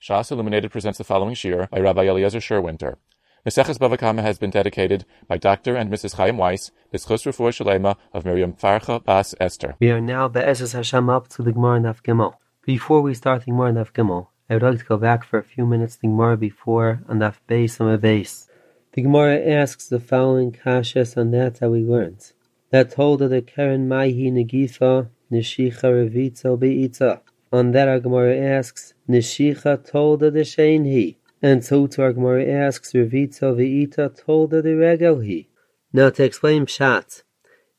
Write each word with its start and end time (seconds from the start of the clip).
Shas 0.00 0.30
Illuminated 0.30 0.70
presents 0.70 0.98
the 0.98 1.02
following 1.02 1.34
shiur 1.34 1.68
by 1.70 1.80
Rabbi 1.80 2.04
Eliezer 2.04 2.38
Sherwinter. 2.38 2.98
Meseches 3.44 3.78
Bava 3.78 3.98
Kama 3.98 4.22
has 4.22 4.38
been 4.38 4.50
dedicated 4.50 5.04
by 5.26 5.38
Dr. 5.38 5.74
and 5.74 5.90
Mrs. 5.90 6.14
Chaim 6.14 6.36
Weiss, 6.36 6.70
B'schus 6.94 7.26
Refuah 7.26 7.50
Shalema 7.50 7.96
of 8.12 8.24
Miriam 8.24 8.52
Farcha 8.52 9.02
Bas 9.02 9.34
Esther. 9.40 9.74
We 9.80 9.90
are 9.90 10.00
now 10.00 10.28
Be'ezes 10.28 10.72
Hashem 10.72 11.10
up 11.10 11.26
to 11.30 11.42
the 11.42 11.50
Gemara 11.50 11.80
Daf 11.80 12.00
Gimel. 12.02 12.34
Before 12.64 13.00
we 13.00 13.12
start 13.12 13.44
the 13.44 13.50
Gemara 13.50 13.72
Daf 13.72 13.92
Gimel, 13.92 14.28
I 14.48 14.54
would 14.54 14.62
like 14.62 14.78
to 14.78 14.84
go 14.84 14.98
back 14.98 15.24
for 15.24 15.40
a 15.40 15.42
few 15.42 15.66
minutes 15.66 15.96
to 15.96 16.02
the 16.02 16.06
Gemara 16.06 16.36
before 16.36 17.02
on 17.08 17.18
Daf 17.18 17.38
Beis 17.48 17.80
and 17.80 18.00
Beis. 18.00 18.46
The 18.92 19.02
Gemara 19.02 19.40
asks 19.40 19.88
the 19.88 19.98
following 19.98 20.52
kashas 20.52 21.16
on 21.16 21.32
that 21.32 21.56
that 21.56 21.70
we 21.70 21.82
learned. 21.82 22.32
That 22.70 22.92
told 22.92 23.20
of 23.20 23.30
the 23.30 23.42
Keren 23.42 23.88
Maihi 23.88 24.30
Negifa 24.32 25.08
Nishicha 25.32 25.82
Revitzo 25.82 26.56
Be'itza. 26.56 27.22
On 27.52 27.72
that 27.72 27.88
our 27.88 27.98
Gemara 27.98 28.36
asks, 28.36 28.94
Nishicha 29.08 29.88
told 29.88 30.22
of 30.22 30.34
the 30.34 30.40
Shein 30.40 30.84
he. 30.84 31.18
And 31.40 31.64
so 31.64 31.86
Gemara 31.86 32.44
asks, 32.46 32.92
Revitzo 32.92 33.56
Ve'ita 33.56 34.14
told 34.14 34.52
of 34.52 34.64
the 34.64 34.74
Regel 34.74 35.20
he. 35.20 35.48
Now 35.92 36.10
to 36.10 36.24
explain 36.24 36.66
Pshat, 36.66 37.22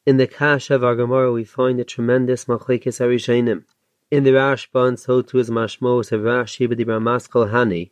in 0.05 0.17
the 0.17 0.25
Kasha 0.25 0.75
of 0.75 0.83
our 0.83 1.31
we 1.31 1.43
find 1.43 1.79
a 1.79 1.83
tremendous 1.83 2.45
Machlekes 2.45 2.99
Arishenim. 2.99 3.65
In 4.09 4.23
the 4.23 4.31
Rashba 4.31 4.87
and 4.87 4.99
so 4.99 5.21
to 5.21 5.37
his 5.37 5.51
Mashmos 5.51 6.11
of 6.11 6.21
Rashi 6.21 6.67
B'dibra 6.67 6.99
Maskal 6.99 7.51
Hani, 7.51 7.91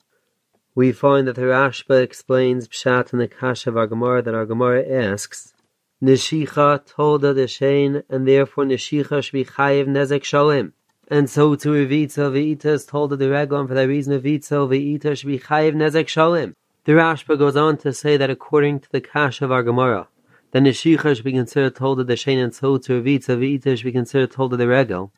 we 0.73 0.91
find 0.91 1.27
that 1.27 1.35
the 1.35 1.43
Rashba 1.43 2.01
explains 2.01 2.67
Pshat 2.67 3.13
in 3.13 3.19
the 3.19 3.27
Kasha 3.27 3.69
of 3.69 3.77
our 3.77 3.87
that 4.21 4.33
our 4.33 4.77
asks, 4.77 5.53
Nishicha 6.01 6.85
told 6.85 7.23
of 7.25 7.35
the 7.35 7.43
Shein, 7.43 8.03
and 8.09 8.27
therefore 8.27 8.63
Nishicha 8.63 9.21
Chayiv 9.45 9.87
Nezek 9.87 10.23
Shalem. 10.23 10.73
And 11.09 11.29
so 11.29 11.55
to 11.55 11.69
Revitza 11.69 12.29
Ve'ita 12.33 12.65
is 12.65 12.85
told 12.85 13.13
of 13.13 13.19
the 13.19 13.25
Regon 13.27 13.65
for 13.65 13.73
that 13.73 13.87
reason 13.87 14.19
Revitza 14.19 14.67
Ve'ita 14.67 15.17
should 15.17 15.27
be 15.27 15.39
Chayiv 15.39 15.73
Nezek 15.73 16.09
Shalem. 16.09 16.53
The 16.83 16.91
Rashba 16.93 17.37
goes 17.37 17.55
on 17.55 17.77
to 17.77 17.93
say 17.93 18.17
that 18.17 18.29
according 18.29 18.81
to 18.81 18.91
the 18.91 18.99
Kash 18.99 19.41
of 19.41 19.49
our 19.49 19.63
Gemara, 19.63 20.09
the 20.51 20.59
Nishicha 20.59 21.15
should 21.15 21.23
be 21.23 21.31
considered 21.31 21.75
told 21.75 22.01
of 22.01 22.07
the 22.07 22.15
Shein 22.15 22.43
and 22.43 22.53
so 22.53 22.77
to 22.77 23.01
Revitza 23.01 23.37
Ve'ita 23.37 23.77
should 23.77 23.85
be 23.85 23.93
considered 23.93 24.31
told 24.31 24.51
of 24.51 24.59
the 24.59 24.67
Regel. 24.67 25.13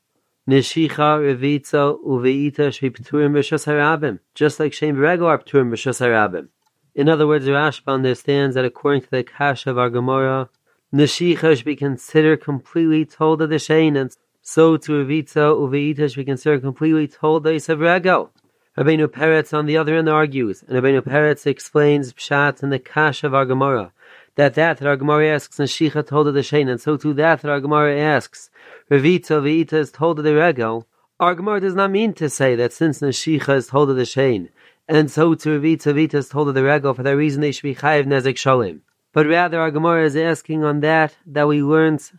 Nishicha, 0.48 0.90
Revitza, 0.90 2.00
Uve'ita 2.04 2.72
should 2.72 2.94
be 2.94 3.04
Pturim 3.04 3.32
B'Shas 3.32 4.20
just 4.36 4.60
like 4.60 4.74
Shein 4.74 4.96
Regel 4.96 5.26
are 5.26 5.40
Pturim 5.40 5.72
B'Shas 5.72 6.02
HaRabim. 6.02 6.50
In 6.94 7.10
other 7.10 7.26
words, 7.26 7.48
Rashba 7.48 7.94
understands 7.94 8.54
that 8.54 8.66
according 8.66 9.02
to 9.02 9.10
the 9.10 9.24
Kash 9.24 9.66
of 9.66 9.80
our 9.80 9.90
Gemara, 9.90 10.50
Nishicha 10.94 11.56
should 11.56 11.66
be 11.66 11.76
considered 11.76 12.44
completely 12.44 13.06
told 13.06 13.42
of 13.42 13.50
the 13.50 13.56
Shein 13.56 14.00
and 14.00 14.16
so 14.42 14.78
to 14.78 14.92
Revitza 14.92 15.56
Uveita 15.56 16.10
should 16.10 16.16
be 16.16 16.26
considered 16.26 16.62
completely 16.62 17.08
told 17.08 17.44
the 17.44 17.52
Regel. 17.52 18.32
Rabbeinu 18.78 19.08
Peretz 19.08 19.54
on 19.54 19.66
the 19.66 19.76
other 19.76 19.98
end 19.98 20.08
argues, 20.08 20.64
and 20.64 20.82
Rabbeinu 20.82 21.02
Peretz 21.02 21.46
explains 21.46 22.14
Pshat 22.14 22.64
in 22.64 22.70
the 22.70 22.80
Kash 22.80 23.24
of 23.24 23.34
our 23.34 23.46
Gemara, 23.46 23.92
that 24.36 24.54
that 24.54 24.78
that 24.78 24.88
our 24.88 24.96
Gemara 24.96 25.28
asks 25.28 25.58
Neshicha 25.58 26.08
told 26.08 26.28
of 26.30 26.34
the 26.34 26.40
Shein, 26.40 26.70
and 26.70 26.80
so 26.80 26.96
to 26.96 27.14
that 27.16 27.42
that 27.42 27.52
our 27.52 27.60
Gemara 27.60 28.00
asks 28.00 28.50
Revitza 28.90 29.42
Uveita 29.42 29.74
is 29.74 29.92
told 29.92 30.18
the 30.18 30.34
Regel. 30.34 30.88
Our 31.20 31.36
Gemara 31.36 31.60
does 31.60 31.76
not 31.76 31.92
mean 31.92 32.14
to 32.14 32.30
say 32.30 32.56
that 32.56 32.72
since 32.72 33.02
Neshicha 33.02 33.56
is 33.58 33.68
told 33.68 33.90
of 33.90 33.98
the 33.98 34.04
Shein, 34.04 34.48
and 34.88 35.12
so 35.12 35.36
to 35.36 35.60
Revitza 35.60 35.94
Uveita 35.94 36.14
is 36.14 36.30
told 36.30 36.48
of 36.48 36.56
the 36.56 36.64
Regel, 36.64 36.94
for 36.94 37.04
that 37.04 37.18
reason 37.18 37.42
they 37.42 37.52
should 37.52 37.64
be 37.64 37.76
Chayiv 37.76 38.06
Nezek 38.06 38.36
Shalim. 38.36 38.80
But 39.12 39.28
rather 39.28 39.60
our 39.60 39.72
Gemara 39.72 40.06
is 40.06 40.16
asking 40.16 40.64
on 40.64 40.80
that 40.80 41.18
that 41.26 41.48
we 41.48 41.62
learned 41.62 42.10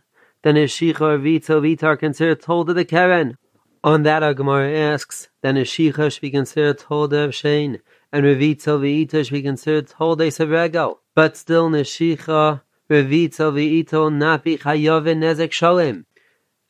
then 0.43 0.55
Ishicha 0.55 1.01
or 1.01 1.17
Vita 1.17 1.61
Vita 1.61 1.85
are 1.85 1.97
considered 1.97 2.41
told 2.41 2.67
the 2.67 2.85
Keren. 2.85 3.37
On 3.83 4.03
that, 4.03 4.23
our 4.23 4.33
Gemara 4.33 4.71
asks, 4.71 5.29
then 5.41 5.55
Ishicha 5.55 6.11
should 6.11 6.21
be 6.21 6.31
considered 6.31 6.79
told 6.79 7.13
of 7.13 7.31
Shein, 7.31 7.79
and 8.11 8.25
Revita 8.25 8.79
Vita 8.79 9.23
should 9.23 9.33
be 9.33 9.41
considered 9.41 9.87
told 9.87 10.21
of. 10.21 10.97
But 11.15 11.37
still, 11.37 11.69
Nishicha, 11.69 12.61
Revita 12.89 13.53
Vita 13.53 14.09
not 14.09 14.43
be 14.43 14.57
Chayovin 14.57 15.19
Nezek 15.19 15.51
Shalem. 15.51 16.05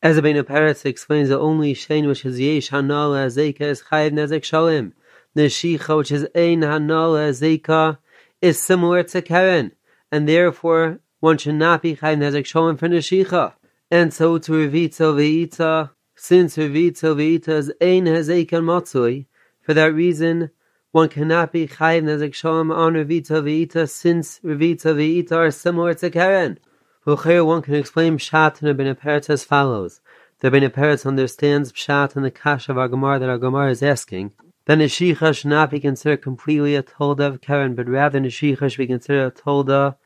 As 0.04 0.16
the 0.16 0.22
Beinu 0.22 0.44
Peretz 0.44 0.86
explains, 0.86 1.30
the 1.30 1.40
only 1.40 1.74
Shein 1.74 2.08
which 2.08 2.26
is 2.26 2.40
Yesh 2.40 2.72
Hanal 2.72 3.14
Azeka 3.14 3.62
is 3.62 3.84
Chayiv 3.84 4.12
Nezek 4.12 4.44
Shalem. 4.44 4.94
Nishicha, 5.36 5.98
which 5.98 6.12
is 6.12 6.24
Ein 6.36 6.62
Hanal 6.62 7.16
Azeka, 7.30 8.00
is 8.42 8.62
similar 8.62 9.04
to 9.04 9.22
Keren, 9.22 9.72
and 10.12 10.28
therefore 10.28 11.00
one 11.20 11.38
should 11.38 11.56
not 11.56 11.82
be 11.82 11.96
Chayiv 11.96 12.18
Nezek 12.18 12.46
Shalem 12.46 12.78
for 12.78 12.90
Nishicha. 12.90 13.54
And 13.94 14.14
so 14.14 14.38
to 14.38 14.54
Revitza 14.54 15.14
Ve'ita, 15.14 15.90
since 16.16 16.56
Revitza 16.56 17.14
Ve'ita 17.14 17.50
is 17.50 17.74
Ein 17.82 18.06
Hazekan 18.06 18.64
Matzui, 18.64 19.26
for 19.60 19.74
that 19.74 19.94
reason, 19.94 20.50
one 20.94 21.10
cannot 21.10 21.52
be 21.52 21.68
Chayiv 21.68 22.04
Nezek 22.04 22.34
Shalom 22.34 22.72
on 22.72 22.94
Revitza 22.94 23.44
Ve'ita, 23.44 23.90
since 23.90 24.40
Revitza 24.46 24.96
Ve'ita 24.96 25.34
are 25.34 25.52
similar 25.52 25.94
to 25.96 26.10
Karen. 26.10 26.58
Here 27.04 27.44
one 27.44 27.62
can 27.62 27.76
explain 27.76 28.18
Pshat 28.18 28.62
in 28.62 28.70
Ibn 28.70 28.96
Peretz 28.96 29.30
as 29.30 29.44
follows. 29.44 30.00
The 30.40 30.48
Ibn 30.48 30.70
Peretz 30.70 31.06
understands 31.06 31.74
Pshat 31.74 32.16
in 32.16 32.24
the 32.24 32.32
Kash 32.32 32.70
of 32.70 32.78
our 32.78 32.88
Gemara 32.88 33.20
that 33.20 33.28
our 33.28 33.38
Gemara 33.38 33.72
is 33.72 33.84
asking. 33.84 34.32
Then 34.68 34.80
Neshicha 34.80 35.36
should 35.36 35.50
not 35.50 35.70
be 35.70 35.82
considered 35.82 36.22
completely 36.22 36.76
a 36.76 36.84
Tolda 36.84 37.28
of 37.28 37.42
Karen, 37.42 37.76
but 37.76 37.90
rather 37.90 38.22
Neshicha 38.22 38.72
should 38.72 38.78
be 38.78 38.88
considered 38.88 39.28
a 39.28 39.32
Tolda 39.32 39.98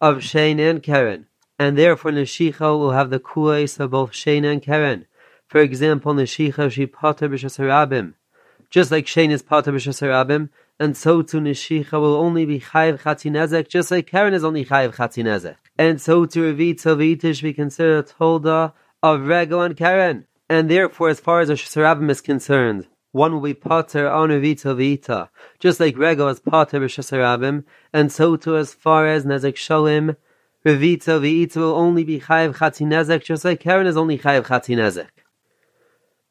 of 0.00 0.22
Shane 0.22 0.58
and 0.58 0.82
Karen 0.82 1.26
and 1.58 1.76
therefore 1.76 2.10
Neshicha 2.10 2.60
will 2.60 2.92
have 2.92 3.10
the 3.10 3.20
kuais 3.20 3.78
of 3.80 3.90
both 3.90 4.12
Shena 4.12 4.52
and 4.52 4.62
Keren. 4.62 5.06
For 5.48 5.60
example, 5.60 6.14
Neshicha 6.14 6.70
she 6.70 6.86
potter 6.86 7.28
b'shasarabim. 7.28 8.14
Just 8.70 8.90
like 8.90 9.06
Shane 9.06 9.30
is 9.30 9.42
potter 9.42 9.72
b'shasarabim, 9.72 10.48
and 10.78 10.96
so 10.96 11.22
too 11.22 11.40
Neshicha 11.40 11.92
will 11.92 12.16
only 12.16 12.44
be 12.44 12.60
chayiv 12.60 13.00
chatinezek, 13.00 13.68
just 13.68 13.90
like 13.90 14.06
Keren 14.06 14.34
is 14.34 14.44
only 14.44 14.64
chayiv 14.64 14.94
chatinezek. 14.94 15.56
And 15.78 16.00
so 16.00 16.26
to 16.26 16.40
Revita 16.40 16.96
Vitish 16.96 17.42
be 17.42 17.52
considered 17.52 18.04
a 18.04 18.08
tolda 18.12 18.72
of 19.02 19.20
Rego 19.20 19.64
and 19.64 19.76
Keren. 19.76 20.26
And 20.48 20.70
therefore, 20.70 21.08
as 21.08 21.20
far 21.20 21.40
as 21.40 21.48
a 21.48 21.54
Shasarabim 21.54 22.10
is 22.10 22.20
concerned, 22.20 22.86
one 23.12 23.32
will 23.32 23.40
be 23.40 23.54
potter 23.54 24.08
on 24.08 24.28
Revita 24.28 24.76
Vita, 24.76 25.30
just 25.58 25.80
like 25.80 25.96
Rego 25.96 26.30
is 26.30 26.40
potter 26.40 26.80
b'shasarabim, 26.80 27.64
and 27.92 28.12
so 28.12 28.36
too 28.36 28.56
as 28.56 28.74
far 28.74 29.06
as 29.06 29.24
Nezek 29.24 29.54
Shalim, 29.54 30.16
Revitza 30.66 31.20
v'itza 31.20 31.58
will 31.58 31.76
only 31.76 32.02
be 32.02 32.18
chayiv 32.18 32.56
chatinezek, 32.56 33.22
just 33.22 33.44
like 33.44 33.60
Karen 33.60 33.86
is 33.86 33.96
only 33.96 34.18
chayiv 34.18 34.46
chatinezek. 34.46 35.06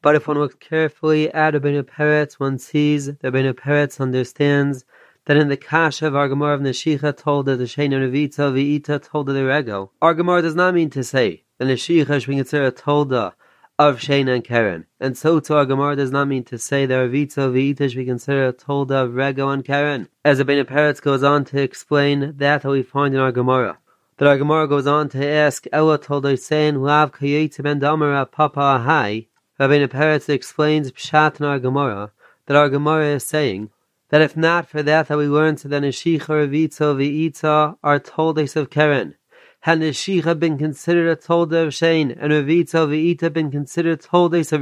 But 0.01 0.16
if 0.16 0.28
one 0.28 0.38
looks 0.38 0.56
carefully 0.56 1.34
at 1.34 1.53
Rabbeinu 1.53 1.84
Peretz, 1.84 2.34
one 2.34 2.59
sees 2.59 3.06
that 3.06 3.22
Rabbeinu 3.22 3.53
Peretz 3.53 4.01
understands 4.01 4.84
that 5.23 5.38
in 5.38 5.47
the 5.47 5.56
Kasha 5.56 6.07
of 6.07 6.18
our 6.18 6.28
Gemara 6.28 6.56
of 6.56 6.59
Neshicha 6.59 7.16
told 7.16 7.46
that 7.46 7.56
the 7.56 7.63
Shein 7.63 7.91
Revitza 7.91 8.51
v'ita 8.51 9.01
told 9.01 9.28
the 9.28 9.35
Rego. 9.35 9.91
Our 10.01 10.13
Gemara 10.13 10.41
does 10.41 10.53
not 10.53 10.73
mean 10.73 10.90
to 10.90 11.03
say 11.06 11.46
that 11.57 11.69
Neshicha 11.69 12.19
should 12.19 12.29
be 12.29 12.35
considered 12.35 12.67
a 12.67 12.72
tolda 12.73 13.31
of 13.79 14.00
Shein 14.00 14.28
and 14.28 14.44
Karen. 14.44 14.85
And 15.00 15.17
so 15.17 15.40
to 15.40 15.56
our 15.56 15.66
Gemara 15.66 15.96
does 15.96 16.12
not 16.12 16.28
mean 16.28 16.44
to 16.44 16.57
say 16.57 16.85
that 16.85 16.94
Revitza 16.94 17.53
v'ita 17.53 17.90
should 17.90 18.00
be 18.00 18.06
considered 18.06 18.50
a 18.50 18.53
tolda 18.53 19.06
of 19.06 19.12
Rego 19.12 19.53
and 19.53 19.63
Karen. 19.63 20.09
As 20.25 20.41
Rabbeinu 20.41 20.66
Peretz 20.66 21.02
goes 21.02 21.23
on 21.23 21.46
to 21.46 21.62
explain 21.62 22.34
that 22.35 22.63
that 22.63 22.69
we 22.69 22.84
find 22.84 23.13
in 23.13 23.22
our 23.22 23.31
Gemara. 23.31 23.78
The 24.18 24.30
our 24.30 24.38
Gemara 24.38 24.66
goes 24.70 24.88
on 24.88 25.09
to 25.09 25.28
ask, 25.28 25.66
Ella 25.74 25.98
told 25.98 26.40
saying, 26.40 26.81
Lav 26.81 27.12
kayetze 27.12 27.62
ben 27.62 27.80
damar 27.80 28.26
papa 28.26 28.62
ahai. 28.62 29.28
Rabbeinu 29.59 29.90
Peretz 29.90 30.30
explains 30.30 30.90
Pshat 30.94 31.42
in 31.42 31.46
our 31.46 31.59
Gemara, 31.59 32.14
that 32.46 32.56
our 32.56 32.70
Gemara 32.70 33.16
is 33.16 33.26
saying, 33.26 33.72
that 34.12 34.22
if 34.22 34.38
not 34.38 34.70
for 34.70 34.81
that 34.81 35.09
that 35.09 35.18
we 35.18 35.28
learned 35.28 35.58
that 35.58 35.84
Neshicha, 35.84 36.28
Revitza, 36.28 36.96
V'itza 36.96 37.76
are 37.84 38.00
toldes 38.00 38.56
of 38.56 38.70
Keren, 38.70 39.16
had 39.59 39.80
Neshicha 39.80 40.40
been 40.40 40.58
considered 40.58 41.09
a 41.09 41.18
tolda 41.18 41.64
of 41.64 41.74
Shein, 41.74 42.16
and 42.18 42.32
Revitza, 42.32 42.88
V'ita 42.88 43.34
been 43.34 43.52
considered 43.52 44.00
toldes 44.00 44.53
of 44.53 44.62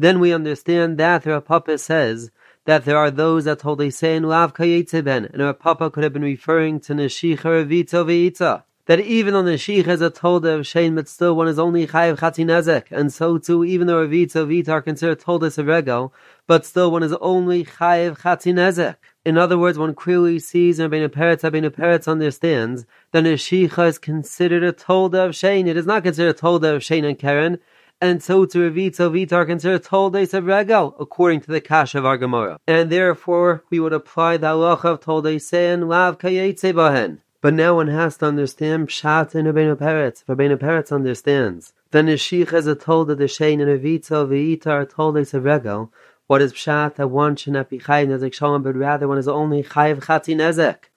then 0.00 0.18
we 0.18 0.32
understand 0.32 0.98
that 0.98 1.22
the 1.22 1.40
Papa 1.40 1.78
says 1.78 2.32
that 2.68 2.84
there 2.84 2.98
are 2.98 3.10
those 3.10 3.46
that 3.46 3.60
told 3.60 3.80
a 3.80 3.90
saying 3.90 4.24
Lav 4.24 4.52
ben, 4.52 5.24
and 5.32 5.40
our 5.40 5.54
Papa 5.54 5.90
could 5.90 6.04
have 6.04 6.12
been 6.12 6.20
referring 6.20 6.78
to 6.80 6.92
Neshicha 6.92 7.38
Revita 7.38 8.04
Veita. 8.04 8.62
That 8.84 9.00
even 9.00 9.32
though 9.32 9.42
Neshicha 9.42 9.88
is 9.88 10.02
a 10.02 10.10
tolda 10.10 10.56
of 10.56 10.66
Shein, 10.66 10.94
but 10.94 11.08
still 11.08 11.34
one 11.34 11.48
is 11.48 11.58
only 11.58 11.86
Chayiv 11.86 12.18
Chatinezek, 12.18 12.90
and 12.90 13.10
so 13.10 13.38
too, 13.38 13.64
even 13.64 13.86
though 13.86 14.06
Revita 14.06 14.46
Vita 14.46 14.72
are 14.72 14.82
considered 14.82 15.18
toldas 15.18 15.56
of 15.56 15.66
Regel, 15.66 16.12
but 16.46 16.66
still 16.66 16.90
one 16.90 17.02
is 17.02 17.14
only 17.22 17.64
Chayiv 17.64 18.18
Chatinezek. 18.18 18.96
In 19.24 19.38
other 19.38 19.56
words, 19.56 19.78
one 19.78 19.94
clearly 19.94 20.38
sees 20.38 20.78
and 20.78 20.92
Rabbeinu 20.92 21.08
Peretz, 21.08 21.50
Rabbeinu 21.50 21.70
Peretz 21.70 22.06
understands 22.06 22.84
that 23.12 23.24
Neshicha 23.24 23.88
is 23.88 23.98
considered 23.98 24.62
a 24.62 24.74
tolda 24.74 25.24
of 25.24 25.32
Shein. 25.32 25.68
It 25.68 25.78
is 25.78 25.86
not 25.86 26.02
considered 26.02 26.36
a 26.36 26.38
tolda 26.38 26.76
of 26.76 26.82
Shein 26.82 27.08
and 27.08 27.18
Karen, 27.18 27.60
and 28.00 28.22
so 28.22 28.44
to 28.44 28.70
Revita 28.70 29.12
Vita 29.12 29.34
are 29.34 29.44
considered 29.44 29.82
Toldes 29.82 30.32
of 30.32 30.46
Regel, 30.46 30.94
according 31.00 31.40
to 31.42 31.50
the 31.50 31.60
Kash 31.60 31.94
of 31.94 32.06
our 32.06 32.16
Gemara. 32.16 32.60
And 32.66 32.90
therefore, 32.90 33.64
we 33.70 33.80
would 33.80 33.92
apply 33.92 34.36
the 34.36 34.48
halacha 34.48 34.84
of 34.84 35.00
Toldes 35.00 35.52
and 35.52 35.88
Lav 35.88 36.18
Kayetze 36.18 36.72
Bahen. 36.72 37.18
But 37.40 37.54
now 37.54 37.76
one 37.76 37.88
has 37.88 38.16
to 38.18 38.26
understand 38.26 38.88
Pshat 38.88 39.34
and 39.34 39.48
Rabbeinu 39.48 39.76
Peretz. 39.76 40.22
If 40.22 40.26
Rabbeinu 40.26 40.58
Peretz 40.58 40.92
understands, 40.92 41.72
then 41.90 42.06
the 42.06 42.16
Sheikh 42.16 42.50
has 42.50 42.66
a 42.66 42.74
told 42.74 43.08
that 43.08 43.18
Shein 43.18 43.60
and 43.60 43.80
Revita 43.80 44.28
Vita 44.28 44.70
are 44.70 44.86
Toldes 44.86 45.34
of 45.34 45.44
Regel, 45.44 45.92
What 46.28 46.42
is 46.42 46.52
pshat 46.52 46.96
that 46.96 47.08
one 47.08 47.34
should 47.34 47.54
not 47.54 47.68
be 47.68 47.78
chayiv 47.78 48.08
nezek 48.08 48.32
shalom, 48.32 48.62
but 48.62 48.76
rather 48.76 49.08
one 49.08 49.18
is 49.18 49.28
only 49.28 49.62
chayiv 49.62 50.04
chati 50.04 50.36
nezek? 50.36 50.90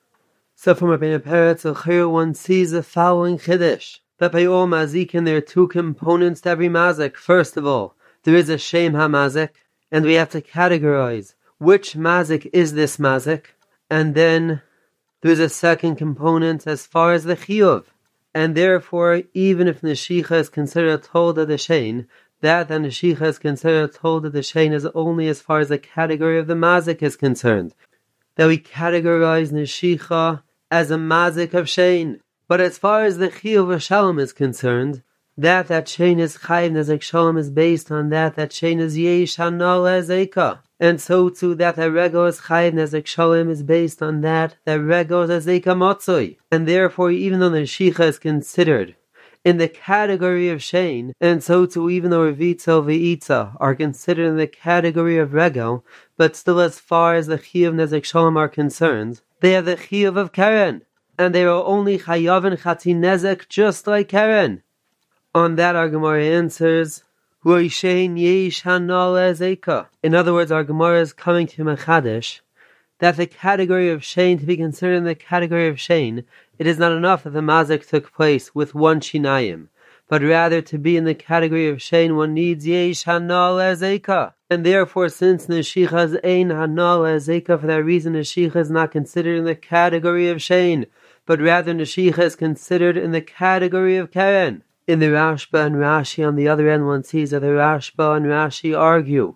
So 0.56 0.76
from 0.76 0.90
Rabbeinu 0.90 1.20
Peretz 1.20 2.12
one 2.12 2.36
sees 2.36 2.72
the 2.72 2.84
following 2.84 3.40
chiddush 3.40 4.00
that 4.22 4.32
by 4.32 4.46
all 4.46 4.68
mazikin 4.68 5.26
there 5.26 5.38
are 5.38 5.42
two 5.42 5.68
components 5.68 6.42
to 6.42 6.50
every 6.50 6.70
mazik. 6.70 7.16
First 7.16 7.58
of 7.58 7.66
all, 7.66 7.96
there 8.22 8.36
is 8.36 8.50
a 8.50 8.58
shem 8.60 8.94
hamazik, 8.94 9.50
and 9.92 10.06
we 10.06 10.14
have 10.14 10.30
to 10.30 10.42
categorize 10.42 11.34
which 11.58 11.94
mazik 11.96 12.48
is 12.54 12.74
this 12.74 12.98
mazik, 12.98 13.46
and 13.90 14.14
then 14.14 14.62
there 15.22 15.32
is 15.32 15.40
a 15.40 15.50
second 15.50 15.96
component 15.96 16.68
as 16.68 16.86
far 16.86 17.14
as 17.14 17.24
the 17.24 17.36
chiyuv. 17.36 17.86
And 18.32 18.54
therefore, 18.54 19.24
even 19.34 19.68
if 19.68 19.82
Neshicha 19.82 20.34
is 20.34 20.50
considered 20.50 21.00
a 21.00 21.02
told 21.02 21.40
of 21.40 21.48
the 21.48 21.58
Shane, 21.58 22.08
that 22.42 22.68
the 22.68 22.76
Neshicha 22.76 23.24
is 23.24 23.40
considered 23.40 23.90
a 23.90 23.94
told 23.94 24.28
of 24.28 24.34
the 24.34 24.44
Shane 24.44 24.72
is 24.72 24.86
only 24.94 25.30
as 25.30 25.42
far 25.42 25.62
as 25.62 25.70
the 25.70 25.80
category 25.80 26.38
of 26.38 26.46
the 26.46 26.54
Mazik 26.54 27.02
is 27.02 27.16
concerned. 27.16 27.74
That 28.36 28.48
we 28.48 28.60
categorize 28.60 29.52
Neshicha 29.52 30.44
as 30.70 30.92
a 30.92 30.98
Mazik 30.98 31.56
of 31.56 31.68
Shane. 31.68 32.22
But 32.52 32.60
as 32.60 32.78
far 32.78 33.06
as 33.06 33.18
the 33.18 33.30
Chiyuv 33.30 33.80
Shalom 33.82 34.20
is 34.20 34.34
concerned, 34.34 35.04
that 35.38 35.70
that 35.70 35.88
Shane 35.88 36.20
is 36.20 36.36
Chayiv 36.36 36.74
Nezek 36.74 37.02
Shalom 37.02 37.38
is 37.38 37.50
based 37.50 37.90
on 37.90 38.10
that 38.10 38.36
that 38.36 38.52
Shane 38.52 38.82
is 38.82 38.98
Yesh 38.98 39.38
Hanal 39.38 39.88
Ezeka. 39.88 40.60
And 40.78 41.00
so 41.00 41.30
too 41.30 41.56
that 41.56 41.78
the 41.78 41.84
Rego 41.84 42.28
is 42.28 42.42
Nezek 42.42 43.08
Shalom 43.08 43.50
is 43.50 43.64
based 43.64 44.04
on 44.04 44.20
that 44.20 44.58
that 44.66 44.82
Rego 44.82 45.24
is 45.30 45.46
Ezeka 45.46 45.78
Motzoi. 45.78 46.36
And 46.52 46.68
therefore, 46.68 47.10
even 47.10 47.40
though 47.40 47.48
the 47.48 47.60
Neshicha 47.60 48.02
is 48.02 48.20
considered 48.20 48.98
in 49.46 49.56
the 49.56 49.70
category 49.70 50.50
of 50.50 50.62
Shane, 50.62 51.14
and 51.22 51.42
so 51.42 51.66
too 51.66 51.90
even 51.90 52.12
though 52.12 52.30
Revitza 52.30 52.84
Ve'itza 52.84 53.56
are 53.62 53.76
considered 53.76 54.28
in 54.28 54.36
the 54.36 54.46
category 54.46 55.18
of 55.18 55.30
Rego, 55.30 55.84
but 56.18 56.36
still 56.36 56.60
as 56.60 56.80
far 56.80 57.16
as 57.16 57.28
the 57.28 57.38
Chiyuv 57.38 57.76
Nezek 57.76 58.04
Shalom 58.04 58.36
are 58.36 58.50
concerned, 58.50 59.22
they 59.40 59.56
are 59.56 59.62
the 59.62 59.78
Chiyuv 59.78 60.18
of 60.18 60.34
Karen, 60.34 60.82
and 61.22 61.36
they 61.36 61.44
are 61.46 61.64
only 61.64 62.00
Chayav 62.00 62.46
and 62.46 62.58
Chati 62.60 62.96
Nezek 62.96 63.48
just 63.48 63.88
like 63.88 64.10
Karen. 64.10 64.64
On 65.36 65.56
that, 65.56 65.76
our 65.76 65.88
Gemara 65.88 66.24
answers, 66.26 67.04
In 67.46 67.62
other 70.16 70.34
words, 70.34 70.52
our 70.52 70.64
Gemara 70.64 71.02
is 71.02 71.14
coming 71.14 71.48
to 71.48 71.64
Machadish 71.64 72.42
that 73.02 73.18
the 73.18 73.26
category 73.26 73.90
of 73.90 74.04
Shane 74.04 74.38
to 74.38 74.46
be 74.46 74.56
considered 74.56 74.96
in 74.96 75.06
the 75.06 75.16
category 75.16 75.68
of 75.68 75.80
Shane, 75.80 76.24
it 76.60 76.68
is 76.68 76.78
not 76.78 76.92
enough 76.92 77.24
that 77.24 77.32
the 77.32 77.40
mazik 77.40 77.90
took 77.90 78.14
place 78.14 78.54
with 78.54 78.76
one 78.76 79.00
Shinayim, 79.00 79.70
but 80.08 80.22
rather 80.22 80.62
to 80.62 80.78
be 80.78 80.96
in 80.96 81.06
the 81.06 81.16
category 81.16 81.68
of 81.68 81.82
Shane, 81.82 82.16
one 82.16 82.36
needs 82.36 82.68
Yesh 82.68 83.06
Hanal 83.06 83.58
Ezeka. 83.58 84.34
And 84.52 84.64
therefore, 84.64 85.10
since 85.10 85.48
Neshicha 85.48 86.06
is 86.06 86.14
Ein 86.24 86.50
Hanal 86.50 87.02
Ezeka, 87.16 87.60
for 87.60 87.66
that 87.66 87.84
reason, 87.84 88.14
Neshicha 88.14 88.58
is 88.58 88.70
not 88.70 88.92
considered 88.92 89.40
in 89.40 89.46
the 89.46 89.56
category 89.56 90.30
of 90.30 90.40
Shane, 90.40 90.86
but 91.26 91.42
rather 91.42 91.74
Neshicha 91.74 92.20
is 92.20 92.36
considered 92.36 92.98
in 92.98 93.12
the 93.12 93.22
category 93.22 93.98
of 93.98 94.12
Karen. 94.12 94.64
In 94.88 95.00
the 95.00 95.08
Rashba 95.08 95.66
and 95.66 95.76
Rashi, 95.76 96.28
on 96.28 96.36
the 96.36 96.48
other 96.48 96.70
end, 96.70 96.88
one 96.88 97.04
sees 97.04 97.30
that 97.32 97.42
the 97.42 97.48
Rashba 97.48 98.18
and 98.18 98.26
Rashi 98.26 98.78
argue. 98.78 99.36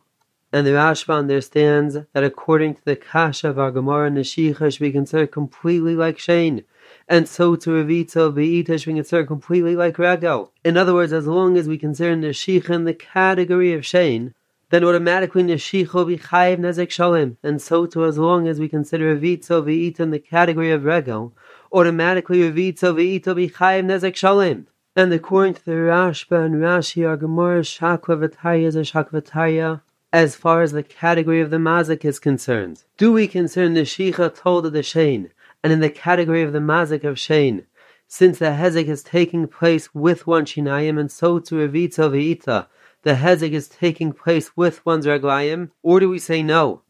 And 0.52 0.66
the 0.66 0.72
Rashba 0.72 1.18
understands 1.18 1.98
that 2.14 2.24
according 2.24 2.76
to 2.76 2.86
the 2.86 2.96
Kasha 2.96 3.50
of 3.50 3.60
our 3.60 3.72
Gemara, 3.72 4.10
Neshicha 4.10 4.72
should 4.72 4.80
be 4.80 4.92
considered 4.92 5.32
completely 5.32 5.96
like 5.96 6.18
Shane. 6.18 6.64
And 7.08 7.28
so 7.28 7.56
to 7.56 7.70
Revita, 7.70 8.34
Ve'ita 8.34 8.80
should 8.80 8.92
be 8.92 9.00
considered 9.00 9.28
completely 9.28 9.76
like 9.76 9.98
Ragel. 9.98 10.50
In 10.64 10.78
other 10.78 10.94
words, 10.94 11.14
as 11.14 11.28
long 11.28 11.58
as 11.58 11.68
we 11.68 11.78
consider 11.78 12.16
Neshicha 12.16 12.70
in 12.72 12.86
the 12.86 12.94
category 12.94 13.74
of 13.74 13.86
Shane, 13.86 14.34
then 14.72 14.84
automatically 14.84 15.44
Neshicha 15.44 15.94
will 15.94 16.06
be 16.06 16.18
Chayiv 16.18 16.58
Nezek 16.58 16.90
Shalom. 16.90 17.38
And 17.44 17.62
so 17.62 17.86
too, 17.86 18.06
as 18.06 18.18
long 18.18 18.48
as 18.48 18.60
we 18.60 18.68
consider 18.68 19.16
Revita, 19.16 19.64
Ve'ita 19.64 20.00
in 20.00 20.12
the 20.12 20.20
category 20.20 20.72
of 20.72 20.82
Rego, 20.82 21.34
automatically 21.76 22.40
Revita, 22.40 22.96
Ve'ita 22.96 23.28
will 23.28 23.36
be 23.36 23.50
Chayiv 23.50 23.84
Nezek 23.84 24.16
Shalom. 24.16 24.68
And 24.96 25.12
according 25.12 25.56
to 25.56 25.66
the 25.66 25.72
Rashba 25.72 26.46
and 26.46 26.56
Rashi, 26.56 27.06
our 27.06 27.18
Gemara 27.18 27.64
V'Tarya 27.64 28.64
is 28.64 28.78
a 28.78 28.80
Shakva 28.80 29.22
V'Tarya 29.22 29.82
as 30.14 30.38
far 30.38 30.62
as 30.62 30.72
the 30.72 30.84
category 30.84 31.42
of 31.42 31.50
the 31.50 31.58
Mazik 31.58 32.06
is 32.06 32.18
concerned. 32.18 32.86
Do 32.96 33.12
we 33.12 33.28
concern 33.28 33.74
the 33.74 33.82
Shicha 33.82 34.34
told 34.34 34.66
of 34.66 34.72
the 34.72 34.84
Shane, 34.84 35.32
and 35.62 35.74
in 35.74 35.82
the 35.82 35.90
category 35.90 36.44
of 36.44 36.54
the 36.54 36.60
Mazik 36.60 37.04
of 37.04 37.20
Shane, 37.20 37.66
since 38.08 38.40
the 38.40 38.46
Hezek 38.46 38.86
is 38.86 39.04
taking 39.04 39.46
place 39.46 39.94
with 39.94 40.26
one 40.26 40.46
Shinayim, 40.46 40.98
and 40.98 41.12
so 41.12 41.40
to 41.40 41.56
Revita 41.56 42.10
V'Ita, 42.10 42.68
the 43.02 43.16
Hezek 43.16 43.52
is 43.52 43.68
taking 43.68 44.14
place 44.14 44.56
with 44.56 44.86
one's 44.86 45.06
Raglayim, 45.06 45.72
or 45.84 46.00
do 46.00 46.10
we 46.10 46.20
say 46.20 46.42
no? 46.42 46.84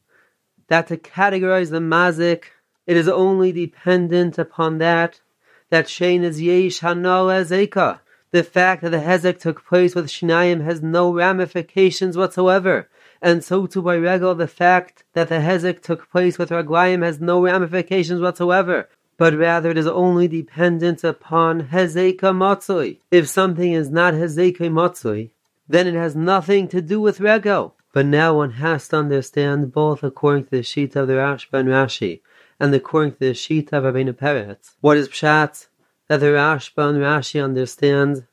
That 0.68 0.86
to 0.90 0.98
categorize 0.98 1.72
the 1.72 1.80
Mazik, 1.80 2.44
it 2.88 2.98
is 2.98 3.08
only 3.08 3.52
dependent 3.52 4.38
upon 4.38 4.78
that 4.78 5.22
that 5.70 5.90
Shane 5.90 6.24
is 6.24 6.42
Yesh 6.42 6.82
Hanal 6.82 7.28
Ezeka. 7.30 8.00
The 8.32 8.44
fact 8.44 8.84
that 8.84 8.92
the 8.92 9.00
Hezek 9.00 9.40
took 9.40 9.66
place 9.66 9.96
with 9.96 10.08
Shinayim 10.08 10.64
has 10.64 10.82
no 10.82 11.12
ramifications 11.14 12.18
whatsoever. 12.18 12.88
And 13.22 13.44
so 13.44 13.66
too 13.66 13.82
by 13.82 13.96
Regal, 13.96 14.36
the 14.36 14.48
fact 14.48 15.04
that 15.14 15.30
the 15.30 15.36
Hezek 15.36 15.82
took 15.82 16.12
place 16.12 16.38
with 16.38 16.50
Raglayim 16.50 17.02
has 17.04 17.20
no 17.20 17.42
ramifications 17.42 18.22
whatsoever. 18.22 18.90
But 19.18 19.34
rather 19.36 19.72
it 19.72 19.78
is 19.78 19.88
only 19.88 20.28
dependent 20.28 21.04
upon 21.04 21.70
Hezeka 21.70 22.36
Matzoi. 22.36 23.00
If 23.10 23.28
something 23.28 23.72
is 23.72 23.90
not 23.90 24.14
Hezeka 24.14 24.70
Matzoi, 24.70 25.30
then 25.68 25.88
it 25.88 25.96
has 25.96 26.16
nothing 26.16 26.68
to 26.68 26.81
do 26.81 27.00
with 27.02 27.22
Regal. 27.22 27.76
But 27.94 28.06
now 28.06 28.36
one 28.36 28.52
has 28.52 28.90
to 28.90 28.98
understand 28.98 29.72
both 29.72 30.04
according 30.04 30.46
to 30.46 30.52
the 30.52 30.64
sheet 30.64 30.96
of 30.98 31.08
the 31.08 31.14
Rashba 31.14 31.60
and 31.60 31.70
Rashi 31.70 32.20
and 32.60 32.74
according 32.74 33.13
to 33.13 33.19
the 33.19 33.31
Shita 33.31 33.74
of 33.74 33.84
Rabbeinu 33.84 34.13
Peretz. 34.13 34.75
What 34.81 34.98
is 34.98 35.10
Pshat? 35.10 35.68
That 36.07 36.19
the 36.19 36.28
Rashba 36.28 36.90
and 36.90 37.00
Rashi 37.00 37.44
understand 37.44 38.28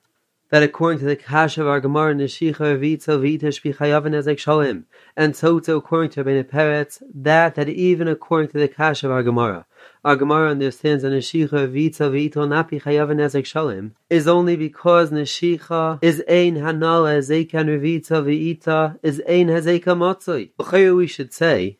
that 0.50 0.62
according 0.62 0.98
to 0.98 1.06
the 1.06 1.16
Kash 1.16 1.56
of 1.56 1.66
our 1.66 1.80
Gemara, 1.80 2.14
Neshicha 2.14 2.54
Revitza 2.54 3.19
V'ita 3.19 3.44
Shbichayav 3.44 4.02
Ezek 4.02 4.38
Shalom, 4.38 4.84
and 5.16 5.34
so 5.34 5.58
too 5.58 5.76
according 5.76 6.10
to 6.10 6.22
Rabbeinu 6.22 6.44
Peretz, 6.44 7.02
that 7.14 7.54
that 7.54 7.70
even 7.70 8.06
according 8.06 8.50
to 8.50 8.58
the 8.58 8.69
Kash 8.69 9.02
of 9.02 9.10
our 9.10 9.22
Gemara, 9.22 9.64
our 10.04 10.14
Gemara 10.14 10.50
understands 10.50 11.02
that 11.02 11.12
Neshicha 11.12 11.48
V'ita 11.48 12.10
V'ito 12.10 12.46
Napi 12.46 12.82
Chayav 12.82 13.08
Ezek 13.08 13.46
Shalom 13.46 13.94
is 14.10 14.28
only 14.28 14.56
because 14.56 15.10
Neshicha 15.10 15.98
is 16.02 16.22
Ein 16.28 16.56
Hanala 16.56 17.16
Ezekan 17.16 17.69
Revitza 17.69 18.22
V'ita 18.22 18.98
is 19.02 19.22
Ein 19.26 19.46
Hezeka 19.46 19.96
Motzoi. 19.96 20.50
We 20.94 21.06
should 21.06 21.32
say 21.32 21.78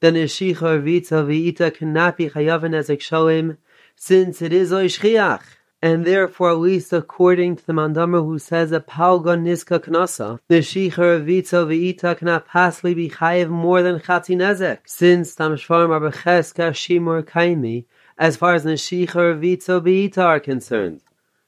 then 0.00 0.14
Eshicha 0.14 0.82
Vita 0.82 1.22
Vita 1.22 1.70
cannot 1.70 2.16
be 2.16 2.28
Chayavan 2.28 2.74
as 2.74 2.90
Shalem, 3.02 3.58
since 3.96 4.42
it 4.42 4.52
is 4.52 4.72
Oishchiach. 4.72 5.42
And 5.82 6.04
therefore, 6.04 6.50
at 6.50 6.58
least 6.58 6.92
according 6.92 7.56
to 7.56 7.66
the 7.66 7.72
Mandamar 7.72 8.22
who 8.22 8.38
says 8.38 8.68
that 8.70 8.86
Palgon 8.86 9.44
Niska 9.44 9.78
Knasa, 9.78 10.38
the 10.48 10.58
Shicha 10.58 11.24
Vita 11.24 11.64
Vita 11.64 12.14
cannot 12.14 12.46
possibly 12.46 12.92
be 12.92 13.08
Chayiv 13.08 13.48
more 13.48 13.82
than 13.82 13.98
Chati 13.98 14.36
Nezek, 14.36 14.80
since 14.84 15.34
Tamshvarim 15.34 15.90
are 15.90 16.10
Becheska 16.10 16.72
Shimur 16.72 17.22
Kaimi, 17.22 17.86
as 18.18 18.36
far 18.36 18.54
as 18.54 18.64
the 18.64 18.72
Neshicha 18.72 19.40
Vita 19.40 19.80
Vita 19.80 20.22
are 20.22 20.40
concerned. 20.40 21.00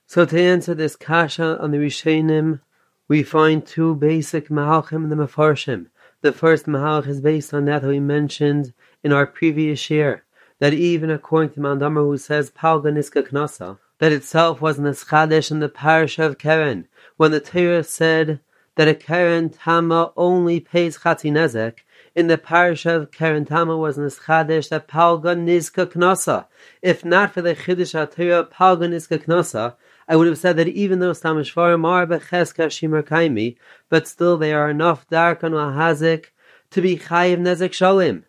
So 0.06 0.24
to 0.24 0.40
answer 0.40 0.74
this 0.74 0.96
kasha 0.96 1.58
on 1.58 1.70
the 1.70 1.78
Rishonim, 1.78 2.60
we 3.08 3.22
find 3.22 3.66
two 3.66 3.94
basic 3.94 4.48
Mahalchim 4.48 5.10
the 5.10 5.16
Mefarshim. 5.16 5.86
The 6.22 6.32
first 6.32 6.66
Mahalach 6.66 7.08
is 7.08 7.20
based 7.20 7.52
on 7.52 7.64
that 7.64 7.82
we 7.82 7.98
mentioned 7.98 8.72
in 9.02 9.12
our 9.12 9.26
previous 9.26 9.90
year, 9.90 10.22
that 10.60 10.72
even 10.72 11.10
according 11.10 11.50
to 11.54 11.60
Mandamar 11.60 12.04
who 12.04 12.16
says 12.16 12.48
Palganiska 12.48 13.28
Knasa, 13.28 13.78
that 13.98 14.12
itself 14.12 14.60
was 14.60 14.78
Neschadesh 14.78 15.50
in 15.50 15.58
the 15.58 15.68
parish 15.68 16.20
of 16.20 16.38
Keren, 16.38 16.86
when 17.16 17.32
the 17.32 17.40
Torah 17.40 17.82
said 17.82 18.38
that 18.76 18.86
a 18.86 18.94
Keren 18.94 19.50
Tama 19.50 20.12
only 20.16 20.60
pays 20.60 20.98
Chatinezek, 20.98 21.78
in 22.14 22.28
the 22.28 22.38
parish 22.38 22.86
of 22.86 23.10
Keren 23.10 23.44
Tama 23.44 23.76
was 23.76 23.98
Neschadesh 23.98 24.68
that 24.68 24.86
Palganiska 24.86 25.86
Knasa. 25.86 26.46
If 26.82 27.04
not 27.04 27.34
for 27.34 27.42
the 27.42 27.56
Chiddush 27.56 27.94
HaTorah 27.98 28.48
Palganiska 28.48 29.24
Knasa, 29.24 29.74
I 30.12 30.16
would 30.16 30.26
have 30.26 30.36
said 30.36 30.58
that 30.58 30.68
even 30.68 30.98
though 30.98 31.12
Stamishvarim 31.12 31.86
are 31.86 32.06
Becheska 32.06 32.66
Shimur 32.66 33.02
Kaimi, 33.02 33.56
but 33.88 34.06
still 34.06 34.36
they 34.36 34.52
are 34.52 34.68
enough 34.68 35.08
Darkan 35.08 35.52
Wahazik 35.52 36.26
to 36.72 36.82
be 36.82 36.98
Chayiv 36.98 37.38
Nezek 37.38 37.70
Shalim. 37.70 38.24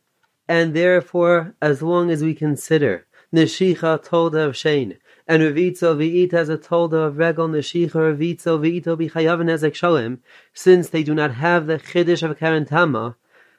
And 0.48 0.74
therefore, 0.74 1.56
as 1.62 1.82
long 1.82 2.10
as 2.10 2.24
we 2.24 2.36
consider 2.36 3.06
Neshicha 3.36 4.02
Tolda 4.02 4.48
of 4.48 4.56
Shane, 4.56 4.98
and 5.28 5.44
Revitzo 5.44 5.98
V'ita 5.98 6.36
as 6.36 6.48
a 6.48 6.58
Tolda 6.58 7.08
of 7.08 7.18
Regal 7.18 7.50
Neshicha 7.50 7.92
Revitzo 7.92 8.58
V'ito 8.58 8.96
B'chayav 8.96 9.42
Nezek 9.42 9.74
Shalim, 9.74 10.20
since 10.54 10.88
they 10.88 11.04
do 11.04 11.14
not 11.14 11.34
have 11.34 11.68
the 11.68 11.80
Chiddush 11.80 12.24
of 12.24 12.40
Karantama, 12.40 13.16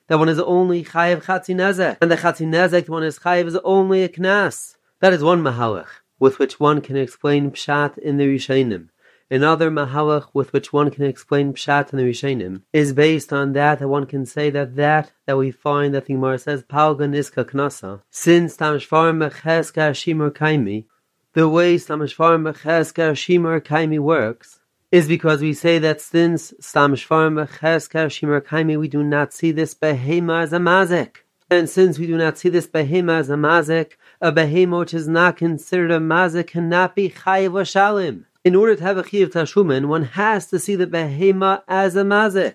that 0.07 0.19
one 0.19 0.31
is 0.31 0.39
only 0.39 0.83
Chayiv 0.83 1.25
Chatzinezek, 1.25 1.99
and 2.01 2.11
the 2.11 2.17
Chatzinezek 2.17 2.89
one 2.89 3.03
is 3.03 3.19
Chayiv 3.19 3.49
is 3.49 3.57
only 3.65 4.03
a 4.03 4.09
Knas. 4.09 4.77
That 5.01 5.13
is 5.13 5.23
one 5.23 5.43
Mahalach 5.43 5.89
with 6.25 6.39
which 6.39 6.59
one 6.59 6.81
can 6.81 6.97
explain 6.97 7.51
Pshat 7.51 7.99
in 7.99 8.17
the 8.17 8.27
Rishonim. 8.35 8.89
Another 9.31 9.71
mahalach 9.71 10.29
with 10.33 10.53
which 10.53 10.73
one 10.73 10.91
can 10.91 11.05
explain 11.05 11.55
pshat 11.55 11.93
in 11.93 11.99
the 11.99 12.05
Rishonim 12.05 12.61
is 12.75 12.93
based 12.93 13.33
on 13.33 13.55
that 13.55 13.79
that 13.79 13.89
one 13.89 14.05
can 14.05 14.27
say 14.27 14.51
that 14.51 14.77
that 14.77 15.13
that 15.27 15.39
we 15.39 15.51
find 15.51 15.95
that 15.95 16.05
the 16.05 16.13
Gemara 16.13 16.39
says 16.39 16.63
palga 16.63 17.07
niska 17.09 17.45
knasa 17.51 18.03
since 18.11 18.59
tamshvar 18.59 19.11
mecheska 19.21 19.87
shimur 20.01 20.31
kaimi 20.31 20.85
the 21.33 21.49
way 21.49 21.77
tamshvar 21.77 22.37
mecheska 22.47 23.07
shimur 23.23 23.63
kaimi 23.63 23.99
works 23.99 24.61
is 24.93 25.09
because 25.09 25.41
we 25.41 25.55
say 25.55 25.79
that 25.79 26.03
since 26.03 26.53
tamshvar 26.61 27.27
mecheska 27.39 28.03
shimur 28.15 28.43
kaimi 28.43 28.79
we 28.79 28.89
do 28.89 29.03
not 29.03 29.33
see 29.33 29.53
this 29.53 29.75
behema 29.75 30.43
as 30.43 30.53
a 30.53 30.59
mazik 30.59 31.25
and 31.51 31.71
since 31.71 31.99
we 31.99 32.07
do 32.07 32.19
not 32.19 32.37
see 32.37 32.51
this 32.51 32.67
behema 32.67 33.21
as 33.21 33.31
a 33.31 33.37
mazik 33.37 33.93
a 34.25 34.33
behema 34.33 34.79
which 34.79 34.95
is 34.95 35.07
not 35.07 35.37
considered 35.37 35.91
a 35.91 35.99
mazik 35.99 36.47
cannot 36.47 36.97
be 36.97 37.11
chayiv 37.11 37.53
shalim 37.73 38.25
in 38.43 38.55
order 38.55 38.75
to 38.75 38.83
have 38.83 38.97
a 38.97 39.03
chiyuv 39.03 39.29
tashumin, 39.29 39.85
one 39.85 40.05
has 40.05 40.47
to 40.47 40.59
see 40.59 40.75
the 40.75 40.87
behema 40.87 41.63
as 41.69 41.95
a 41.95 42.03
mazik. 42.03 42.55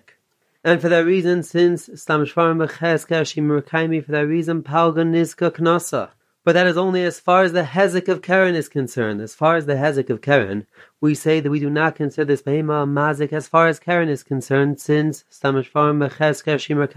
And 0.64 0.80
for 0.80 0.88
that 0.88 1.04
reason, 1.04 1.44
since 1.44 1.88
Stam 1.94 2.24
Shvarim 2.24 2.64
Becheska 2.64 3.22
Shimur 3.22 4.04
for 4.04 4.12
that 4.12 4.26
reason, 4.26 4.62
Palga 4.62 5.04
Nizka 5.04 5.50
Knasa. 5.50 6.10
But 6.44 6.52
that 6.54 6.66
is 6.66 6.76
only 6.76 7.04
as 7.04 7.20
far 7.20 7.44
as 7.44 7.52
the 7.52 7.62
Hezek 7.62 8.08
of 8.08 8.20
Karen 8.20 8.54
is 8.54 8.68
concerned. 8.68 9.20
As 9.20 9.34
far 9.34 9.56
as 9.56 9.66
the 9.66 9.74
Hezek 9.74 10.10
of 10.10 10.20
Karen, 10.20 10.66
we 11.00 11.14
say 11.14 11.38
that 11.38 11.50
we 11.50 11.60
do 11.60 11.70
not 11.70 11.94
consider 11.94 12.24
this 12.24 12.42
Behema 12.42 12.82
a 12.82 12.86
Mazik 12.86 13.32
as 13.32 13.46
far 13.48 13.68
as 13.68 13.78
Karen 13.78 14.08
is 14.08 14.22
concerned, 14.22 14.80
since 14.80 15.24
Stam 15.28 15.54
Shvarim 15.54 16.08
Becheska 16.08 16.56
Shimur 16.56 16.90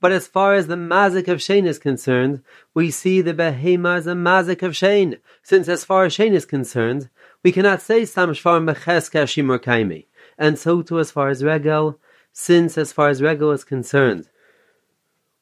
But 0.00 0.12
as 0.12 0.26
far 0.26 0.54
as 0.54 0.66
the 0.66 0.76
Mazik 0.76 1.28
of 1.28 1.42
Shane 1.42 1.66
is 1.66 1.78
concerned, 1.78 2.42
we 2.72 2.90
see 2.90 3.20
the 3.20 3.34
Behema 3.34 3.96
as 3.96 4.06
a 4.06 4.14
Mazik 4.14 4.62
of 4.62 4.74
Shane, 4.74 5.18
since 5.42 5.68
as 5.68 5.84
far 5.84 6.04
as 6.04 6.14
Shane 6.14 6.32
is 6.32 6.46
concerned, 6.46 7.10
we 7.42 7.52
cannot 7.52 7.82
say 7.82 8.06
Sam 8.06 8.30
Shvar 8.30 8.64
Mecheska 8.66 9.24
Shimur 9.24 9.58
Kaimi. 9.58 10.06
And 10.38 10.58
so 10.58 10.80
too 10.80 10.98
as 10.98 11.10
far 11.10 11.28
as 11.28 11.44
Regel, 11.44 11.98
since 12.32 12.78
as 12.78 12.92
far 12.92 13.10
as 13.10 13.20
Regel 13.20 13.50
is 13.50 13.62
concerned, 13.62 14.28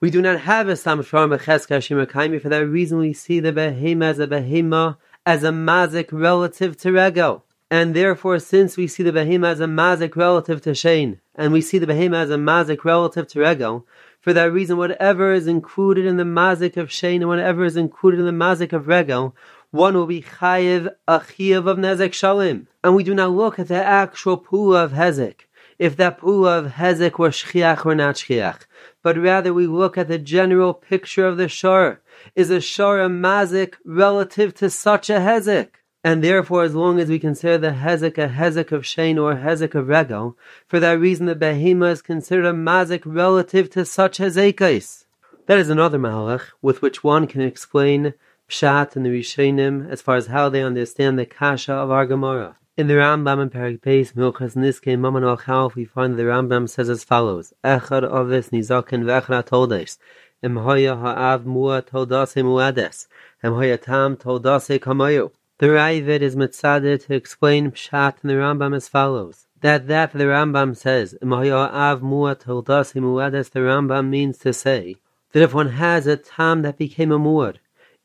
we 0.00 0.10
do 0.10 0.20
not 0.20 0.40
have 0.40 0.68
a 0.68 0.76
Sam 0.76 1.00
Shvar 1.00 1.28
Mecheska 1.28 1.78
Shimur 1.78 2.06
Kaimi. 2.06 2.40
For 2.42 2.48
that 2.48 2.66
reason, 2.66 2.98
we 2.98 3.12
see 3.12 3.38
the 3.38 3.52
Behema 3.52 4.06
as 4.06 4.18
a 4.18 4.26
Behema 4.26 4.96
as 5.24 5.44
a 5.44 5.50
Mazik 5.50 6.08
relative 6.10 6.76
to 6.78 6.90
Regel. 6.90 7.44
And 7.70 7.94
therefore, 7.94 8.38
since 8.38 8.76
we 8.76 8.86
see 8.86 9.02
the 9.02 9.12
Behema 9.12 9.48
as 9.48 9.60
a 9.60 9.66
Mazik 9.66 10.16
relative 10.16 10.62
to 10.62 10.74
Shane, 10.74 11.20
and 11.34 11.52
we 11.52 11.60
see 11.60 11.78
the 11.78 11.86
Behema 11.86 12.16
as 12.16 12.30
a 12.30 12.36
Mazik 12.36 12.84
relative 12.84 13.28
to 13.28 13.40
Regel, 13.40 13.86
for 14.28 14.34
that 14.34 14.52
reason, 14.52 14.76
whatever 14.76 15.32
is 15.32 15.46
included 15.46 16.04
in 16.04 16.18
the 16.18 16.22
Mazik 16.22 16.76
of 16.76 16.92
Shane 16.92 17.22
and 17.22 17.30
whatever 17.30 17.64
is 17.64 17.78
included 17.78 18.20
in 18.20 18.26
the 18.26 18.44
Mazik 18.44 18.74
of 18.74 18.86
Regel 18.86 19.34
one 19.70 19.94
will 19.94 20.04
be 20.04 20.20
chayiv 20.20 20.86
a 21.06 21.20
chiyav 21.20 21.66
of 21.66 21.78
nezek 21.78 22.10
shalim, 22.10 22.66
and 22.84 22.94
we 22.94 23.02
do 23.02 23.14
not 23.14 23.30
look 23.30 23.58
at 23.58 23.68
the 23.68 23.82
actual 23.82 24.36
pula 24.36 24.84
of 24.84 24.92
hezek. 24.92 25.46
If 25.78 25.96
that 25.96 26.18
pula 26.18 26.58
of 26.58 26.72
hezek 26.72 27.18
were 27.18 27.30
shchiach 27.30 27.86
or 27.86 27.94
not 27.94 28.16
shchiach, 28.16 28.66
but 29.02 29.16
rather 29.16 29.54
we 29.54 29.66
look 29.66 29.96
at 29.96 30.08
the 30.08 30.18
general 30.18 30.74
picture 30.74 31.26
of 31.26 31.38
the 31.38 31.48
shor. 31.48 32.02
Is 32.36 32.50
a 32.50 32.60
shor 32.60 33.00
a 33.00 33.08
mazik 33.08 33.76
relative 33.86 34.52
to 34.56 34.68
such 34.68 35.08
a 35.08 35.20
hezek? 35.20 35.68
And 36.10 36.24
therefore, 36.24 36.62
as 36.62 36.74
long 36.74 36.98
as 36.98 37.10
we 37.10 37.18
consider 37.18 37.58
the 37.58 37.72
hezek 37.72 38.16
a 38.16 38.30
hezek 38.30 38.72
of 38.72 38.84
shein 38.84 39.22
or 39.22 39.34
hezek 39.34 39.74
of 39.74 39.88
regel, 39.88 40.38
for 40.66 40.80
that 40.80 40.98
reason 40.98 41.26
the 41.26 41.34
behema 41.34 41.92
is 41.92 42.00
considered 42.00 42.46
a 42.46 42.52
mazik 42.54 43.02
relative 43.04 43.68
to 43.72 43.84
such 43.84 44.16
hezekais. 44.16 45.04
That 45.44 45.58
is 45.58 45.68
another 45.68 45.98
mahalach 45.98 46.44
with 46.62 46.80
which 46.80 47.04
one 47.04 47.26
can 47.26 47.42
explain 47.42 48.14
Pshat 48.48 48.96
and 48.96 49.04
the 49.04 49.10
Rishonim 49.10 49.90
as 49.90 50.00
far 50.00 50.16
as 50.16 50.28
how 50.28 50.48
they 50.48 50.62
understand 50.62 51.18
the 51.18 51.26
Kasha 51.26 51.74
of 51.74 51.90
our 51.90 52.06
Gemara. 52.06 52.56
In 52.78 52.86
the 52.86 52.94
Rambam 52.94 53.42
in 53.42 53.50
Perik 53.50 53.80
Beis, 53.80 54.14
Milchas 54.14 54.56
Niske 54.56 54.98
Maman 54.98 55.24
Al 55.24 55.72
we 55.76 55.84
find 55.84 56.18
the 56.18 56.22
Rambam 56.22 56.70
says 56.70 56.88
as 56.88 57.04
follows: 57.04 57.52
Echad 57.62 58.02
Ovis 58.02 58.48
Nizakin 58.48 59.04
Vechra 59.04 59.46
Toldes, 59.46 59.98
Em 60.42 60.56
Hoya 60.56 60.96
Ha'av 60.96 61.44
Mua 61.44 61.82
Toldase 61.82 62.42
Muades, 62.42 63.08
Em 63.42 63.52
Hoya 63.52 63.76
Tam 63.76 64.16
Toldase 64.16 64.78
Kamayu. 64.78 65.30
The 65.60 65.66
Raavad 65.66 66.20
is 66.20 66.36
mitzadeh 66.36 67.04
to 67.06 67.14
explain 67.14 67.72
Pshat 67.72 68.22
in 68.22 68.28
the 68.28 68.34
Rambam 68.34 68.76
as 68.76 68.86
follows: 68.86 69.48
that 69.60 69.88
that 69.88 70.12
the 70.12 70.22
Rambam 70.22 70.76
says, 70.76 71.16
Em 71.20 71.32
Hoya 71.32 71.50
Ha'av 71.50 72.00
Mua 72.00 72.36
Toldase 72.36 72.94
Muades, 72.94 73.50
the 73.50 73.58
Rambam 73.58 74.08
means 74.08 74.38
to 74.38 74.52
say 74.52 74.94
that 75.32 75.42
if 75.42 75.52
one 75.52 75.70
has 75.70 76.06
a 76.06 76.16
tam 76.16 76.62
that 76.62 76.78
became 76.78 77.10
a 77.10 77.18
muad, 77.18 77.56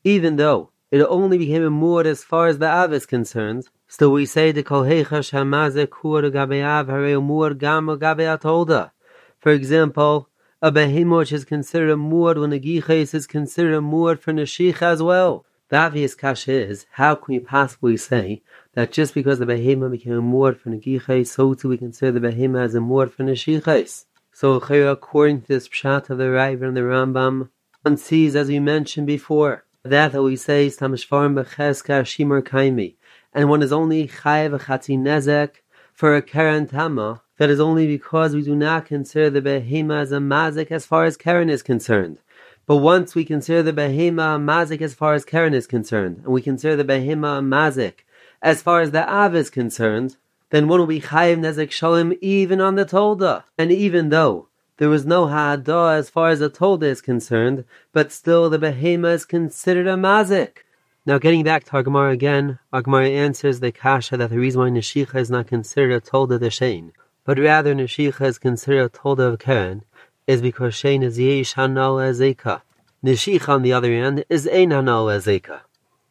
even 0.03 0.37
though 0.37 0.71
it 0.89 1.01
only 1.01 1.37
became 1.37 1.63
a 1.63 1.69
muad 1.69 2.05
as 2.05 2.23
far 2.23 2.47
as 2.47 2.57
the 2.57 2.67
Av 2.67 2.91
is 2.91 3.05
concerned, 3.05 3.67
still 3.87 4.11
we 4.11 4.25
say 4.25 4.51
the 4.51 4.63
kol 4.63 4.81
heichash 4.81 5.29
hamazek 5.31 5.89
huar 5.89 6.23
gabeav 6.31 6.87
harei 6.87 7.21
muad 7.21 8.91
For 9.37 9.51
example, 9.51 10.27
a 10.59 10.71
behemoth 10.71 11.31
is 11.31 11.45
considered 11.45 11.91
a 11.91 11.95
muad 11.97 12.41
when 12.41 12.51
a 12.51 12.59
giches 12.59 13.13
is 13.13 13.27
considered 13.27 13.75
a 13.75 13.79
muad 13.79 14.17
for 14.17 14.33
neshich 14.33 14.81
as 14.81 15.03
well. 15.03 15.45
The 15.69 15.77
obvious 15.77 16.13
kasha 16.13 16.51
is, 16.51 16.85
how 16.91 17.15
can 17.15 17.33
we 17.33 17.39
possibly 17.39 17.97
say 17.97 18.41
that 18.73 18.91
just 18.91 19.13
because 19.13 19.39
the 19.39 19.45
behemoth 19.45 19.91
became 19.91 20.13
a 20.13 20.21
muad 20.21 20.57
for 20.57 20.69
negiches, 20.69 21.27
so 21.27 21.53
too 21.53 21.69
we 21.69 21.77
consider 21.77 22.11
the 22.11 22.19
behemoth 22.19 22.65
as 22.65 22.75
a 22.75 22.79
muad 22.79 23.11
for 23.11 23.23
neshiches? 23.23 24.05
So 24.33 24.53
according 24.53 25.41
to 25.41 25.47
this 25.47 25.69
pshat 25.69 26.09
of 26.09 26.17
the 26.17 26.31
Rav 26.31 26.61
and 26.61 26.75
the 26.75 26.81
Rambam, 26.81 27.49
one 27.83 27.97
sees, 27.97 28.35
as 28.35 28.47
we 28.47 28.59
mentioned 28.59 29.07
before, 29.07 29.63
that 29.83 30.11
that 30.11 30.23
we 30.23 30.35
say 30.35 30.67
is 30.67 30.77
tamishvarim 30.77 31.41
becheska 31.41 32.03
shimur 32.03 32.41
kaimi, 32.41 32.95
and 33.33 33.49
one 33.49 33.61
is 33.61 33.71
only 33.71 34.07
chayev 34.07 34.59
chatzi 34.63 34.97
nezek 34.97 35.55
for 35.93 36.15
a 36.15 36.21
keren 36.21 36.67
tama. 36.67 37.21
That 37.37 37.49
is 37.49 37.59
only 37.59 37.87
because 37.87 38.35
we 38.35 38.41
do 38.41 38.55
not 38.55 38.85
consider 38.85 39.29
the 39.29 39.41
behema 39.41 40.01
as 40.01 40.11
a 40.11 40.17
mazik 40.17 40.71
as 40.71 40.85
far 40.85 41.05
as 41.05 41.17
keren 41.17 41.49
is 41.49 41.63
concerned. 41.63 42.19
But 42.65 42.77
once 42.77 43.13
we 43.13 43.25
consider 43.25 43.61
the 43.61 43.73
behema 43.73 44.39
mazik 44.39 44.81
as 44.81 44.93
far 44.93 45.13
as 45.13 45.25
keren 45.25 45.53
is 45.53 45.67
concerned, 45.67 46.21
and 46.23 46.27
we 46.27 46.41
consider 46.41 46.75
the 46.77 46.85
behema 46.85 47.43
mazik 47.43 48.05
as 48.41 48.61
far 48.61 48.81
as 48.81 48.91
the 48.91 49.09
av 49.09 49.35
is 49.35 49.49
concerned, 49.49 50.15
then 50.49 50.67
one 50.67 50.79
will 50.79 50.87
be 50.87 51.01
chayev 51.01 51.39
nezek 51.39 51.69
shalim 51.69 52.17
even 52.21 52.61
on 52.61 52.75
the 52.75 52.85
tolda. 52.85 53.43
And 53.57 53.71
even 53.71 54.09
though 54.09 54.47
there 54.77 54.89
was 54.89 55.05
no 55.05 55.27
ha'adah 55.27 55.97
as 55.97 56.09
far 56.09 56.29
as 56.29 56.39
the 56.39 56.49
tolda 56.49 56.83
is 56.83 57.01
concerned, 57.01 57.65
but 57.91 58.11
still 58.11 58.49
the 58.49 58.59
behema 58.59 59.13
is 59.13 59.25
considered 59.25 59.87
a 59.87 59.95
mazik. 59.95 60.63
Now, 61.05 61.17
getting 61.17 61.43
back 61.43 61.65
to 61.65 61.83
Gemara 61.83 62.11
again, 62.11 62.59
Gemara 62.73 63.09
answers 63.09 63.59
the 63.59 63.73
kasha 63.73 64.15
that 64.15 64.29
the 64.29 64.39
reason 64.39 64.61
why 64.61 64.69
Neshicha 64.69 65.15
is 65.15 65.29
not 65.29 65.47
considered 65.47 65.91
a 65.91 65.99
tolda 65.99 66.39
the 66.39 66.49
Shane, 66.49 66.93
but 67.25 67.37
rather 67.37 67.75
Neshicha 67.75 68.25
is 68.25 68.37
considered 68.37 68.85
a 68.85 68.89
tolda 68.89 69.33
of 69.33 69.39
Karen, 69.39 69.83
is 70.27 70.41
because 70.41 70.75
Shane 70.75 71.03
is 71.03 71.19
Yesh 71.19 71.55
Hanal 71.55 71.99
Ezeka. 71.99 72.61
Neshicha, 73.03 73.49
on 73.49 73.61
the 73.61 73.73
other 73.73 73.91
hand, 73.91 74.23
is 74.29 74.47
Ein 74.47 74.69
Hanal 74.69 75.07
Ezeka. 75.07 75.61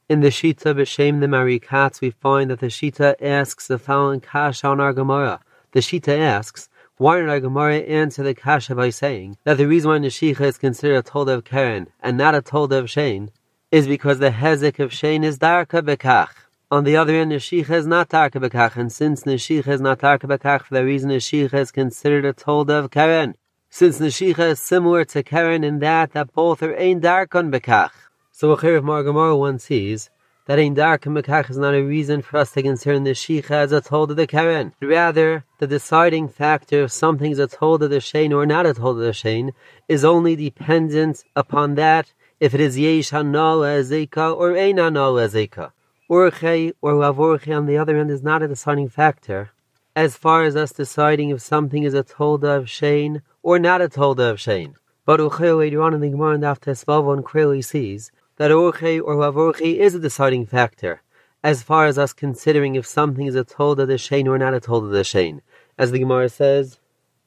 In 0.09 0.21
the 0.21 0.28
Shita 0.28 0.75
B'Shem 0.75 1.21
the 1.21 1.26
Marikatz, 1.26 2.00
we 2.00 2.11
find 2.11 2.50
that 2.50 2.61
the 2.61 2.66
Shita 2.66 3.14
asks 3.23 3.66
the 3.66 3.78
following 3.78 4.21
kasha 4.21 4.66
on 4.66 4.81
our 4.81 4.92
Gemara. 4.92 5.40
The 5.73 5.81
Shita 5.81 6.19
asks, 6.19 6.69
why 6.99 7.19
did 7.19 7.31
our 7.31 7.40
Gemara 7.40 7.78
answer 7.78 8.23
the 8.23 8.35
kasha 8.35 8.75
by 8.75 8.90
saying 8.90 9.38
that 9.45 9.57
the 9.57 9.66
reason 9.66 9.90
why 9.90 9.99
Neshicha 9.99 10.42
is 10.42 10.59
considered 10.59 10.99
a 10.99 11.02
tolda 11.02 11.35
of 11.35 11.45
Karen 11.45 11.88
and 12.00 12.19
not 12.19 12.35
a 12.35 12.42
tolda 12.42 12.78
of 12.78 12.90
Shane 12.90 13.31
is 13.71 13.87
because 13.87 14.19
the 14.19 14.31
hezek 14.31 14.78
of 14.78 14.92
Shane 14.92 15.25
is 15.25 15.38
darka 15.38 15.83
bekach. 15.83 16.28
On 16.71 16.85
the 16.85 16.97
other 16.97 17.14
hand, 17.14 17.33
Neshicha 17.33 17.71
is 17.71 17.87
not 17.87 18.11
darka 18.11 18.35
bekach, 18.35 18.76
and 18.76 18.92
since 18.92 19.25
Neshicha 19.25 19.69
is 19.69 19.81
not 19.81 20.00
darka 20.00 20.25
bekach, 20.25 20.64
for 20.64 20.75
that 20.75 20.85
reason 20.85 21.11
Neshicha 21.11 21.54
is 21.54 21.73
considered 21.73 22.26
a 22.26 22.35
tolda 22.35 22.85
of 22.85 22.90
Karen. 22.90 23.35
Since 23.75 24.00
Neshicha 24.00 24.50
is 24.50 24.61
similar 24.61 25.02
to 25.07 25.23
Karen 25.23 25.64
in 25.64 25.79
that 25.79 26.12
that 26.12 26.35
both 26.35 26.62
are 26.62 26.76
ein 26.76 27.00
darkon 27.00 27.50
bekach. 27.50 27.93
So 28.31 28.50
a 28.50 28.52
of 28.52 28.85
Margamara 28.85 29.38
one 29.38 29.59
sees 29.59 30.11
that 30.45 30.59
in 30.59 30.75
dark 30.75 31.05
mekach 31.05 31.49
is 31.49 31.57
not 31.57 31.75
a 31.75 31.83
reason 31.83 32.21
for 32.21 32.37
us 32.37 32.52
to 32.52 32.62
consider 32.62 33.00
the 33.00 33.12
shicha 33.12 33.50
as 33.50 33.73
a 33.73 33.81
told 33.81 34.11
of 34.11 34.19
the 34.19 34.26
karen. 34.26 34.75
Rather, 34.83 35.47
the 35.59 35.67
deciding 35.67 36.29
factor 36.29 36.83
if 36.83 36.93
something 36.93 37.33
is 37.33 37.38
a 37.38 37.47
told 37.47 37.83
of 37.83 37.88
the 37.88 38.00
shane 38.00 38.35
or 38.35 38.45
not 38.45 38.67
a 38.67 38.75
told 38.75 38.99
of 38.99 39.05
the 39.05 39.14
shane 39.14 39.52
is 39.88 40.05
only 40.05 40.37
dependent 40.37 41.25
upon 41.35 41.75
that 41.76 42.12
if 42.41 42.52
it 42.52 42.61
is 42.61 42.79
yesh 42.79 43.11
hanal 43.11 43.61
ezeka 43.64 44.37
or 44.37 44.55
ein 44.55 44.76
hanal 44.76 45.14
ezeka. 45.14 45.73
Urche 46.11 46.75
or 46.83 46.93
lavorche 46.93 47.57
on 47.57 47.64
the 47.64 47.79
other 47.79 47.97
hand 47.97 48.11
is 48.11 48.23
not 48.23 48.43
a 48.43 48.49
deciding 48.49 48.91
factor 48.91 49.50
as 49.95 50.17
far 50.17 50.45
as 50.45 50.57
us 50.57 50.73
deciding 50.73 51.31
if 51.31 51.41
something 51.41 51.83
is 51.83 51.95
a 51.95 52.03
tolda 52.03 52.57
of 52.57 52.71
shane 52.71 53.23
or 53.43 53.59
not 53.59 53.83
a 53.83 53.89
tolda 53.89 54.31
of 54.31 54.41
shane. 54.41 54.75
But 55.05 55.21
Uchel 55.21 55.59
later 55.59 55.83
on 55.83 55.95
in 55.95 56.01
the 56.01 56.09
Gemara 56.09 56.35
and 56.35 56.45
after 56.45 56.71
Svavon 56.73 57.25
clearly 57.25 57.61
sees 57.61 58.11
that 58.37 58.51
orche 58.51 59.01
or 59.03 59.17
lavorche 59.17 59.77
is 59.77 59.95
a 59.95 60.01
deciding 60.01 60.47
factor, 60.47 61.03
as 61.45 61.63
far 61.63 61.87
as 61.87 61.99
us 61.99 62.13
considering 62.13 62.75
if 62.75 62.87
something 62.87 63.27
is 63.27 63.35
a 63.35 63.45
tolda 63.45 63.87
the 63.87 63.95
shein 63.95 64.27
or 64.27 64.39
not 64.39 64.55
a 64.55 64.61
tolda 64.61 64.91
the 64.91 65.03
shein. 65.03 65.41
As 65.77 65.91
the 65.91 65.99
Gemara 65.99 66.29
says, 66.29 66.79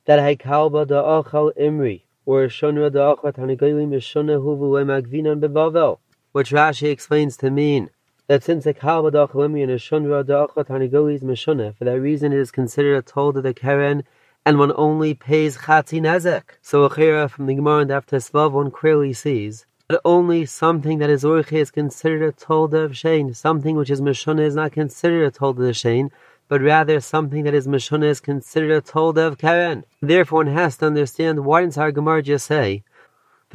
that 0.05 0.19
haikalba 0.19 0.87
da 0.87 1.21
achal 1.21 1.51
imri, 1.57 2.05
or 2.25 2.47
shonra 2.47 2.91
da 2.91 3.15
achal 3.15 3.33
tanigolim 3.33 3.93
shona 3.97 4.39
huvu 4.41 4.83
magvinan 4.85 5.39
bebavel, 5.39 5.99
which 6.31 6.51
Rashi 6.51 6.89
explains 6.89 7.37
to 7.37 7.51
mean 7.51 7.89
that 8.27 8.43
since 8.43 8.65
a 8.65 8.73
kalbadach 8.73 9.31
limi 9.31 9.61
and 9.61 9.71
a 9.71 9.75
shunra 9.75 10.23
da'achat 10.23 11.13
is 11.13 11.75
for 11.77 11.85
that 11.85 11.99
reason 11.99 12.33
it 12.33 12.39
is 12.39 12.51
considered 12.51 12.97
a 12.97 13.01
told 13.01 13.37
of 13.37 13.43
the 13.43 13.53
keren, 13.53 14.03
and 14.45 14.57
one 14.57 14.71
only 14.75 15.13
pays 15.13 15.57
chatzi 15.57 16.01
nezek. 16.01 16.43
So 16.61 16.83
a 16.83 16.89
chira 16.89 17.29
from 17.29 17.45
the 17.45 17.55
Gemara 17.55 17.81
and 17.81 17.91
after 17.91 18.17
Svav 18.17 18.51
one 18.51 18.71
clearly 18.71 19.13
sees 19.13 19.65
that 19.89 20.01
only 20.03 20.45
something 20.45 20.97
that 20.99 21.09
is 21.09 21.23
orche 21.23 21.53
is 21.53 21.69
considered 21.69 22.23
a 22.23 22.31
told 22.31 22.73
of 22.73 22.91
shein. 22.91 23.35
Something 23.35 23.75
which 23.75 23.91
is 23.91 24.01
meshunah 24.01 24.45
is 24.45 24.55
not 24.55 24.71
considered 24.71 25.25
a 25.25 25.31
told 25.31 25.59
of 25.59 25.75
shein, 25.75 26.09
but 26.47 26.61
rather 26.61 26.99
something 26.99 27.43
that 27.43 27.53
is 27.53 27.67
meshunah 27.67 28.05
is 28.05 28.19
considered 28.19 28.71
a 28.71 28.81
told 28.81 29.17
of 29.19 29.37
keren. 29.37 29.83
Therefore, 30.01 30.43
one 30.43 30.47
has 30.47 30.77
to 30.77 30.87
understand 30.87 31.45
why 31.45 31.61
didn't 31.61 31.77
our 31.77 31.91
Gemara 31.91 32.23
just 32.23 32.47
say 32.47 32.83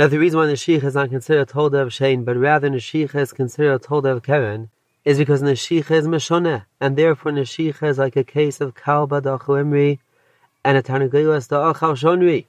that 0.01 0.11
the 0.11 0.19
reason 0.19 0.41
why 0.41 0.47
the 0.47 0.57
sheikh 0.57 0.83
is 0.83 0.95
not 0.95 1.11
considered 1.11 1.43
a 1.43 1.45
told 1.45 1.75
of 1.75 1.89
shein, 1.89 2.25
but 2.25 2.35
rather 2.35 2.71
the 2.71 2.81
sheikh 2.81 3.15
is 3.15 3.35
considered 3.35 3.75
a 3.75 3.79
told 3.79 4.07
of 4.07 4.23
keren, 4.23 4.71
is 5.05 5.19
because 5.19 5.43
the 5.43 5.55
sheikh 5.55 5.91
is 5.91 6.07
meshunah, 6.07 6.65
and 6.81 6.97
therefore 6.97 7.33
the 7.33 7.45
sheikh 7.45 7.83
is 7.83 7.99
like 7.99 8.17
a 8.17 8.25
case 8.25 8.63
of 8.63 8.75
kalba 8.75 9.21
dachuimri 9.21 9.99
and 10.65 10.79
a 10.79 10.83
Tarnagilas 10.83 11.51
Da'achal 11.51 11.99
Shonri. 12.01 12.47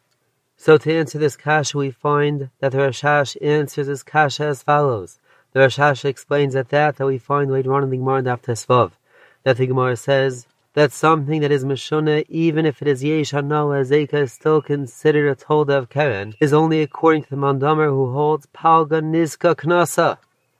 So 0.55 0.77
to 0.77 0.93
answer 0.93 1.19
this 1.19 1.35
kasha, 1.35 1.77
we 1.77 1.91
find 1.91 2.51
that 2.61 2.71
the 2.71 2.77
Rashash 2.77 3.35
answers 3.41 3.87
this 3.87 4.01
kasha 4.01 4.45
as 4.45 4.63
follows. 4.63 5.19
The 5.51 5.59
Rashash 5.59 6.05
explains 6.05 6.53
that 6.53 6.69
that 6.69 6.95
that 6.95 7.05
we 7.05 7.17
find 7.17 7.51
later 7.51 7.73
on 7.73 7.83
in 7.83 7.89
the 7.89 7.97
Gemara 7.97 8.19
in 8.19 8.23
Tesvav, 8.23 8.93
that 9.43 9.57
the 9.57 9.67
Gemara 9.67 9.97
says 9.97 10.47
that 10.73 10.91
something 10.91 11.41
that 11.41 11.51
is 11.51 11.65
Meshuna, 11.65 12.25
even 12.29 12.65
if 12.65 12.81
it 12.81 12.87
is 12.87 13.03
Yesh 13.03 13.31
Hanal 13.31 13.75
Azeka, 13.79 14.23
is 14.23 14.33
still 14.33 14.61
considered 14.61 15.29
a 15.29 15.35
Tolda 15.35 15.77
of 15.77 15.89
Keren, 15.89 16.33
is 16.39 16.53
only 16.53 16.81
according 16.81 17.23
to 17.23 17.29
the 17.29 17.35
Mandamer 17.35 17.89
who 17.89 18.11
holds 18.13 18.47
Palga 18.47 19.01
Knasa. 19.01 20.17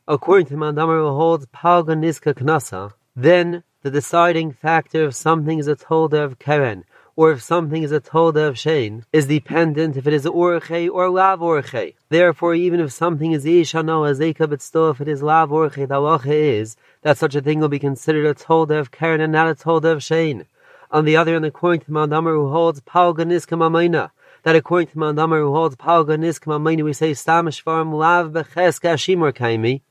According 0.08 0.48
to 0.48 0.54
the 0.56 0.60
Mandamer 0.60 1.00
who 1.00 1.16
holds 1.16 1.46
Palga 1.48 1.96
Knasa, 1.96 2.92
then 3.16 3.64
the 3.84 3.92
deciding 3.92 4.52
factor 4.52 5.04
of 5.06 5.16
something 5.16 5.60
is 5.60 5.68
a 5.68 5.76
Tolda 5.76 6.24
of 6.24 6.40
Keren, 6.40 6.84
or 7.22 7.32
if 7.32 7.44
something 7.44 7.84
is 7.84 7.92
a 7.92 8.02
tolda 8.02 8.48
of 8.48 8.56
shein, 8.56 9.04
is 9.14 9.28
dependent 9.28 9.96
if 9.96 10.08
it 10.08 10.14
is 10.14 10.26
orche 10.26 10.90
or 10.92 11.08
lav 11.08 11.40
orche. 11.40 11.94
Therefore, 12.10 12.56
even 12.56 12.80
if 12.80 12.92
something 12.92 13.32
is 13.32 13.46
ishano 13.46 14.10
azeka, 14.10 14.60
still 14.60 14.90
if 14.90 15.00
it 15.00 15.08
is 15.08 15.22
lav 15.22 15.52
orche, 15.52 15.88
the 15.88 15.94
halacha 16.02 16.34
is 16.34 16.78
that 17.04 17.20
such 17.20 17.36
a 17.36 17.42
thing 17.42 17.60
will 17.60 17.68
be 17.68 17.78
considered 17.78 18.26
a 18.26 18.34
tolda 18.34 18.80
of 18.80 18.90
karen 18.90 19.22
and 19.22 19.32
not 19.32 19.48
a 19.48 19.54
tolda 19.54 19.92
of 19.92 20.00
shein. 20.00 20.48
On 20.90 21.06
the 21.06 21.16
other 21.16 21.34
hand, 21.34 21.46
according 21.46 21.82
to 21.82 21.92
Mandamar 21.92 22.34
who 22.34 22.50
holds 22.50 22.82
palga 22.82 23.24
niska 23.24 24.10
that 24.42 24.56
according 24.56 24.88
to 24.88 24.98
Mandamar 24.98 25.42
who 25.42 25.54
holds 25.54 25.76
palga 25.76 26.18
niska 26.18 26.84
we 26.84 26.92
say 26.92 27.12
stamish 27.12 27.62
farm 27.62 27.94
lav 27.94 28.32
becheska 28.32 28.96
shimur 28.98 29.32
kaimi, 29.32 29.82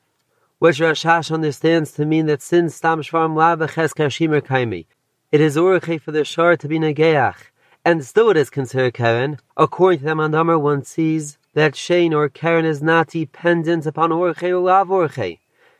which 0.58 0.80
Rashash 0.80 1.32
understands 1.32 1.92
to 1.92 2.04
mean 2.04 2.26
that 2.26 2.42
since 2.42 2.80
stamish 2.80 3.10
farm 3.10 3.36
lav 3.36 3.60
becheska 3.60 4.08
shimur 4.08 4.40
kaimi, 4.40 4.86
it 5.32 5.40
is 5.40 5.56
uruche 5.56 6.00
for 6.00 6.10
the 6.10 6.24
shar 6.24 6.56
to 6.56 6.66
be 6.66 6.76
negeach, 6.76 7.36
and 7.84 8.04
still 8.04 8.30
it 8.30 8.36
is 8.36 8.50
considered 8.50 8.94
karen. 8.94 9.38
According 9.56 10.00
to 10.00 10.06
the 10.06 10.14
Mandamar, 10.14 10.60
one 10.60 10.82
sees 10.82 11.38
that 11.54 11.76
Shane 11.76 12.12
or 12.12 12.28
Karen 12.28 12.64
is 12.64 12.82
not 12.82 13.08
dependent 13.08 13.86
upon 13.86 14.10
Orche 14.10 14.50
or 14.50 14.58
Lav 14.58 14.88
Orche, 14.88 15.38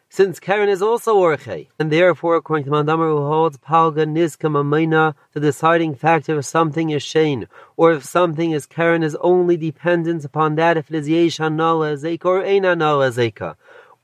since 0.09 0.38
Karen 0.38 0.69
is 0.69 0.83
also 0.83 1.16
Orche, 1.16 1.66
and 1.80 1.90
therefore, 1.90 2.37
according 2.37 2.64
to 2.66 2.71
Mandamar, 2.71 3.11
who 3.11 3.26
holds 3.26 3.59
Palga 3.59 4.07
Nizka 4.07 5.14
the 5.33 5.40
deciding 5.40 5.97
factor 5.97 6.38
if 6.38 6.45
something 6.45 6.90
is 6.90 7.02
Shane, 7.02 7.49
or 7.76 7.92
if 7.92 8.04
something 8.04 8.52
is 8.52 8.66
Karen, 8.66 9.02
is 9.02 9.16
only 9.16 9.57
dependent 9.57 10.25
upon 10.25 10.54
that 10.57 10.76
if 10.76 10.90
it 10.90 10.97
is 10.97 11.09
Yesh 11.09 11.40
Nala 11.40 11.97
Zeka 11.97 12.25
or 12.25 12.42
Eina 12.42 12.78
Nala 12.78 13.11
Zeka. 13.11 13.57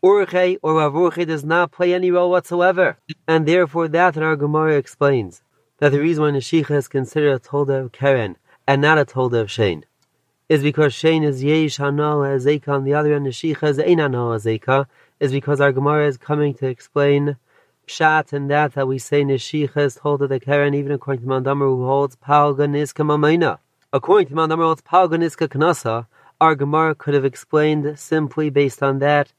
Urche 0.07 0.59
or 0.63 0.75
Avurche 0.75 1.27
does 1.27 1.45
not 1.45 1.73
play 1.73 1.93
any 1.93 2.11
role 2.11 2.31
whatsoever. 2.31 2.99
And 3.27 3.47
therefore 3.47 3.89
that 3.89 4.15
that 4.15 4.23
our 4.23 4.37
Gemara 4.37 4.77
explains 4.77 5.43
that 5.79 5.91
the 5.91 6.01
reason 6.01 6.23
why 6.23 6.31
Neshicha 6.31 6.77
is 6.83 6.89
considered 6.89 7.35
a 7.35 7.41
Tolda 7.41 7.85
of 7.85 7.93
Keren 7.93 8.37
and 8.69 8.81
not 8.81 8.99
a 8.99 9.05
Tolda 9.05 9.41
of 9.41 9.51
Shane 9.51 9.85
is 10.49 10.63
because 10.63 10.95
Shane 10.95 11.25
is 11.25 11.43
Yesh 11.43 11.79
Hanal 11.79 12.21
Azeka 12.25 12.69
on 12.69 12.85
the 12.85 12.95
other 12.95 13.15
end, 13.15 13.27
Neshicha 13.27 13.69
is 13.69 13.79
Ein 13.81 13.99
Hanal 13.99 14.37
Azeka, 14.37 14.87
is 15.19 15.33
because 15.33 15.61
our 15.61 15.73
Gemara 15.73 16.07
is 16.07 16.17
coming 16.17 16.55
to 16.55 16.67
explain 16.67 17.37
Pshat 17.89 18.33
and 18.33 18.49
that 18.51 18.75
that 18.75 18.87
we 18.87 18.99
say 18.99 19.23
Neshicha 19.23 19.79
is 19.79 19.97
Tolda 19.97 20.29
the 20.29 20.39
Keren 20.39 20.75
even 20.75 20.93
according 20.93 21.23
to 21.25 21.29
Mandamar 21.29 21.67
who 21.67 21.85
holds 21.85 22.17
Palga 22.17 22.67
Niska. 22.69 23.59
According 23.93 24.29
to 24.29 24.35
Mandamar 24.35 24.57
who 24.57 24.63
holds 24.63 24.83
Palga 24.83 25.17
Niska 25.17 25.49
Knasa, 25.49 26.07
our 26.41 26.55
Gemara 26.55 26.95
could 26.95 27.15
have 27.15 27.25
explained 27.25 27.99
simply 27.99 28.51
based 28.51 28.83
on 28.83 28.99
that 29.01 29.33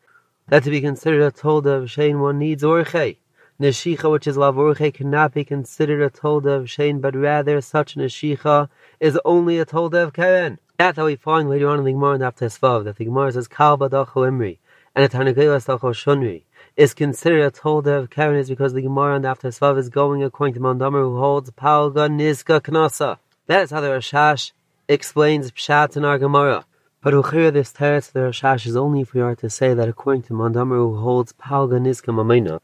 that 0.49 0.63
to 0.63 0.69
be 0.69 0.81
considered 0.81 1.21
a 1.21 1.31
tolda 1.31 1.81
of 1.83 1.91
Shane 1.91 2.19
one 2.19 2.39
needs 2.39 2.63
Orche. 2.63 3.17
Neshicha, 3.59 4.11
which 4.11 4.27
is 4.27 4.37
Lav 4.37 4.55
cannot 4.93 5.33
be 5.33 5.43
considered 5.43 6.01
a 6.01 6.09
tolda 6.09 6.57
of 6.57 6.69
Shane, 6.69 7.01
but 7.01 7.15
rather 7.15 7.59
such 7.59 7.95
Neshicha 7.95 8.69
is 8.99 9.19
only 9.25 9.59
a 9.59 9.65
tolda 9.65 10.03
of 10.03 10.13
Karen. 10.13 10.59
That's 10.77 10.97
how 10.97 11.05
we 11.05 11.15
find 11.15 11.49
later 11.49 11.67
on 11.67 11.79
in 11.79 11.85
the 11.85 11.91
Gemara 11.91 12.15
in 12.15 12.21
After 12.21 12.45
Svav, 12.45 12.83
that 12.83 12.97
the 12.97 13.05
Gemara 13.05 13.31
says 13.31 13.47
Kal 13.47 13.77
Badacho 13.77 14.27
Imri, 14.27 14.59
and 14.95 15.03
a 15.03 15.09
Tarnagilas 15.09 15.65
Dacho 15.65 15.91
Shunri 15.91 16.43
is 16.75 16.93
considered 16.93 17.41
a 17.41 17.51
tolda 17.51 17.97
of 17.97 18.11
Karen 18.11 18.37
is 18.37 18.47
because 18.47 18.73
the 18.73 18.81
Gemara 18.83 19.15
in 19.15 19.25
After 19.25 19.49
Svav 19.49 19.77
is 19.79 19.89
going 19.89 20.23
according 20.23 20.53
to 20.53 20.59
Mandamar 20.59 21.01
who 21.01 21.17
holds 21.17 21.49
Palga 21.49 22.07
Nizka 22.07 22.61
Knasa. 22.61 23.17
That 23.47 23.63
is 23.63 23.71
how 23.71 23.81
the 23.81 23.87
Rashash 23.87 24.51
explains 24.87 25.51
Pshat 25.51 25.97
in 25.97 26.05
our 26.05 26.19
Gemara. 26.19 26.65
But 26.99 27.13
Uchir, 27.13 27.53
this 27.53 27.71
teretz 27.71 28.11
the 28.11 28.21
Rashash 28.21 28.65
is 28.65 28.75
only 28.75 29.01
if 29.01 29.13
we 29.13 29.21
are 29.21 29.35
to 29.35 29.51
say 29.51 29.75
that 29.75 29.87
according 29.87 30.23
to 30.23 30.33
Mandamar 30.33 30.77
who 30.77 30.97
holds 30.97 31.31
Palga 31.31 31.79
Nizka 31.79 32.59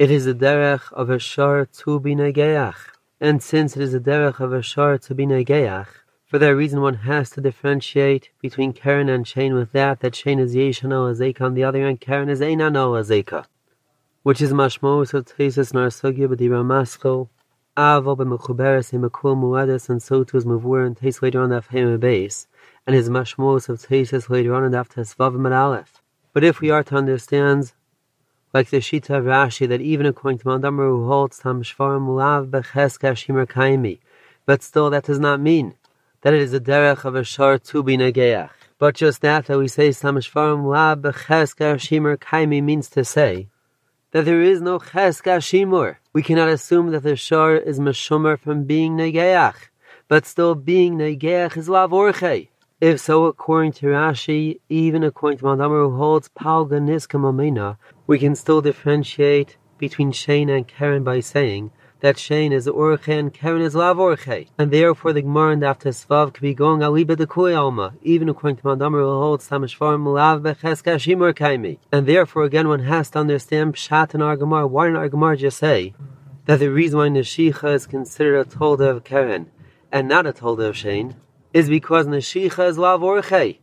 it 0.00 0.10
is 0.10 0.26
a 0.26 0.34
derech 0.34 0.92
of 0.92 1.08
a 1.08 1.20
shar 1.20 1.66
to 1.66 2.00
be 2.00 2.16
negeach. 2.16 2.74
And 3.20 3.40
since 3.40 3.76
it 3.76 3.82
is 3.82 3.94
a 3.94 4.00
derech 4.00 4.40
of 4.40 4.52
a 4.52 4.62
shar 4.62 4.98
to 4.98 5.14
be 5.14 5.26
negeach, 5.26 5.86
for 6.26 6.40
that 6.40 6.56
reason 6.56 6.80
one 6.80 6.94
has 7.06 7.30
to 7.30 7.40
differentiate 7.40 8.30
between 8.40 8.72
Karen 8.72 9.08
and 9.08 9.28
Shane 9.28 9.54
with 9.54 9.70
that, 9.70 10.00
that 10.00 10.16
Shane 10.16 10.40
is 10.40 10.56
Yeshano 10.56 11.14
Azeka 11.14 11.42
on 11.42 11.54
the 11.54 11.62
other 11.62 11.82
hand, 11.82 12.00
Karen 12.00 12.28
is 12.28 12.40
Einano 12.40 12.98
Azeka. 13.00 13.44
Which 14.24 14.40
is 14.40 14.52
mashmos 14.52 15.14
of 15.14 15.26
Tesis 15.26 15.70
Narsugya 15.72 16.26
Maschel, 16.26 17.28
Avo 17.76 18.16
B'mechuberes 18.16 18.90
Himekul 18.90 19.36
Muadis, 19.36 19.88
and 19.88 20.02
so 20.02 20.24
too 20.24 20.38
is 20.38 20.44
Mavur 20.44 20.84
and 20.84 20.96
Tes 20.96 21.22
later 21.22 21.40
on 21.40 21.50
that 21.50 21.68
Fahim 21.68 22.00
base 22.00 22.48
and 22.86 22.96
his 22.96 23.08
mashmos 23.08 23.68
of 23.68 23.80
Tesis 23.80 24.28
later 24.28 24.54
on 24.54 24.64
in 24.64 24.74
after 24.74 25.00
his 25.00 25.14
Vav 25.14 25.34
and 25.34 25.54
Aleph. 25.54 26.02
But 26.32 26.44
if 26.44 26.60
we 26.60 26.70
are 26.70 26.82
to 26.84 26.96
understand, 26.96 27.72
like 28.52 28.70
the 28.70 28.78
Shita 28.78 29.18
of 29.18 29.24
Rashi, 29.24 29.68
that 29.68 29.80
even 29.80 30.06
according 30.06 30.38
to 30.38 30.44
Mandamar 30.46 30.88
who 30.88 31.06
holds 31.06 31.38
Tam 31.38 31.62
Shvarim 31.62 32.16
Lav 32.16 32.46
Becheska 32.46 33.12
Shimer 33.12 33.46
Kaimi, 33.46 33.98
but 34.46 34.62
still 34.62 34.90
that 34.90 35.04
does 35.04 35.18
not 35.18 35.40
mean 35.40 35.74
that 36.22 36.34
it 36.34 36.40
is 36.40 36.52
a 36.52 36.60
derech 36.60 37.04
of 37.04 37.14
a 37.14 37.24
shar 37.24 37.58
to 37.58 37.82
be 37.82 37.96
negeach. 37.96 38.50
But 38.78 38.96
just 38.96 39.20
that 39.20 39.46
that 39.46 39.58
we 39.58 39.68
say 39.68 39.92
Tam 39.92 40.16
Shvarim 40.16 40.66
Lav 40.66 40.98
Becheska 40.98 41.76
Shimer 41.76 42.16
Kaimi 42.16 42.62
means 42.62 42.88
to 42.90 43.04
say 43.04 43.48
that 44.10 44.24
there 44.24 44.42
is 44.42 44.60
no 44.60 44.78
Cheska 44.78 45.38
Shimur. 45.38 45.96
We 46.12 46.22
cannot 46.22 46.48
assume 46.48 46.90
that 46.90 47.02
the 47.02 47.16
shar 47.16 47.56
is 47.56 47.80
Meshumer 47.80 48.38
from 48.38 48.64
being 48.64 48.96
negeach, 48.96 49.54
but 50.08 50.26
still 50.26 50.54
being 50.54 50.98
negeach 50.98 51.56
is 51.56 51.68
Lav 51.68 51.90
Orchei. 51.90 52.48
If 52.82 52.98
so, 52.98 53.26
according 53.26 53.74
to 53.74 53.86
Rashi, 53.86 54.58
even 54.68 55.04
according 55.04 55.38
to 55.38 55.44
Mandamar 55.44 55.88
who 55.88 55.96
holds 55.96 56.28
Palga 56.30 56.80
Mamina, 56.80 57.76
we 58.08 58.18
can 58.18 58.34
still 58.34 58.60
differentiate 58.60 59.56
between 59.78 60.10
Shane 60.10 60.48
and 60.48 60.66
Karen 60.66 61.04
by 61.04 61.20
saying 61.20 61.70
that 62.00 62.18
Shane 62.18 62.52
is 62.52 62.66
Orche 62.66 63.16
and 63.16 63.32
Karen 63.32 63.62
is 63.62 63.76
Lav 63.76 63.98
Orche. 63.98 64.48
And 64.58 64.72
therefore 64.72 65.12
the 65.12 65.22
Gemara 65.22 65.52
and 65.52 65.62
after 65.62 65.90
Svav 65.90 66.34
could 66.34 66.42
be 66.42 66.54
going 66.54 66.80
Aliba 66.80 67.16
de 67.16 67.54
Alma, 67.54 67.94
even 68.02 68.28
according 68.28 68.56
to 68.56 68.64
Mandamar 68.64 68.98
who 68.98 69.20
holds 69.20 69.48
Samashvar 69.48 70.04
Lav 70.04 70.40
Becheska 70.40 70.96
Shimur 70.96 71.32
Kaimi. 71.32 71.78
And 71.92 72.08
therefore 72.08 72.42
again 72.42 72.66
one 72.66 72.80
has 72.80 73.10
to 73.10 73.20
understand 73.20 73.74
Pshat 73.74 74.12
and 74.12 74.24
Argamar. 74.24 74.68
Why 74.68 74.88
didn't 74.88 75.08
Argamar 75.08 75.38
just 75.38 75.58
say 75.58 75.94
that 76.46 76.58
the 76.58 76.68
reason 76.68 76.98
why 76.98 77.10
Neshicha 77.10 77.76
is 77.76 77.86
considered 77.86 78.40
a 78.40 78.44
Tolda 78.44 78.90
of 78.90 79.04
Karen 79.04 79.52
and 79.92 80.08
not 80.08 80.26
a 80.26 80.32
Tolda 80.32 80.70
of 80.70 80.76
Shane 80.76 81.14
is 81.52 81.68
because 81.68 82.06
Neshicha 82.06 82.68
is 82.68 82.78
Lav 82.78 83.00
Orche. 83.00 83.58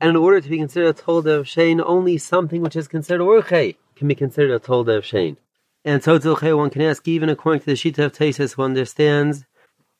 And 0.00 0.10
in 0.10 0.16
order 0.16 0.40
to 0.40 0.48
be 0.48 0.58
considered 0.58 0.88
a 0.88 1.02
Tolda 1.02 1.38
of 1.38 1.48
Shane, 1.48 1.80
only 1.80 2.18
something 2.18 2.62
which 2.62 2.76
is 2.76 2.88
considered 2.88 3.22
Orche 3.22 3.76
can 3.96 4.08
be 4.08 4.14
considered 4.14 4.54
a 4.54 4.58
Tolda 4.58 4.98
of 4.98 5.04
Shane. 5.04 5.36
And 5.84 6.02
so 6.02 6.18
Tzilche, 6.18 6.56
one 6.56 6.70
can 6.70 6.82
ask, 6.82 7.06
even 7.08 7.28
according 7.28 7.60
to 7.60 7.66
the 7.66 7.72
Shita 7.72 8.04
of 8.04 8.12
Tesis, 8.12 8.56
one 8.56 8.70
understands 8.70 9.44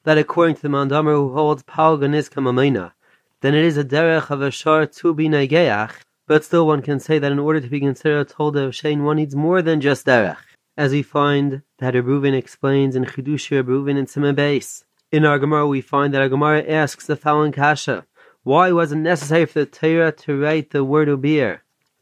that 0.04 0.18
according 0.18 0.56
to 0.56 0.62
the 0.62 0.68
Mandamar 0.68 1.14
who 1.14 1.32
holds 1.32 1.62
Palga 1.62 2.08
Niska 2.08 2.42
Mamena, 2.42 2.92
then 3.40 3.54
it 3.54 3.64
is 3.64 3.76
a 3.76 3.84
derech 3.84 4.30
of 4.30 4.42
a 4.42 4.50
shar 4.50 4.86
to 4.86 5.14
be 5.14 5.28
negeach, 5.28 5.92
but 6.26 6.44
still 6.44 6.66
one 6.66 6.82
can 6.82 7.00
say 7.00 7.18
that 7.18 7.32
in 7.32 7.38
order 7.38 7.60
to 7.60 7.68
be 7.68 7.80
considered 7.80 8.20
a 8.20 8.24
Tolda 8.24 8.66
of 8.66 8.74
Shane, 8.74 9.04
one 9.04 9.16
needs 9.16 9.34
more 9.34 9.62
than 9.62 9.80
just 9.80 10.06
derech. 10.06 10.36
As 10.76 10.92
we 10.92 11.02
find 11.02 11.62
that 11.78 11.94
Reuven 11.94 12.36
explains 12.36 12.94
in 12.94 13.04
Chidushi 13.04 13.62
Reuven 13.62 13.98
in 13.98 14.06
Simon 14.06 14.34
Base. 14.34 14.84
In 15.10 15.24
our 15.24 15.38
Gemara, 15.38 15.66
we 15.66 15.80
find 15.80 16.12
that 16.12 16.20
our 16.20 16.28
Gemara 16.28 16.62
asks 16.68 17.06
the 17.06 17.16
following 17.16 17.50
kasha: 17.50 18.04
Why 18.42 18.72
was 18.72 18.92
it 18.92 18.96
necessary 18.96 19.46
for 19.46 19.60
the 19.60 19.64
Torah 19.64 20.12
to 20.12 20.38
write 20.38 20.68
the 20.68 20.84
word 20.84 21.08
ubir 21.08 21.60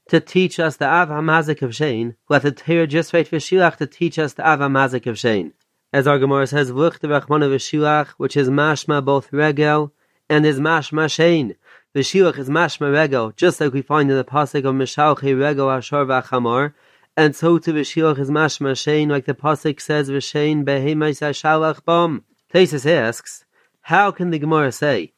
to 0.08 0.18
teach 0.18 0.58
us 0.58 0.76
the 0.76 0.88
Av 0.88 1.08
HaMazik 1.08 1.62
of 1.62 1.70
Shein, 1.70 2.16
let 2.28 2.42
the 2.42 2.50
Torah 2.50 2.88
just 2.88 3.12
wait 3.12 3.28
for 3.28 3.38
to 3.38 3.86
teach 3.86 4.18
us 4.18 4.32
the 4.32 4.44
Av 4.44 4.58
HaMazik 4.58 5.06
of 5.06 5.14
Shein. 5.14 5.52
As 5.92 6.08
our 6.08 6.18
Gemara 6.18 6.48
says, 6.48 6.72
V'uch 6.72 6.98
the 6.98 7.06
Rachmana 7.06 7.48
V'Shilach, 7.48 8.08
which 8.16 8.36
is 8.36 8.48
mashma 8.48 9.04
both 9.04 9.32
regel 9.32 9.92
and 10.28 10.44
is 10.44 10.58
mashma 10.58 11.06
Shein. 11.06 11.54
The 11.92 12.00
is 12.00 12.48
mashma 12.48 12.92
regel, 12.92 13.30
just 13.36 13.60
like 13.60 13.72
we 13.72 13.82
find 13.82 14.10
in 14.10 14.16
the 14.16 14.24
pasuk 14.24 14.64
of 14.64 14.74
Mishalchi 14.74 15.38
regel 15.38 15.70
Ashar 15.70 16.06
V'Achamar, 16.06 16.74
and 17.16 17.36
so 17.36 17.58
to 17.58 17.72
V'Shilach 17.72 18.18
is 18.18 18.30
mashma 18.32 18.72
Shein, 18.72 19.08
like 19.08 19.26
the 19.26 19.34
pasuk 19.34 19.80
says, 19.80 20.10
V'Shein 20.10 20.64
Behemais 20.64 21.20
Shalach 21.20 21.84
Bam. 21.84 22.24
Tesis 22.52 22.86
asks, 22.86 23.44
how 23.82 24.10
can 24.10 24.30
the 24.30 24.38
Gemara 24.38 24.70
say 24.70 25.12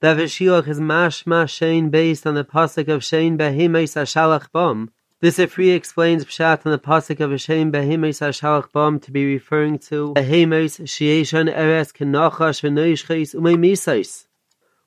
that 0.00 0.16
Vishiach 0.16 0.68
is 0.68 0.80
mashma 0.80 1.46
shein 1.46 1.90
based 1.90 2.26
on 2.26 2.34
the 2.34 2.44
pasuk 2.44 2.88
of 2.88 3.02
shein 3.02 3.36
behimes 3.36 3.94
ashalach 3.94 4.50
bom. 4.52 4.90
This 5.20 5.38
Ifri 5.38 5.74
explains 5.74 6.24
pshat 6.24 6.66
on 6.66 6.72
the 6.72 6.78
pasuk 6.78 7.20
of 7.20 7.30
shein 7.30 7.70
behimes 7.70 8.20
ashalach 8.20 8.72
bom 8.72 9.00
to 9.00 9.10
be 9.10 9.24
referring 9.24 9.78
to 9.90 10.12
behimes 10.14 10.78
sheishan 10.78 11.48
eres 11.48 11.92
kenachash 11.92 12.60
v'noishches 12.62 13.34
umemisais, 13.34 14.26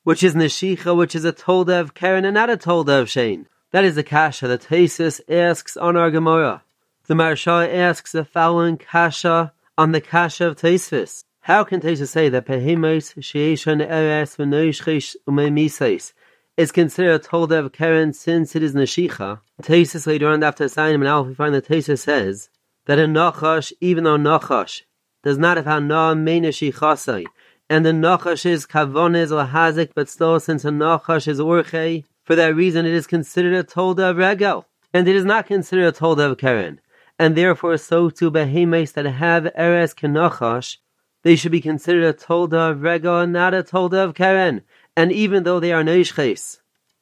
which 0.04 0.22
is 0.22 0.36
neshicha, 0.36 0.96
which 0.96 1.16
is 1.16 1.26
a 1.26 1.34
tolda 1.34 1.80
of 1.80 1.94
Karen 1.94 2.26
and 2.26 2.36
not 2.36 2.50
a 2.50 2.58
tolda 2.58 3.02
of 3.02 3.08
shein. 3.08 3.46
That 3.72 3.86
is 3.86 3.96
the 3.96 4.04
kasha 4.04 4.48
that 4.48 4.62
Tesis 4.64 5.22
asks 5.30 5.78
on 5.78 5.96
our 5.96 6.12
Gemara. 6.12 6.64
The 7.08 7.14
Maharsha 7.14 7.74
asks 7.74 8.12
the 8.12 8.26
following 8.26 8.78
kasha 8.78 9.54
on 9.78 9.92
the 9.92 10.02
kasha 10.02 10.48
of 10.48 10.58
Tesvis. 10.58 11.24
How 11.50 11.64
can 11.64 11.82
Tesha 11.82 12.08
say 12.08 12.30
that 12.30 12.46
Behemos 12.46 13.16
Sheishon 13.16 13.82
Eres 13.82 14.36
V'Noishchish 14.36 15.16
Umemisais 15.28 16.14
is 16.58 16.72
considered 16.72 17.16
a 17.16 17.28
tolda 17.28 17.66
of 17.66 17.72
Karen 17.72 18.14
since 18.14 18.56
it 18.56 18.62
is 18.62 18.76
Neshicha? 18.76 19.40
Tesis 19.64 20.06
later 20.06 20.28
on 20.28 20.44
after 20.44 20.68
Sign 20.68 21.02
and 21.02 21.28
we 21.28 21.34
find 21.34 21.56
that 21.56 21.68
Tesha 21.68 21.98
says 21.98 22.52
that 22.86 23.00
a 23.00 23.08
Nachash, 23.08 23.74
even 23.82 24.04
though 24.04 24.16
Nachash 24.16 24.84
does 25.24 25.40
not 25.40 25.58
have 25.58 25.66
Hana 25.66 26.14
Meineshichasai, 26.16 27.26
and 27.68 27.84
the 27.84 27.94
Nachash 27.94 28.46
is 28.46 28.68
Kavones 28.68 29.32
or 29.32 29.52
Hazik, 29.52 29.94
but 29.96 30.08
still 30.08 30.40
since 30.40 30.64
a 30.64 30.70
Nachash 30.70 31.28
is 31.28 31.40
Urche, 31.40 32.04
for 32.26 32.36
that 32.36 32.56
reason 32.56 32.86
it 32.86 32.94
is 32.94 33.08
considered 33.08 33.56
a 33.56 33.64
tolda 33.64 34.12
of 34.12 34.18
Regel, 34.18 34.68
and 34.94 35.08
it 35.08 35.16
is 35.16 35.26
not 35.26 35.48
considered 35.48 35.88
a 35.88 35.98
tolda 35.98 36.30
of 36.30 36.38
Karen. 36.38 36.80
And 37.18 37.36
therefore, 37.36 37.78
so 37.78 38.12
too 38.12 38.30
behemoths 38.30 38.92
that 38.92 39.06
have 39.06 39.52
Eres 39.56 39.96
Kenachash 39.96 40.78
they 41.24 41.36
should 41.36 41.52
be 41.52 41.62
considered 41.62 42.04
a 42.04 42.14
tolda 42.14 42.72
of 42.72 42.82
Rega 42.82 43.28
not 43.28 43.54
a 43.54 43.64
tolda 43.64 44.04
of 44.04 44.16
Karen. 44.16 44.62
And 44.96 45.12
even 45.12 45.44
though 45.44 45.60
they 45.60 45.72
are 45.72 45.84
Neishches, 45.84 46.60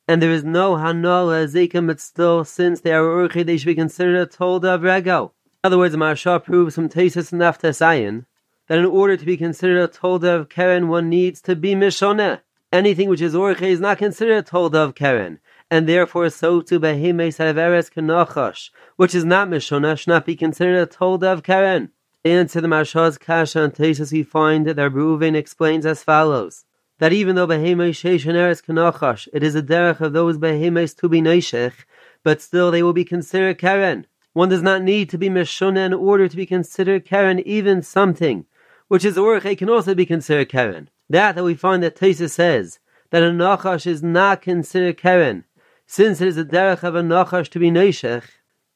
and 0.08 0.22
there 0.22 0.32
is 0.32 0.44
no 0.44 0.76
Hanol 0.76 1.30
Ezekim, 1.32 1.88
but 1.88 2.00
still, 2.00 2.46
since 2.46 2.82
they 2.82 2.94
are 2.94 3.04
Urchi, 3.04 3.46
they 3.46 3.58
should 3.58 3.66
be 3.68 3.76
considered 3.76 4.18
a 4.18 4.26
tolda 4.26 4.76
of 4.76 4.82
Rego. 4.82 5.32
In 5.64 5.68
other 5.68 5.78
words, 5.78 5.96
Maharsha 5.96 6.44
proves 6.44 6.76
from 6.76 6.90
Tesis 6.90 7.32
and 7.32 7.42
Naftasayan 7.42 8.26
that 8.68 8.80
in 8.80 8.86
order 8.86 9.18
to 9.18 9.26
be 9.26 9.38
considered 9.38 9.82
a 9.82 9.88
tolda 9.88 10.40
of 10.40 10.50
Karen, 10.50 10.88
one 10.88 11.10
needs 11.10 11.42
to 11.42 11.56
be 11.56 11.74
Mishoneh. 11.74 12.42
Anything 12.72 13.10
which 13.10 13.22
is 13.22 13.34
Urchi 13.34 13.64
is 13.64 13.80
not 13.80 13.98
considered 13.98 14.38
a 14.38 14.44
tolda 14.44 14.76
of 14.76 14.96
Karen 14.96 15.40
and 15.70 15.88
therefore 15.88 16.30
so 16.30 16.62
too 16.62 16.80
behemes 16.80 17.38
have 17.38 17.58
eres 17.58 17.90
kenochash, 17.90 18.70
which 18.96 19.14
is 19.14 19.26
not 19.26 19.50
mishonah, 19.50 19.98
should 19.98 20.08
not 20.08 20.26
be 20.26 20.36
considered 20.36 20.78
a 20.78 20.88
tolda 20.88 21.34
of 21.34 21.44
Karen. 21.44 21.92
The 22.28 22.34
answer 22.34 22.60
to 22.60 22.62
the 22.62 22.68
Maharsha's 22.68 23.18
Kasha 23.18 23.64
and 23.64 24.12
we 24.12 24.22
find 24.22 24.68
that 24.68 24.76
Reuven 24.76 25.34
explains 25.34 25.86
as 25.86 26.04
follows. 26.04 26.66
That 27.00 27.14
even 27.14 27.38
though 27.38 27.48
Behemai 27.48 27.92
Sheish 27.92 28.26
and 28.26 28.36
Eretz 28.36 28.62
Kanachash, 28.62 29.30
it 29.32 29.44
is 29.44 29.56
a 29.56 29.62
derech 29.62 30.02
of 30.02 30.12
those 30.12 30.38
Behemais 30.38 30.94
to 30.98 31.08
be 31.08 31.22
Neishech, 31.22 31.86
but 32.24 32.42
still 32.42 32.70
they 32.70 32.84
will 32.84 32.92
be 32.92 33.06
considered 33.06 33.58
Karen. 33.58 34.08
One 34.34 34.50
does 34.50 34.62
not 34.62 34.84
need 34.84 35.10
to 35.12 35.18
be 35.18 35.30
Meshuna 35.30 35.86
in 35.86 35.94
order 35.94 36.28
to 36.28 36.36
be 36.36 36.46
considered 36.46 37.06
Karen, 37.06 37.40
even 37.48 37.82
something, 37.82 38.46
which 38.90 39.06
is 39.06 39.16
Orche 39.16 39.58
can 39.58 39.70
also 39.70 39.96
be 39.96 40.06
considered 40.06 40.50
Karen. 40.50 40.90
That 41.10 41.36
that 41.36 41.46
we 41.46 41.56
find 41.56 41.82
that 41.82 41.96
Tesis 41.96 42.32
says, 42.32 42.80
that 43.12 43.24
a 43.24 43.28
Nachash 43.28 43.88
is 43.88 44.04
not 44.04 44.42
considered 44.42 44.98
Karen, 44.98 45.46
since 45.86 46.20
it 46.20 46.28
is 46.28 46.38
a 46.38 46.44
derech 46.44 46.84
of 46.84 46.94
a 46.94 47.02
Nachash 47.02 47.48
to 47.52 47.60
be 47.60 47.72
Neishech, 47.72 48.24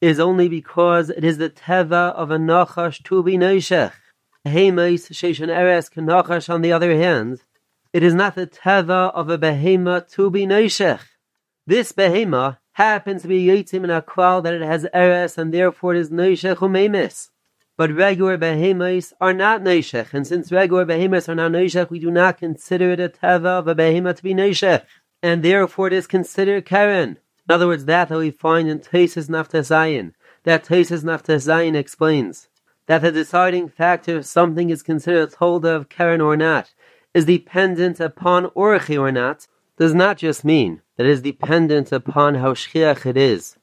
is 0.02 0.18
only 0.18 0.48
because 0.48 1.10
it 1.10 1.22
is 1.22 1.38
the 1.38 1.48
teva 1.48 2.12
of 2.14 2.32
a 2.32 2.36
nachash 2.36 3.02
to 3.04 3.22
be 3.22 3.38
noishech. 3.38 3.92
Hemes 4.44 5.08
sheishan 5.10 5.48
eres 5.48 5.88
kanachash 5.88 6.52
on 6.52 6.60
the 6.60 6.72
other 6.72 6.94
hand, 6.94 7.40
it 7.92 8.02
is 8.02 8.12
not 8.12 8.34
the 8.34 8.48
teva 8.48 9.12
of 9.14 9.30
a 9.30 9.38
behema 9.38 10.10
to 10.10 10.28
be 10.28 10.44
noishech. 10.44 11.02
This 11.68 11.92
behema 11.92 12.58
happens 12.72 13.22
to 13.22 13.28
be 13.28 13.46
yitzim 13.46 13.84
in 13.84 13.90
a 13.90 14.02
klal 14.02 14.42
that 14.42 14.54
it 14.54 14.62
has 14.62 14.86
eres 14.92 15.38
and 15.38 15.54
therefore 15.54 15.94
it 15.94 16.00
is 16.00 16.10
noishech 16.10 16.56
umemis. 16.56 17.28
But 17.76 17.92
regular 17.92 18.36
behemoths 18.36 19.12
are 19.20 19.32
not 19.32 19.62
noishech, 19.62 20.12
and 20.12 20.26
since 20.26 20.50
regular 20.50 20.84
behemoths 20.84 21.28
are 21.28 21.36
not 21.36 21.52
noishech, 21.52 21.90
we 21.90 22.00
do 22.00 22.10
not 22.10 22.38
consider 22.38 22.90
it 22.90 23.00
a 23.00 23.08
teva 23.08 23.60
of 23.60 23.68
a 23.68 23.74
behema 23.76 24.16
to 24.16 24.22
be 24.22 24.34
noishech, 24.34 24.84
and 25.22 25.44
therefore 25.44 25.86
it 25.86 25.92
is 25.92 26.08
considered 26.08 26.66
karen. 26.66 27.18
In 27.48 27.54
other 27.54 27.66
words, 27.66 27.86
that 27.86 28.08
that 28.08 28.18
we 28.18 28.30
find 28.30 28.68
in 28.68 28.78
Tesis 28.78 29.28
Naftazayin, 29.28 30.12
that 30.44 30.64
Tesis 30.64 31.02
Naftazayin 31.02 31.74
explains 31.74 32.48
that 32.86 33.02
the 33.02 33.10
deciding 33.10 33.68
factor 33.68 34.18
if 34.18 34.26
something 34.26 34.70
is 34.70 34.82
considered 34.82 35.28
a 35.28 35.32
tolda 35.36 35.76
of 35.76 35.88
Karen 35.88 36.20
or 36.20 36.36
not 36.36 36.72
is 37.14 37.24
dependent 37.24 38.00
upon 38.00 38.46
Orchi 38.50 38.98
or 38.98 39.12
not, 39.12 39.46
does 39.76 39.94
not 39.94 40.18
just 40.18 40.44
mean 40.44 40.82
that 40.96 41.06
it 41.06 41.10
is 41.10 41.20
dependent 41.20 41.92
upon 41.92 42.36
how 42.36 42.54
shchiach 42.54 43.06
it 43.06 43.16
is 43.16 43.56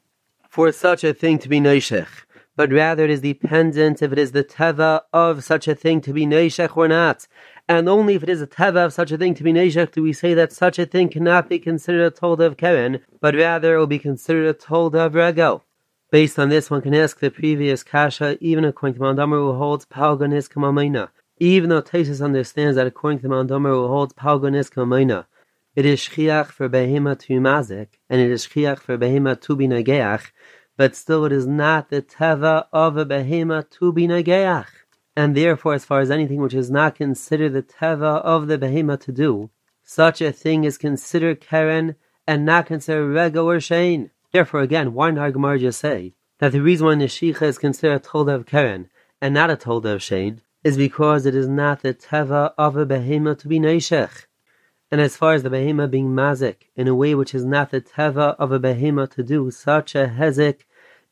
for 0.49 0.71
such 0.71 1.03
a 1.03 1.13
thing 1.13 1.37
to 1.39 1.47
be 1.47 1.59
noishech, 1.59 2.07
but 2.55 2.71
rather 2.71 3.05
it 3.05 3.09
is 3.11 3.21
dependent 3.21 4.01
if 4.01 4.11
it 4.11 4.17
is 4.17 4.31
the 4.31 4.43
teva 4.43 5.01
of 5.13 5.43
such 5.43 5.67
a 5.67 5.75
thing 5.75 6.01
to 6.01 6.11
be 6.11 6.25
noishech 6.25 6.75
or 6.75 6.87
not, 6.87 7.27
and 7.69 7.87
only 7.87 8.15
if 8.15 8.23
it 8.23 8.29
is 8.29 8.41
a 8.41 8.47
teva 8.47 8.83
of 8.85 8.93
such 8.93 9.11
a 9.11 9.17
thing 9.17 9.35
to 9.35 9.43
be 9.43 9.53
neshech 9.53 9.91
do 9.91 10.01
we 10.01 10.11
say 10.11 10.33
that 10.33 10.51
such 10.51 10.79
a 10.79 10.87
thing 10.87 11.07
cannot 11.07 11.47
be 11.47 11.59
considered 11.59 12.03
a 12.03 12.09
tolda 12.09 12.47
of 12.47 12.57
Karen, 12.57 12.99
but 13.21 13.35
rather 13.35 13.75
it 13.75 13.77
will 13.77 13.85
be 13.85 13.99
considered 13.99 14.47
a 14.47 14.53
tolda 14.55 15.05
of 15.05 15.13
Regel. 15.13 15.63
Based 16.09 16.39
on 16.39 16.49
this, 16.49 16.71
one 16.71 16.81
can 16.81 16.95
ask 16.95 17.19
the 17.19 17.29
previous 17.29 17.83
kasha, 17.83 18.39
even 18.41 18.65
according 18.65 18.95
to 18.95 19.01
Mandamer 19.01 19.37
who 19.37 19.53
holds 19.53 19.85
Palgonis 19.85 20.49
Kamamaina. 20.49 21.09
Even 21.39 21.69
though 21.69 21.83
Tesis 21.83 22.25
understands 22.25 22.75
that 22.75 22.87
according 22.87 23.19
to 23.19 23.29
Mandamer 23.29 23.69
who 23.69 23.87
holds 23.87 24.13
Palgonis 24.13 24.71
Kamamaina, 24.71 25.25
it 25.75 25.85
is 25.85 25.99
shchiach 25.99 26.47
for 26.47 26.67
behema 26.67 27.19
to 27.19 27.33
mazik, 27.33 27.89
and 28.09 28.19
it 28.19 28.31
is 28.31 28.47
shchiach 28.47 28.79
for 28.79 28.97
behema 28.97 29.39
to 29.41 29.55
be 29.55 29.67
nageach, 29.67 30.31
but 30.75 30.95
still 30.95 31.23
it 31.25 31.31
is 31.31 31.45
not 31.45 31.91
the 31.91 32.01
teva 32.01 32.65
of 32.73 32.97
a 32.97 33.05
behema 33.05 33.69
to 33.69 33.93
be 33.93 34.07
nageach 34.07 34.65
and 35.19 35.35
therefore, 35.35 35.73
as 35.73 35.83
far 35.83 35.99
as 35.99 36.09
anything 36.09 36.39
which 36.39 36.53
is 36.53 36.71
not 36.71 36.95
considered 36.95 37.51
the 37.51 37.61
teva 37.61 38.21
of 38.21 38.47
the 38.47 38.57
behema 38.57 38.97
to 38.97 39.11
do, 39.11 39.49
such 39.83 40.21
a 40.21 40.31
thing 40.31 40.63
is 40.63 40.77
considered 40.77 41.41
keren 41.41 41.95
and 42.25 42.45
not 42.45 42.67
considered 42.67 43.13
rega 43.13 43.41
or 43.41 43.57
shein. 43.57 44.11
Therefore, 44.31 44.61
again, 44.61 44.93
why 44.93 45.11
not 45.11 45.33
Gemara 45.33 45.59
just 45.59 45.81
say 45.81 46.13
that 46.37 46.53
the 46.53 46.61
reason 46.61 46.87
why 46.87 46.93
neshicha 46.93 47.41
is 47.41 47.57
considered 47.57 47.95
a 47.95 47.99
tolda 47.99 48.33
of 48.33 48.45
keren 48.45 48.89
and 49.19 49.33
not 49.33 49.49
a 49.49 49.57
tolda 49.57 49.95
of 49.95 49.99
shein 49.99 50.39
is 50.63 50.77
because 50.77 51.25
it 51.25 51.35
is 51.35 51.49
not 51.49 51.81
the 51.81 51.93
teva 51.93 52.53
of 52.57 52.77
a 52.77 52.85
behema 52.85 53.37
to 53.39 53.49
be 53.49 53.59
neishech. 53.59 54.25
And 54.89 55.01
as 55.01 55.17
far 55.17 55.33
as 55.33 55.43
the 55.43 55.49
behema 55.49 55.91
being 55.91 56.15
mazik 56.15 56.69
in 56.77 56.87
a 56.87 56.95
way 56.95 57.13
which 57.13 57.35
is 57.35 57.43
not 57.43 57.71
the 57.71 57.81
teva 57.81 58.37
of 58.39 58.53
a 58.53 58.59
behema 58.59 59.11
to 59.11 59.23
do, 59.23 59.51
such 59.51 59.95
a 59.95 60.13
hezek 60.17 60.61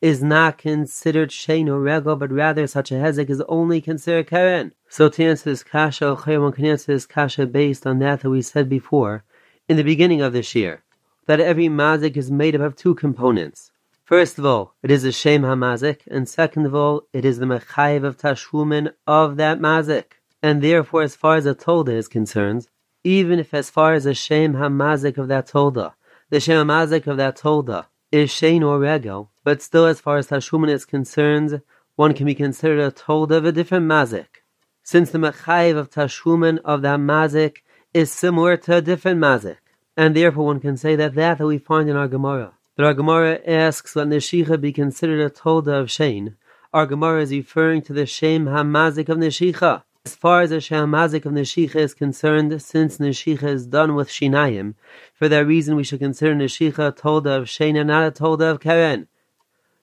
is 0.00 0.22
not 0.22 0.58
considered 0.58 1.30
shein 1.30 1.68
or 1.68 1.80
regal, 1.80 2.16
but 2.16 2.30
rather 2.30 2.66
such 2.66 2.92
a 2.92 2.94
hezek 2.94 3.28
is 3.28 3.40
only 3.48 3.80
considered 3.80 4.28
karen. 4.28 4.72
So 4.88 5.08
to 5.08 5.24
answer 5.24 5.50
this 5.50 5.64
kasha, 5.64 6.14
one 6.14 6.52
can 6.52 6.64
answer 6.64 6.92
this 6.92 7.06
kasha 7.06 7.46
based 7.46 7.86
on 7.86 7.98
that 7.98 8.20
that 8.20 8.30
we 8.30 8.42
said 8.42 8.68
before 8.68 9.24
in 9.68 9.76
the 9.76 9.84
beginning 9.84 10.22
of 10.22 10.32
this 10.32 10.54
year, 10.54 10.82
that 11.26 11.40
every 11.40 11.68
mazik 11.68 12.16
is 12.16 12.30
made 12.30 12.54
up 12.54 12.62
of 12.62 12.76
two 12.76 12.94
components. 12.94 13.70
First 14.04 14.38
of 14.38 14.46
all, 14.46 14.74
it 14.82 14.90
is 14.90 15.02
the 15.02 15.12
shem 15.12 15.42
hamazik, 15.42 16.00
and 16.06 16.26
second 16.26 16.64
of 16.64 16.74
all, 16.74 17.02
it 17.12 17.26
is 17.26 17.38
the 17.38 17.46
mechayiv 17.46 18.04
of 18.04 18.16
tashlumin 18.16 18.92
of 19.06 19.36
that 19.36 19.58
mazik. 19.58 20.04
And 20.42 20.62
therefore, 20.62 21.02
as 21.02 21.16
far 21.16 21.36
as 21.36 21.44
a 21.44 21.54
tolda 21.54 21.90
is 21.90 22.08
concerned, 22.08 22.68
even 23.04 23.38
if 23.38 23.52
as 23.52 23.68
far 23.68 23.92
as 23.92 24.04
the 24.04 24.14
shem 24.14 24.54
hamazik 24.54 25.18
of 25.18 25.28
that 25.28 25.48
tolda, 25.48 25.92
the 26.30 26.40
shem 26.40 26.66
hamazik 26.66 27.06
of 27.06 27.18
that 27.18 27.36
tolda 27.36 27.86
is 28.10 28.30
shein 28.30 28.62
or 28.62 28.78
regal, 28.78 29.30
but 29.48 29.62
still, 29.62 29.86
as 29.86 29.98
far 29.98 30.18
as 30.18 30.26
Tashumin 30.26 30.68
is 30.68 30.84
concerned, 30.84 31.62
one 31.96 32.12
can 32.12 32.26
be 32.26 32.34
considered 32.34 32.80
a 32.80 32.90
told 32.90 33.32
of 33.32 33.46
a 33.46 33.50
different 33.50 33.86
mazik, 33.86 34.42
since 34.82 35.10
the 35.10 35.16
mechayiv 35.16 35.74
of 35.74 35.88
Tashumin 35.88 36.58
of 36.66 36.82
that 36.82 37.00
mazik 37.00 37.62
is 37.94 38.12
similar 38.12 38.58
to 38.58 38.76
a 38.76 38.82
different 38.82 39.18
mazik, 39.18 39.56
and 39.96 40.14
therefore 40.14 40.44
one 40.44 40.60
can 40.60 40.76
say 40.76 40.96
that 40.96 41.14
that 41.14 41.38
that 41.38 41.46
we 41.46 41.56
find 41.56 41.88
in 41.88 41.96
our 41.96 42.08
Gemara. 42.08 42.52
That 42.76 42.84
our 42.84 42.92
Gemara 42.92 43.40
asks 43.46 43.94
that 43.94 44.08
Neshicha 44.08 44.60
be 44.60 44.70
considered 44.70 45.22
a 45.22 45.30
tolda 45.30 45.80
of 45.80 45.86
Shein. 45.86 46.34
Our 46.74 46.84
Gemara 46.84 47.22
is 47.22 47.30
referring 47.30 47.80
to 47.84 47.94
the 47.94 48.04
Shem 48.04 48.44
Hamazik 48.44 49.08
of 49.08 49.16
Neshicha. 49.16 49.82
As 50.04 50.14
far 50.14 50.42
as 50.42 50.50
the 50.50 50.56
Shamazik 50.56 51.24
of 51.24 51.32
Neshicha 51.32 51.76
is 51.76 51.94
concerned, 51.94 52.60
since 52.60 52.98
Neshicha 52.98 53.44
is 53.44 53.66
done 53.66 53.94
with 53.94 54.10
Shinayim, 54.10 54.74
for 55.14 55.26
that 55.30 55.46
reason 55.46 55.74
we 55.74 55.84
should 55.84 56.00
consider 56.00 56.34
Neshicha 56.34 56.94
Tolda 56.94 57.38
of 57.38 57.44
Shena, 57.44 57.86
not 57.86 58.06
a 58.06 58.10
Tolda 58.10 58.50
of 58.50 58.60
Keren. 58.60 59.08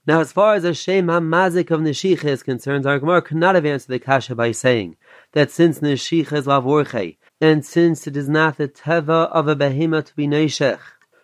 Now, 0.07 0.19
as 0.19 0.31
far 0.31 0.53
as 0.53 0.61
the 0.61 0.75
Shem 0.75 1.07
HaMazik 1.07 1.71
of 1.71 1.81
Neshicha 1.81 2.25
is 2.25 2.43
concerned, 2.43 2.85
our 2.85 2.99
Gemara 2.99 3.23
could 3.23 3.37
not 3.37 3.55
have 3.55 3.65
answered 3.65 3.91
the 3.91 3.97
Kasha 3.97 4.35
by 4.35 4.51
saying 4.51 4.97
that 5.31 5.49
since 5.49 5.79
Neshicha 5.79 6.33
is 6.33 6.45
Lavorche, 6.45 7.17
and 7.41 7.65
since 7.65 8.05
it 8.05 8.15
is 8.15 8.29
not 8.29 8.57
the 8.57 8.67
Teva 8.67 9.31
of 9.31 9.47
a 9.47 9.55
Behemah 9.55 10.05
to 10.05 10.15
be 10.15 10.27
Neshech, 10.27 10.79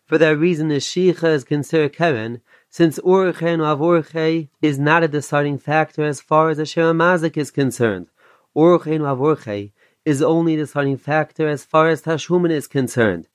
for 0.07 0.17
that 0.17 0.39
reason 0.39 0.69
Neshicha 0.69 1.25
is 1.25 1.43
considered 1.43 1.93
Keren, 1.93 2.41
since 2.69 2.97
Urche 2.99 3.43
and 3.43 3.61
Lavorche 3.61 4.49
is 4.63 4.79
not 4.79 5.03
a 5.03 5.07
deciding 5.07 5.59
factor 5.59 6.03
as 6.03 6.19
far 6.19 6.49
as 6.49 6.57
the 6.57 6.65
Shem 6.65 6.97
HaMazik 6.97 7.37
is 7.37 7.51
concerned. 7.51 8.07
Orchein 8.55 9.01
Lavorche 9.01 9.71
is 10.05 10.23
only 10.23 10.55
the 10.55 10.63
deciding 10.63 10.97
factor 10.97 11.47
as 11.47 11.63
far 11.63 11.89
as 11.89 12.01
Tashumin 12.01 12.49
is 12.49 12.65
concerned. 12.65 13.27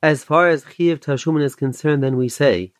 As 0.00 0.22
far 0.22 0.48
as 0.48 0.64
Chiv 0.64 1.00
Tashumin 1.00 1.42
is 1.42 1.56
concerned, 1.56 2.04
then 2.04 2.16
we 2.16 2.28
say 2.28 2.72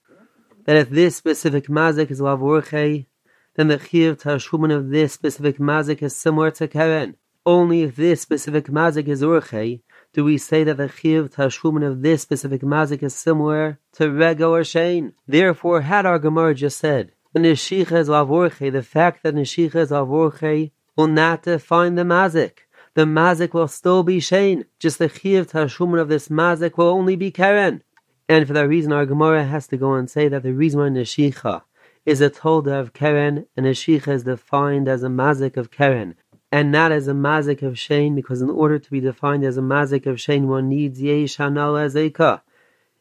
that 0.67 0.77
if 0.77 0.91
this 0.91 1.17
specific 1.17 1.69
mazik 1.69 2.11
is 2.11 2.21
Lavorche, 2.21 3.07
then 3.55 3.69
the 3.69 3.79
Chiv 3.79 4.19
Tashumin 4.19 4.75
of 4.75 4.91
this 4.91 5.13
specific 5.13 5.59
mazik 5.59 6.03
is 6.03 6.15
similar 6.15 6.51
to 6.53 6.69
Karen. 6.69 7.17
Only 7.47 7.83
if 7.83 7.97
this 7.97 8.21
specific 8.21 8.67
mazik 8.67 9.07
is 9.07 9.23
Urche, 9.23 9.81
do 10.13 10.25
we 10.25 10.37
say 10.37 10.65
that 10.65 10.77
the 10.77 10.89
Chiv 10.89 11.31
Tashumin 11.31 11.87
of 11.87 12.03
this 12.03 12.23
specific 12.23 12.63
mazik 12.63 13.03
is 13.03 13.15
similar 13.15 13.79
to 13.93 14.09
Rego 14.09 14.51
or 14.51 14.65
Shane. 14.65 15.13
Therefore, 15.27 15.83
had 15.83 16.05
our 16.05 16.19
Gemara 16.19 16.55
just 16.55 16.79
said, 16.79 17.13
the 17.33 17.41
Neshicha 17.41 17.93
is 17.93 18.09
Lavorche, 18.09 18.73
the 18.73 18.83
fact 18.83 19.23
that 19.23 19.35
Neshicha 19.35 19.77
is 19.77 19.91
Lavorche 19.91 20.73
will 20.97 21.07
not 21.07 21.43
define 21.43 21.95
the 21.95 22.03
mazik. 22.03 22.59
The 22.95 23.05
mazik 23.05 23.53
will 23.53 23.69
still 23.69 24.03
be 24.03 24.21
Shane. 24.21 24.65
Just 24.81 24.99
the 24.99 25.11
chiv 25.11 25.49
tashuman 25.49 26.01
of 26.01 26.09
this 26.09 26.29
mazik 26.29 26.79
will 26.79 26.89
only 26.89 27.15
be 27.15 27.31
Karen. 27.31 27.83
And 28.29 28.47
for 28.47 28.53
that 28.55 28.69
reason, 28.69 28.93
our 28.93 29.07
Gemara 29.07 29.45
has 29.45 29.69
to 29.69 29.77
go 29.77 29.95
and 29.95 30.11
say 30.11 30.29
that 30.29 30.43
the 30.43 30.53
reason 30.53 30.81
why 30.81 30.89
Neshicha 30.89 31.63
is 32.05 32.21
a 32.21 32.31
tolda 32.31 32.81
of 32.81 32.93
Karen, 32.93 33.47
and 33.57 33.67
Neshicha 33.67 34.09
is 34.09 34.25
defined 34.25 34.89
as 34.89 35.03
a 35.03 35.09
mazik 35.09 35.57
of 35.57 35.71
Karen, 35.71 36.17
and 36.51 36.73
not 36.73 36.91
as 36.93 37.07
a 37.07 37.13
mazik 37.13 37.63
of 37.63 37.79
Shane, 37.79 38.15
because 38.15 38.43
in 38.43 38.51
order 38.51 38.79
to 38.79 38.91
be 38.91 39.01
defined 39.01 39.45
as 39.45 39.57
a 39.57 39.61
mazik 39.63 40.07
of 40.07 40.21
Shane, 40.21 40.49
one 40.49 40.69
needs 40.69 41.01
yesh 41.01 41.37
hanal 41.37 41.75
azeka. 41.75 42.43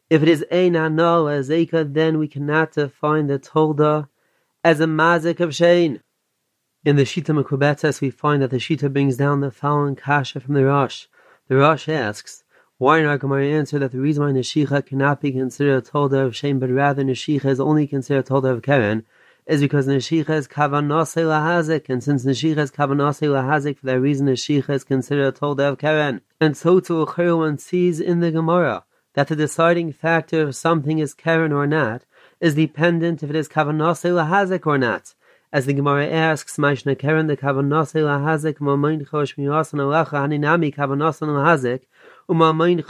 If 0.08 0.22
it 0.22 0.28
is 0.28 0.44
ein 0.52 0.74
hanal 0.74 1.26
azeka, 1.26 1.92
then 1.92 2.18
we 2.18 2.28
cannot 2.28 2.72
define 2.72 3.26
the 3.26 3.38
tolda 3.38 4.08
as 4.62 4.80
a 4.80 4.86
mazik 4.86 5.40
of 5.40 5.54
Shane. 5.54 6.02
In 6.84 6.94
the 6.94 7.02
Shita 7.02 7.34
Mekubetes, 7.34 8.00
we 8.00 8.10
find 8.10 8.42
that 8.42 8.50
the 8.50 8.58
Shita 8.58 8.92
brings 8.92 9.16
down 9.16 9.40
the 9.40 9.50
following 9.50 9.96
kasha 9.96 10.38
from 10.38 10.54
the 10.54 10.64
Rosh. 10.64 11.06
The 11.48 11.56
Rosh 11.56 11.88
asks, 11.88 12.44
why 12.78 12.98
in 12.98 13.06
our 13.06 13.16
Gemara 13.16 13.46
answer 13.46 13.78
that 13.78 13.92
the 13.92 13.98
reason 13.98 14.22
why 14.22 14.32
Neshicha 14.32 14.84
cannot 14.84 15.22
be 15.22 15.32
considered 15.32 15.78
a 15.78 15.90
tolda 15.90 16.26
of 16.26 16.36
shame, 16.36 16.58
but 16.58 16.70
rather 16.70 17.02
Neshicha 17.02 17.46
is 17.46 17.58
only 17.58 17.86
considered 17.86 18.26
a 18.26 18.28
tolda 18.28 18.50
of 18.50 18.62
Keren, 18.62 19.06
is 19.46 19.62
because 19.62 19.86
Neshicha 19.86 20.28
is 20.30 20.46
kavanase 20.46 21.24
lahazik, 21.24 21.88
and 21.88 22.04
since 22.04 22.26
Neshicha 22.26 22.58
is 22.58 22.70
kavanase 22.70 23.28
lahazik, 23.28 23.78
for 23.78 23.86
that 23.86 24.00
reason 24.00 24.26
Neshicha 24.26 24.68
is 24.68 24.84
considered 24.84 25.34
a 25.34 25.38
tolda 25.38 25.70
of 25.70 25.78
Keren. 25.78 26.20
And 26.38 26.54
so 26.54 26.78
to 26.80 27.06
one 27.06 27.56
sees 27.56 27.98
in 27.98 28.20
the 28.20 28.30
Gemara 28.30 28.84
that 29.14 29.28
the 29.28 29.36
deciding 29.36 29.92
factor 29.92 30.48
if 30.48 30.54
something 30.54 30.98
is 30.98 31.14
Keren 31.14 31.52
or 31.52 31.66
not 31.66 32.02
is 32.40 32.54
dependent 32.54 33.22
if 33.22 33.30
it 33.30 33.36
is 33.36 33.48
kavanase 33.48 34.10
lahazik 34.10 34.66
or 34.66 34.76
not. 34.76 35.14
As 35.52 35.64
the 35.64 35.72
Gemara 35.72 36.08
asks, 36.08 36.56
Maishna 36.56 36.98
Keren 36.98 37.28
the 37.28 37.36
Kavanase 37.36 38.02
lahazik 38.02 38.58
mamayin 38.58 39.08
chosh 39.08 39.36
miyasan 39.36 39.78
alecha 39.78 40.10
haninami 40.10 40.74
Kavanasan 40.74 41.28
lahazik 41.28 41.84
In 42.28 42.42
other 42.42 42.58
words, 42.58 42.82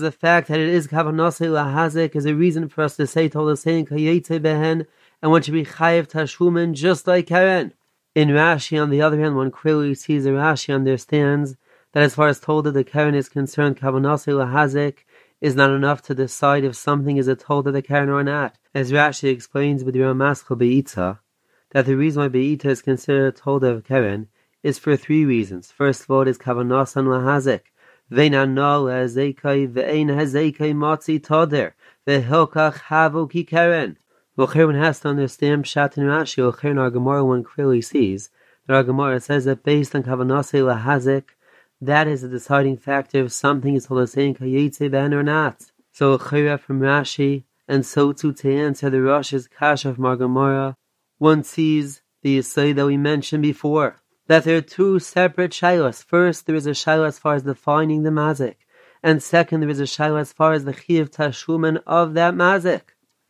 the 0.00 0.16
fact 0.16 0.46
that 0.46 0.60
it 0.60 0.68
is 0.68 0.86
Kavanase 0.86 1.48
lahazik 1.48 2.14
is 2.14 2.24
a 2.24 2.36
reason 2.36 2.68
for 2.68 2.84
us 2.84 2.96
to 2.96 3.04
say 3.04 3.28
Tola 3.28 3.56
saying 3.56 3.86
kayetze 3.86 4.40
behen 4.40 4.86
and 5.20 5.32
one 5.32 5.42
should 5.42 5.54
be 5.54 5.64
chayiv 5.64 6.06
tashlumen 6.06 6.74
just 6.74 7.08
like 7.08 7.26
Keren. 7.26 7.72
In 8.14 8.28
Rashi, 8.28 8.80
on 8.80 8.90
the 8.90 9.02
other 9.02 9.18
hand, 9.18 9.34
one 9.34 9.50
clearly 9.50 9.96
sees 9.96 10.22
that 10.22 10.30
Rashi 10.30 10.72
understands 10.72 11.56
that 11.94 12.04
as 12.04 12.14
far 12.14 12.28
as 12.28 12.40
Tolda 12.40 12.72
the 12.72 12.84
Keren 12.84 13.16
is 13.16 13.28
concerned, 13.28 13.76
Kavanase 13.76 14.32
lahazik 14.32 14.98
is 15.40 15.56
not 15.56 15.72
enough 15.72 16.00
to 16.02 16.14
decide 16.14 16.62
if 16.62 16.76
something 16.76 17.16
is 17.16 17.26
a 17.26 17.34
Tolda 17.34 17.72
the 17.72 17.82
Keren 17.82 18.08
or 18.08 18.22
not. 18.22 18.56
As 18.72 18.92
Rashi 18.92 19.32
explains 19.32 19.82
with 19.82 19.96
Ramaschal 19.96 20.58
Be'ita, 20.58 21.18
that 21.70 21.86
the 21.86 21.96
reason 21.96 22.22
why 22.22 22.28
Be'ita 22.28 22.68
is 22.68 22.82
considered 22.82 23.34
a 23.34 23.36
Tolda 23.36 23.72
of 23.72 23.82
Keren 23.84 24.28
is 24.68 24.78
for 24.78 24.96
three 24.96 25.24
reasons. 25.24 25.72
First 25.72 26.02
of 26.02 26.10
all, 26.10 26.22
it 26.22 26.28
is 26.28 26.38
Kavanasan 26.38 27.06
Lahazik. 27.06 27.62
Ve'na 28.12 28.48
no 28.48 28.84
le'azekai 28.84 29.66
ve'ein 29.72 30.08
hazekai 30.08 30.72
matzi 30.74 31.20
toder 31.20 31.74
ve'hilkach 32.06 32.78
havu 32.88 33.28
ki 33.30 33.44
Keren. 33.44 33.98
Well, 34.36 34.46
one 34.46 34.74
has 34.76 35.00
to 35.00 35.08
understand 35.08 35.64
Pshat 35.64 35.96
and 35.96 36.06
Rashi, 36.06 36.38
or 36.38 36.80
our 36.80 36.90
Gemara 36.90 37.24
one 37.24 37.42
clearly 37.42 37.82
sees 37.82 38.30
that 38.66 38.74
our 38.74 38.84
Gemara 38.84 39.18
says 39.20 39.46
that 39.46 39.64
based 39.64 39.94
on 39.96 40.04
Kavanase 40.04 40.62
Lahazik, 40.62 41.30
that 41.80 42.06
is 42.06 42.22
a 42.22 42.28
deciding 42.28 42.76
factor 42.76 43.24
if 43.24 43.32
something 43.32 43.74
is 43.74 43.86
saying 43.86 44.34
kayetze 44.34 44.90
ben 44.90 45.14
or 45.14 45.22
not. 45.22 45.72
So 45.92 46.12
a 46.12 46.18
from 46.18 46.80
Rashi, 46.80 47.44
and 47.66 47.84
so 47.84 48.12
too 48.12 48.32
to 48.34 48.54
answer 48.54 48.90
the 48.90 48.98
Rosh's 48.98 49.48
kash 49.48 49.84
of 49.84 49.96
Margamora, 49.96 50.76
one 51.18 51.42
sees 51.42 52.02
the 52.22 52.38
Yisai 52.38 52.74
that 52.74 52.86
we 52.86 52.96
mentioned 52.96 53.42
before, 53.42 53.96
that 54.28 54.44
there 54.44 54.56
are 54.56 54.62
two 54.62 54.98
separate 54.98 55.50
shilas. 55.50 56.04
First, 56.04 56.46
there 56.46 56.56
is 56.56 56.66
a 56.66 56.70
shilah 56.70 57.08
as 57.08 57.18
far 57.18 57.34
as 57.34 57.42
defining 57.42 58.04
the 58.04 58.10
mazik, 58.10 58.56
and 59.02 59.22
second, 59.22 59.60
there 59.60 59.68
is 59.68 59.80
a 59.80 59.84
shilah 59.84 60.20
as 60.20 60.32
far 60.32 60.52
as 60.52 60.64
the 60.64 60.72
chiv 60.72 61.10
tashuman 61.10 61.80
of 61.86 62.14
that 62.14 62.34
mazik. 62.34 62.82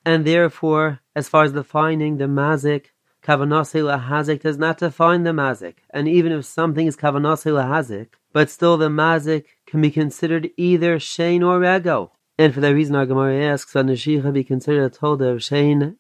And 0.05 0.25
therefore, 0.25 1.01
as 1.15 1.29
far 1.29 1.45
as 1.45 1.53
defining 1.53 2.17
the 2.17 2.25
mazik, 2.25 2.87
kavanase 3.23 3.83
lahazik 3.83 4.43
does 4.43 4.57
not 4.57 4.79
define 4.79 5.25
the 5.25 5.33
mazik. 5.33 5.77
And 5.91 6.09
even 6.09 6.33
if 6.33 6.47
something 6.47 6.87
is 6.87 6.97
kavanase 6.97 7.53
lahazik, 7.53 8.09
but 8.33 8.49
still 8.49 8.77
the 8.77 8.89
mazik 8.89 9.45
can 9.67 9.83
be 9.83 9.91
considered 9.91 10.51
either 10.57 10.99
Shane 10.99 11.43
or 11.43 11.61
Rego. 11.61 12.11
And 12.39 12.55
for 12.55 12.61
that 12.61 12.75
reason, 12.75 12.97
our 12.97 13.05
Gemara 13.05 13.45
asks 13.45 13.73
that 13.73 13.85
Neshicha 13.85 14.33
be 14.33 14.45
considered 14.45 14.85
a 14.85 14.91
tolda 14.91 15.33
of 15.33 15.43
Shane, 15.43 15.97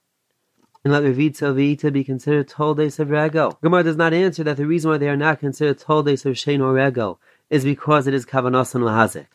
and 0.85 0.93
let 0.93 1.03
Revitza 1.03 1.55
Vita 1.55 1.91
be 1.91 2.05
considered 2.05 2.49
toldes 2.49 2.99
of 2.99 3.09
Rego. 3.09 3.61
Gemara 3.61 3.83
does 3.83 3.97
not 3.97 4.13
answer 4.13 4.45
that 4.45 4.57
the 4.57 4.67
reason 4.67 4.91
why 4.91 4.99
they 4.99 5.09
are 5.09 5.17
not 5.17 5.41
considered 5.41 5.79
toldes 5.79 6.25
of 6.25 6.39
Shane 6.39 6.61
or 6.61 6.75
Rego 6.75 7.19
is 7.51 7.65
because 7.65 8.07
it 8.07 8.15
is 8.15 8.27
Kavanos 8.27 8.75
and 8.75 8.85
Lahazik. 8.85 9.27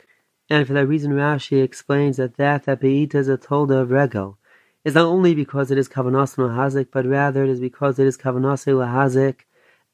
And 0.49 0.67
for 0.67 0.73
that 0.73 0.87
reason, 0.87 1.11
Rashi 1.13 1.63
explains 1.63 2.17
that 2.17 2.37
that 2.37 2.65
that 2.65 2.81
Beita 2.81 3.15
is 3.15 3.29
a 3.29 3.37
tolda 3.37 3.81
of 3.81 3.89
Rego 3.89 4.37
is 4.83 4.95
not 4.95 5.05
only 5.05 5.33
because 5.33 5.71
it 5.71 5.77
is 5.77 5.89
Kavanos 5.89 6.37
and 6.37 6.49
Lahazik, 6.49 6.87
but 6.91 7.05
rather 7.05 7.43
it 7.43 7.49
is 7.49 7.59
because 7.59 7.99
it 7.99 8.07
is 8.07 8.17
Kavanos 8.17 8.65
Lahazik 8.65 9.41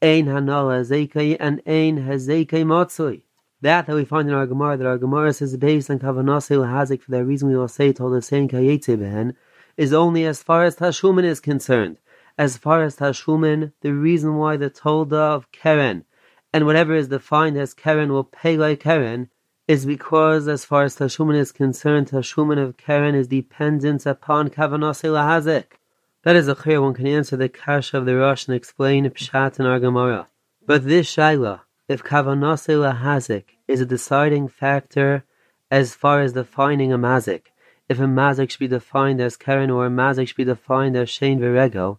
Ein 0.02 0.28
Hanala 0.28 0.82
Zekai 0.86 1.36
and 1.42 1.62
Ein 1.68 2.08
Hazekai 2.08 2.64
Motzui. 2.64 3.22
That 3.62 3.88
that 3.88 3.96
we 3.96 4.06
find 4.06 4.30
in 4.30 4.34
our 4.34 4.48
Gemara, 4.48 4.78
that 4.78 4.88
our 4.88 4.98
Gemara 4.98 5.34
says 5.34 5.58
based 5.58 5.90
on 5.90 6.00
Kavanase 6.00 6.56
Lahazik, 6.58 7.02
for 7.02 7.12
that 7.12 7.26
reason 7.26 7.50
we 7.50 7.58
will 7.58 7.68
say 7.68 7.92
told 7.92 8.14
the 8.14 8.22
same 8.22 8.48
Kayetze 8.48 8.98
Behen, 8.98 9.36
is 9.80 9.94
only 9.94 10.26
as 10.26 10.44
far 10.44 10.66
as 10.66 10.76
Tashumin 10.76 11.24
is 11.24 11.40
concerned. 11.40 11.98
As 12.38 12.58
far 12.58 12.84
as 12.84 12.98
Tashumin, 12.98 13.72
the 13.80 13.94
reason 13.94 14.36
why 14.36 14.58
the 14.58 14.70
Tolda 14.70 15.34
of 15.38 15.50
Keren, 15.54 16.04
and 16.52 16.66
whatever 16.66 16.94
is 16.94 17.08
defined 17.08 17.56
as 17.56 17.74
Keren 17.74 18.12
will 18.12 18.26
pay 18.26 18.58
like 18.58 18.82
Keren, 18.82 19.30
is 19.70 19.86
because 19.86 20.50
as 20.50 20.66
far 20.66 20.84
as 20.84 20.98
Tashumin 20.98 21.38
is 21.38 21.54
concerned, 21.54 22.08
Tashumin 22.08 22.62
of 22.62 22.76
Keren 22.76 23.16
is 23.16 23.30
dependent 23.30 24.06
upon 24.06 24.50
Kavanase 24.50 25.08
Lahazik. 25.18 25.80
That 26.24 26.36
is 26.36 26.50
a 26.50 26.56
clear 26.56 26.82
one 26.82 26.94
can 26.94 27.08
answer 27.08 27.38
the 27.38 27.48
kasha 27.48 28.00
of 28.00 28.06
the 28.06 28.18
Rosh 28.18 28.48
and 28.48 28.58
explain 28.58 29.06
Pshat 29.06 29.62
in 29.62 29.66
our 29.66 29.80
Gemara. 29.80 30.28
But 30.66 30.84
this 30.84 31.10
Shaila, 31.16 31.62
if 31.88 32.04
Kavanase 32.04 32.76
Lahazik 32.76 33.46
is 33.66 33.80
a 33.80 33.86
deciding 33.86 34.50
factor 34.50 35.24
as 35.72 35.96
far 35.96 36.20
as 36.20 36.34
defining 36.34 36.92
a 36.92 36.98
Mazik, 36.98 37.44
if 37.90 38.00
a 38.00 38.04
Mazik 38.04 38.52
should 38.52 38.60
be 38.60 38.68
defined 38.68 39.20
as 39.20 39.36
Karen 39.36 39.72
or 39.72 39.88
a 39.88 39.90
Mazik 39.90 40.28
should 40.28 40.38
be 40.38 40.44
defined 40.44 40.96
as 40.96 41.10
Shane 41.10 41.40
Virego, 41.40 41.98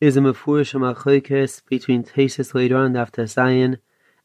is 0.00 0.16
a 0.16 0.20
Mefurish 0.20 0.74
Machoikis 0.74 1.60
between 1.68 2.04
Tesis 2.04 2.54
later 2.54 2.76
on 2.76 2.96
after 2.96 3.26
Zion 3.26 3.78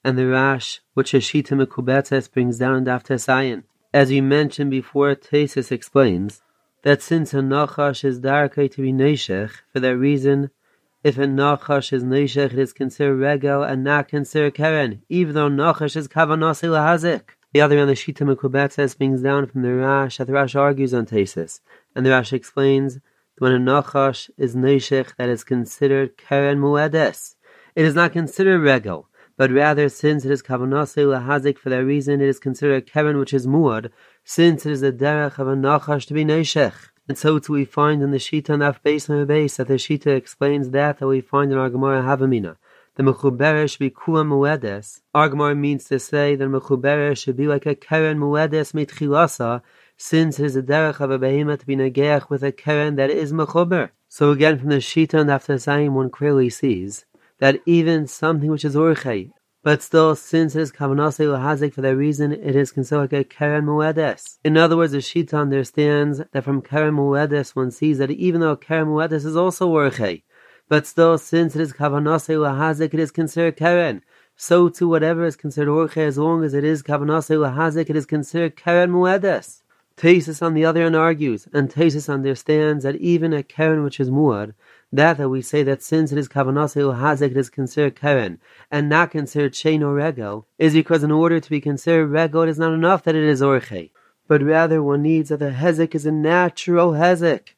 and 0.03 0.17
the 0.17 0.27
Rash, 0.27 0.81
which 0.93 1.13
Ashita 1.13 1.57
Mekubetes 1.57 2.31
brings 2.31 2.59
down 2.59 2.87
after 2.87 3.17
Zion. 3.17 3.63
As 3.91 4.09
we 4.09 4.21
mentioned 4.21 4.69
before, 4.69 5.15
Tesis 5.15 5.71
explains 5.71 6.43
that 6.83 7.01
since 7.01 7.33
a 7.33 7.37
nachash 7.37 8.03
is 8.03 8.19
darkei 8.19 8.71
to 8.71 8.81
be 8.83 8.93
neshech, 8.93 9.51
for 9.71 9.79
that 9.79 9.97
reason, 9.97 10.51
if 11.03 11.17
a 11.17 11.21
nachash 11.21 11.91
is 11.91 12.03
neshech, 12.03 12.53
it 12.53 12.59
is 12.59 12.71
considered 12.71 13.17
regel 13.17 13.63
and 13.63 13.83
not 13.83 14.07
considered 14.07 14.53
keren, 14.53 15.01
even 15.09 15.33
though 15.33 15.49
nachash 15.49 15.95
is 15.95 16.07
kavanasi 16.07 16.69
lahazik. 16.69 17.35
The 17.53 17.61
other 17.61 17.77
on 17.77 17.85
the 17.85 17.93
Shita 17.93 18.25
Mekubetzes 18.25 18.97
brings 18.97 19.21
down 19.21 19.45
from 19.45 19.61
the 19.61 19.75
Rash 19.75 20.17
that 20.17 20.25
the 20.25 20.33
Rash 20.33 20.55
argues 20.55 20.91
on 20.91 21.05
Tesis, 21.05 21.59
and 21.95 22.03
the 22.03 22.09
Rash 22.09 22.33
explains 22.33 22.95
that 22.95 23.01
when 23.37 23.51
a 23.51 23.59
nachash 23.59 24.31
is 24.39 24.55
neshech, 24.55 25.15
that 25.17 25.29
is 25.29 25.43
considered 25.43 26.17
keren 26.17 26.57
muedes. 26.57 27.35
it 27.75 27.85
is 27.85 27.93
not 27.93 28.11
considered 28.11 28.59
Regal, 28.59 29.07
but 29.37 29.51
rather 29.51 29.87
since 29.87 30.25
it 30.25 30.31
is 30.31 30.41
kavanase 30.41 31.05
lahazik 31.05 31.59
for 31.59 31.69
that 31.69 31.85
reason 31.85 32.21
it 32.21 32.27
is 32.27 32.39
considered 32.39 32.91
keren 32.91 33.19
which 33.19 33.35
is 33.35 33.45
muad, 33.45 33.91
since 34.23 34.65
it 34.65 34.71
is 34.71 34.81
the 34.81 34.91
derech 34.91 35.37
of 35.37 35.47
a 35.47 35.55
nachash 35.55 36.07
to 36.07 36.15
be 36.15 36.25
neshech. 36.25 36.89
And 37.07 37.19
so 37.19 37.37
too 37.37 37.53
we 37.53 37.65
find 37.65 38.01
in 38.01 38.09
the 38.09 38.17
Shita 38.17 38.57
Daf 38.57 38.81
Beis 38.81 39.07
Beis 39.27 39.57
that 39.57 39.67
the 39.67 39.75
Shita 39.75 40.15
explains 40.15 40.71
that 40.71 40.97
that 40.97 41.07
we 41.07 41.21
find 41.21 41.51
in 41.51 41.59
our 41.59 41.69
Gemara 41.69 42.01
Havamina. 42.01 42.55
The 42.95 43.03
Mechubere 43.03 43.69
should 43.69 43.79
be 43.79 43.89
Kula 43.89 44.23
Muedes. 44.23 45.01
Argmar 45.15 45.57
means 45.57 45.85
to 45.85 45.99
say 45.99 46.35
that 46.35 46.47
Mechubere 46.47 47.17
should 47.17 47.35
be 47.35 47.47
like 47.47 47.65
a 47.65 47.75
Keren 47.75 48.19
Muedes 48.19 48.73
Mitchilasa, 48.73 49.61
since 49.97 50.39
it 50.39 50.45
is 50.45 50.55
a 50.55 50.61
derech 50.61 50.99
of 50.99 51.11
a 51.11 51.17
behemoth 51.17 51.61
to 51.61 51.65
be 51.65 51.75
negeach 51.75 52.29
with 52.29 52.43
a 52.43 52.51
keren 52.51 52.95
that 52.95 53.09
is 53.09 53.31
mechuber. 53.31 53.91
So 54.09 54.31
again, 54.31 54.59
from 54.59 54.69
the 54.69 54.77
Shita 54.77 55.19
and 55.19 55.31
after 55.31 55.57
saying, 55.57 55.93
one 55.93 56.09
clearly 56.09 56.49
sees 56.49 57.05
that 57.39 57.61
even 57.65 58.07
something 58.07 58.49
which 58.49 58.65
is 58.65 58.75
urchei, 58.75 59.31
but 59.63 59.81
still, 59.81 60.15
since 60.15 60.55
it 60.55 60.61
is 60.61 60.71
kavanase 60.71 61.25
hazik 61.39 61.73
for 61.73 61.81
that 61.81 61.95
reason, 61.95 62.33
it 62.33 62.55
is 62.55 62.71
considered 62.71 63.13
like 63.13 63.13
a 63.13 63.23
keren 63.23 63.65
muedes. 63.65 64.39
In 64.43 64.57
other 64.57 64.75
words, 64.75 64.91
the 64.91 64.97
Shita 64.97 65.39
understands 65.39 66.21
that 66.31 66.43
from 66.43 66.61
keren 66.61 66.95
muedes 66.95 67.55
one 67.55 67.71
sees 67.71 67.97
that 67.99 68.11
even 68.11 68.41
though 68.41 68.55
keren 68.55 68.87
muedes 68.87 69.25
is 69.25 69.35
also 69.35 69.69
urchei, 69.69 70.23
but 70.69 70.87
still, 70.87 71.17
since 71.17 71.55
it 71.55 71.61
is 71.61 71.73
kavanase 71.73 72.27
hazik, 72.27 72.93
it 72.93 72.99
is 72.99 73.11
considered 73.11 73.57
keren. 73.57 74.01
So 74.35 74.69
too, 74.69 74.87
whatever 74.87 75.25
is 75.25 75.35
considered 75.35 75.71
urchei, 75.71 76.07
as 76.07 76.17
long 76.17 76.43
as 76.43 76.53
it 76.53 76.63
is 76.63 76.81
kavanase 76.81 77.35
hazik, 77.55 77.89
it 77.89 77.95
is 77.95 78.05
considered 78.05 78.55
keren 78.55 78.91
muedes. 78.91 79.61
Tosfos 79.95 80.41
on 80.41 80.55
the 80.55 80.65
other 80.65 80.81
hand 80.81 80.95
argues, 80.95 81.47
and 81.53 81.69
Tosfos 81.69 82.11
understands 82.11 82.83
that 82.83 82.95
even 82.95 83.31
a 83.31 83.43
keren 83.43 83.83
which 83.83 83.99
is 83.99 84.09
muad, 84.09 84.55
that 84.91 85.17
that 85.17 85.29
we 85.29 85.41
say 85.41 85.61
that 85.63 85.83
since 85.83 86.11
it 86.11 86.17
is 86.17 86.27
kavanase 86.27 86.97
hazek 86.97 87.31
it 87.31 87.37
is 87.37 87.49
considered 87.49 87.95
keren 87.95 88.39
and 88.71 88.89
not 88.89 89.11
considered 89.11 89.53
shein 89.53 89.81
or 89.81 89.93
regel, 89.93 90.47
is 90.57 90.73
because 90.73 91.03
in 91.03 91.11
order 91.11 91.39
to 91.39 91.49
be 91.49 91.61
considered 91.61 92.07
regel 92.07 92.41
it 92.41 92.49
is 92.49 92.57
not 92.57 92.73
enough 92.73 93.03
that 93.03 93.15
it 93.15 93.23
is 93.23 93.41
orche, 93.41 93.91
but 94.27 94.41
rather 94.41 94.81
one 94.81 95.03
needs 95.03 95.29
that 95.29 95.37
the 95.37 95.51
hezek 95.51 95.93
is 95.93 96.07
a 96.07 96.11
natural 96.11 96.93
hezek. 96.93 97.49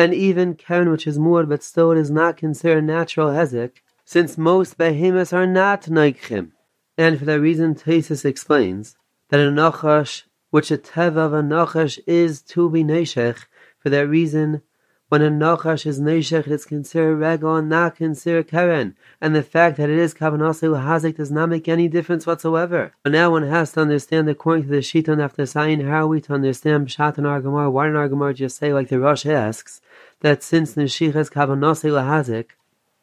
And 0.00 0.14
even 0.14 0.54
keren 0.54 0.90
which 0.90 1.06
is 1.06 1.18
muad, 1.18 1.50
but 1.50 1.62
still 1.62 1.90
is 1.90 2.10
not 2.10 2.38
considered 2.38 2.84
natural 2.84 3.28
hezek, 3.28 3.82
since 4.06 4.38
most 4.38 4.78
behemoths 4.78 5.34
are 5.34 5.46
not 5.46 5.82
neichim. 5.82 6.52
And 6.96 7.18
for 7.18 7.26
that 7.26 7.38
reason, 7.38 7.74
Tosfos 7.74 8.24
explains 8.24 8.96
that 9.28 9.40
a 9.40 9.50
nachash 9.50 10.22
which 10.48 10.70
a 10.70 10.78
teva 10.78 11.18
of 11.18 11.34
a 11.34 11.42
nachash 11.42 11.98
is 12.06 12.40
to 12.52 12.70
be 12.70 12.82
neshech. 12.82 13.44
For 13.78 13.90
that 13.90 14.08
reason, 14.08 14.62
when 15.10 15.20
a 15.20 15.28
nachash 15.28 15.84
is 15.84 16.00
neshech, 16.00 16.46
it 16.46 16.52
is 16.52 16.64
considered 16.64 17.16
regal 17.16 17.60
not 17.60 17.96
considered 17.96 18.48
keren. 18.48 18.96
And 19.20 19.34
the 19.34 19.42
fact 19.42 19.76
that 19.76 19.90
it 19.90 19.98
is 19.98 20.14
kavanase 20.14 20.62
hazik 20.62 21.16
does 21.16 21.30
not 21.30 21.50
make 21.50 21.68
any 21.68 21.88
difference 21.88 22.26
whatsoever. 22.26 22.92
But 23.02 23.12
now 23.12 23.32
one 23.32 23.42
has 23.42 23.72
to 23.72 23.80
understand, 23.80 24.30
according 24.30 24.64
to 24.64 24.70
the 24.70 24.78
Shiton 24.78 25.22
after 25.22 25.44
saying, 25.44 25.80
how 25.80 26.04
are 26.04 26.06
we 26.06 26.20
to 26.22 26.32
understand 26.32 26.86
Pshat 26.86 27.18
and 27.18 27.26
Argamar? 27.26 27.70
Why 27.70 27.86
didn't 27.86 28.00
Argamar 28.00 28.34
just 28.34 28.56
say, 28.56 28.72
like 28.72 28.88
the 28.88 28.98
Rosh 28.98 29.26
asks, 29.26 29.82
that 30.20 30.42
since 30.42 30.72
the 30.72 30.82
Shich 30.82 31.16
is 31.16 31.30
kavanase 31.30 31.90
hazik, 31.90 32.50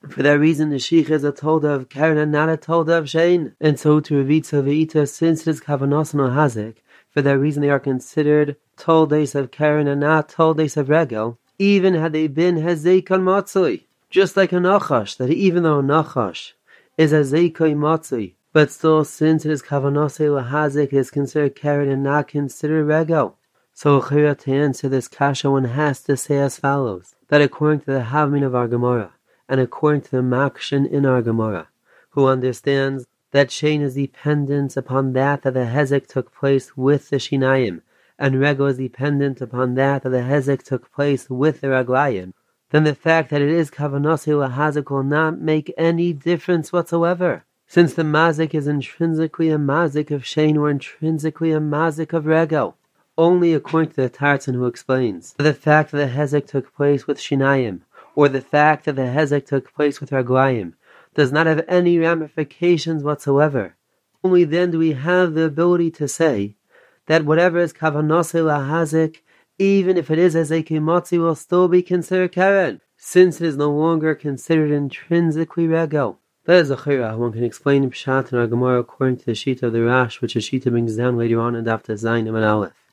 for 0.10 0.22
that 0.22 0.40
reason, 0.40 0.70
the 0.70 0.78
sheikh 0.78 1.10
is 1.10 1.24
a 1.24 1.32
tolda 1.32 1.74
of 1.74 1.90
Karen 1.90 2.20
and 2.20 2.32
not 2.32 2.50
a 2.50 2.58
tolda 2.58 3.00
of 3.00 3.06
Shein. 3.06 3.54
And 3.60 3.80
so 3.80 4.00
to 4.00 4.24
Ravitza 4.24 4.64
Ve'ita, 4.64 5.10
since 5.10 5.42
it 5.42 5.48
is 5.48 5.60
Kavanos 5.60 6.14
no 6.14 6.28
Hazik, 6.28 6.78
for 7.10 7.22
that 7.24 7.40
reason 7.40 7.62
they 7.62 7.70
are 7.70 7.80
considered 7.80 8.58
toldes 8.78 9.34
of 9.34 9.50
Karen 9.50 9.88
and 9.88 10.02
not 10.02 10.30
toldes 10.30 10.78
of 10.78 10.90
Regel, 10.90 11.40
even 11.58 11.96
had 11.96 12.14
they 12.14 12.28
been 12.28 12.58
Hezekon 12.58 13.24
Matzui. 13.24 13.86
Just 14.10 14.38
like 14.38 14.54
a 14.54 14.58
Nachash, 14.58 15.18
that 15.18 15.32
even 15.32 15.64
though 15.64 15.80
a 15.80 15.84
Nachash 15.84 16.54
is 16.96 17.12
a 17.12 17.22
Zekoi 17.22 17.76
Matzui, 17.76 18.36
but 18.54 18.72
still 18.72 19.04
since 19.04 19.46
it 19.46 19.52
is 19.52 19.64
Kavanose 19.64 20.30
Lahazik, 20.30 20.94
it 20.94 20.94
is 20.94 21.12
considered 21.12 21.56
Karen 21.56 21.90
and 21.90 22.04
not 22.04 22.28
considered 22.28 22.86
Regel. 22.86 23.36
So 23.80 24.02
to 24.02 24.52
answer 24.52 24.90
this 24.90 25.08
kasha, 25.08 25.52
one 25.52 25.66
has 25.66 26.02
to 26.06 26.18
say 26.18 26.40
as 26.40 26.58
follows, 26.58 27.14
that 27.28 27.44
according 27.44 27.82
to 27.82 27.92
the 27.92 28.08
Havmin 28.10 28.44
of 28.44 28.56
our 28.56 28.68
Gemara, 28.68 29.12
and 29.48 29.60
according 29.60 30.02
to 30.02 30.10
the 30.10 30.24
Makshin 30.24 30.90
in 30.90 31.06
our 31.06 31.22
Gemara, 31.22 31.68
who 32.10 32.26
understands 32.26 33.06
that 33.34 33.50
Shein 33.50 33.82
is 33.82 33.94
dependent 33.94 34.76
upon 34.78 35.14
that 35.14 35.44
that 35.44 35.54
the 35.54 35.66
Hezek 35.66 36.08
took 36.08 36.34
place 36.34 36.76
with 36.76 37.12
the 37.12 37.18
Shinayim, 37.18 37.82
and 38.18 38.38
Rego 38.38 38.68
is 38.68 38.80
dependent 38.80 39.42
upon 39.42 39.76
that 39.76 40.02
that 40.02 40.10
the 40.10 40.24
Hezek 40.24 40.64
took 40.64 40.92
place 40.92 41.30
with 41.30 41.62
the 41.62 41.68
Raglayim, 41.68 42.34
then 42.72 42.84
the 42.84 42.96
fact 42.96 43.30
that 43.30 43.44
it 43.44 43.50
is 43.50 43.70
Kavanasi 43.70 44.34
Lahazek 44.34 44.90
will 44.90 45.04
not 45.04 45.40
make 45.40 45.72
any 45.78 46.14
difference 46.14 46.74
whatsoever. 46.74 47.44
Since 47.68 47.94
the 47.94 48.02
Mazik 48.02 48.56
is 48.56 48.66
intrinsically 48.66 49.52
a 49.52 49.60
Mazik 49.60 50.10
of 50.10 50.24
Shein 50.24 50.58
or 50.58 50.72
intrinsically 50.72 51.52
a 51.52 51.60
Mazik 51.60 52.12
of 52.12 52.24
Rego. 52.24 52.74
Only 53.18 53.56
according 53.56 53.94
to 53.94 54.02
the 54.02 54.10
Tartan 54.10 54.54
who 54.54 54.68
explains 54.68 55.34
the 55.40 55.54
fact 55.54 55.92
that 55.92 55.98
the 55.98 56.14
Hezek 56.14 56.46
took 56.46 56.76
place 56.76 57.08
with 57.08 57.18
Shinayim, 57.18 57.82
or 58.16 58.30
the 58.30 58.42
fact 58.42 58.86
that 58.86 58.96
the 58.96 59.04
Hezek 59.04 59.48
took 59.48 59.74
place 59.74 60.00
with 60.00 60.12
Raglayim, 60.12 60.74
does 61.16 61.32
not 61.32 61.48
have 61.48 61.66
any 61.68 61.98
ramifications 61.98 63.04
whatsoever. 63.04 63.76
Only 64.24 64.44
then 64.44 64.70
do 64.70 64.78
we 64.78 64.92
have 64.92 65.34
the 65.34 65.46
ability 65.46 65.90
to 65.92 66.08
say 66.08 66.58
that 67.08 67.26
whatever 67.26 67.58
is 67.58 67.74
kavanose 67.74 68.40
lahazik, 68.40 69.22
even 69.58 69.98
if 69.98 70.12
it 70.12 70.20
is 70.20 70.36
as 70.36 70.52
a 70.52 70.62
kimotzi, 70.62 71.18
will 71.18 71.34
still 71.34 71.68
be 71.68 71.82
considered 71.82 72.34
karen, 72.34 72.82
since 72.98 73.42
it 73.42 73.48
is 73.48 73.58
no 73.58 73.72
longer 73.72 74.14
considered 74.14 74.70
intrinsically 74.70 75.68
rego. 75.68 76.18
That 76.46 76.58
is 76.58 76.70
a 76.70 76.78
chira. 76.78 77.18
One 77.18 77.34
can 77.34 77.44
explain 77.44 77.84
in 77.84 77.90
Pshat 77.90 78.32
and 78.32 78.50
Gemara 78.50 78.80
according 78.80 79.18
to 79.18 79.26
the 79.26 79.36
sheet 79.36 79.64
of 79.64 79.74
the 79.74 79.82
Rash, 79.82 80.22
which 80.22 80.36
the 80.36 80.42
sheet 80.42 80.66
brings 80.66 80.98
down 80.98 81.18
later 81.18 81.40
on 81.40 81.56
and 81.56 81.68
after 81.68 81.94
Zayin 81.94 82.28
and 82.28 82.46
Aleph. 82.46 82.87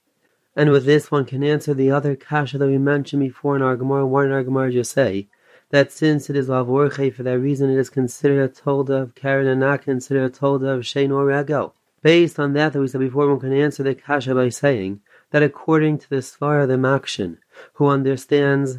And 0.57 0.71
with 0.71 0.85
this, 0.85 1.11
one 1.11 1.25
can 1.25 1.43
answer 1.43 1.75
the 1.75 1.91
other 1.91 2.15
kasha 2.15 2.59
that 2.59 2.67
we 2.69 2.79
mentioned 2.79 3.21
before 3.21 3.57
in 3.57 3.63
our 3.63 3.77
Gemara. 3.77 4.07
Why 4.07 4.25
did 4.25 4.33
our 4.33 4.45
Gemara 4.45 4.73
just 4.73 4.93
say 4.93 5.29
that 5.71 5.91
since 5.91 6.31
it 6.31 6.37
is 6.37 6.49
lavorche, 6.49 7.13
for 7.13 7.25
that 7.25 7.41
reason 7.41 7.71
it 7.71 7.79
is 7.79 7.91
considered 7.91 8.45
a 8.45 8.49
tolda 8.49 9.03
of 9.03 9.15
Karen 9.17 9.49
and 9.49 9.61
not 9.61 9.83
considered 9.83 10.25
a 10.25 10.31
tolda 10.31 10.69
of 10.69 10.83
Shein 10.83 11.11
or 11.11 11.27
Rego. 11.27 11.73
Based 12.03 12.39
on 12.39 12.53
that 12.53 12.73
that 12.73 12.81
we 12.81 12.87
said 12.87 13.01
before, 13.01 13.29
one 13.29 13.41
can 13.41 13.53
answer 13.53 13.83
the 13.83 13.95
kasha 13.95 14.35
by 14.35 14.51
saying 14.51 15.01
that 15.31 15.43
according 15.43 15.99
to 15.99 16.11
the 16.11 16.17
Svara 16.17 16.69
the 16.69 16.75
Makshin, 16.75 17.39
who 17.73 17.87
understands 17.89 18.79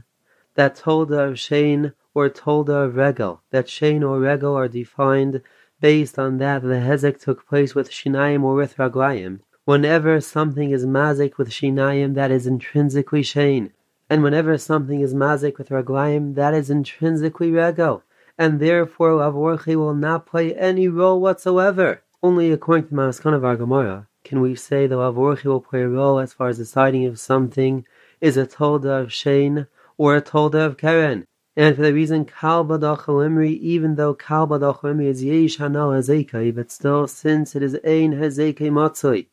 that 0.54 0.78
tolda 0.78 1.32
of 1.32 1.34
Shein 1.34 1.94
or 2.14 2.30
tolda 2.30 2.86
of 2.86 2.96
Regel, 2.96 3.42
that 3.50 3.66
Shein 3.66 4.08
or 4.08 4.20
Regel 4.20 4.56
are 4.56 4.70
defined 4.70 5.42
based 5.82 6.18
on 6.18 6.38
that 6.38 6.62
the 6.62 6.76
Hezek 6.76 7.20
took 7.20 7.46
place 7.46 7.76
with 7.76 7.92
Shinayim 7.92 8.44
or 8.44 8.56
with 8.56 8.78
Raglayim. 8.78 9.42
Whenever 9.66 10.22
something 10.22 10.70
is 10.70 10.86
mazik 10.86 11.40
with 11.40 11.50
Shinayim, 11.50 12.14
that 12.14 12.30
is 12.30 12.46
intrinsically 12.46 13.24
Shein. 13.24 13.72
And 14.08 14.22
whenever 14.22 14.60
something 14.60 15.00
is 15.00 15.16
mazik 15.16 15.58
with 15.58 15.70
raglayim, 15.70 16.36
that 16.36 16.54
is 16.54 16.70
intrinsically 16.70 17.50
rego, 17.50 18.04
and 18.38 18.60
therefore 18.60 19.14
lavorchi 19.14 19.76
will 19.76 19.96
not 19.96 20.28
play 20.28 20.54
any 20.54 20.88
role 20.88 21.20
whatsoever. 21.20 22.04
Only 22.22 22.52
according 22.52 22.90
to 22.90 22.90
the 22.92 22.96
Maskon 22.96 23.34
of 23.34 23.44
our 23.44 23.56
Gemara 23.56 24.08
can 24.24 24.40
we 24.40 24.54
say 24.54 24.86
that 24.86 24.96
lavorchi 24.96 25.46
will 25.46 25.62
play 25.62 25.82
a 25.82 25.90
role 25.90 26.20
as 26.20 26.32
far 26.32 26.50
as 26.50 26.60
deciding 26.60 27.02
if 27.02 27.18
something 27.18 27.88
is 28.22 28.38
a 28.38 28.46
tolda 28.46 29.02
of 29.02 29.08
shein 29.08 29.66
or 29.98 30.16
a 30.16 30.22
tolda 30.22 30.64
of 30.64 30.78
keren. 30.78 31.26
And 31.58 31.76
for 31.76 31.82
the 31.82 31.94
reason 31.94 32.26
kal 32.26 32.66
even 32.72 33.96
though 33.96 34.14
kal 34.14 34.48
badach 34.48 35.02
is 35.02 35.24
yesh 35.24 35.58
hanal 35.58 35.98
hazekai, 35.98 36.54
but 36.54 36.70
still 36.72 37.08
since 37.08 37.56
it 37.56 37.64
is 37.64 37.74
ein 37.84 38.14
hazekai 38.14 38.70
matzoi, 38.70 39.26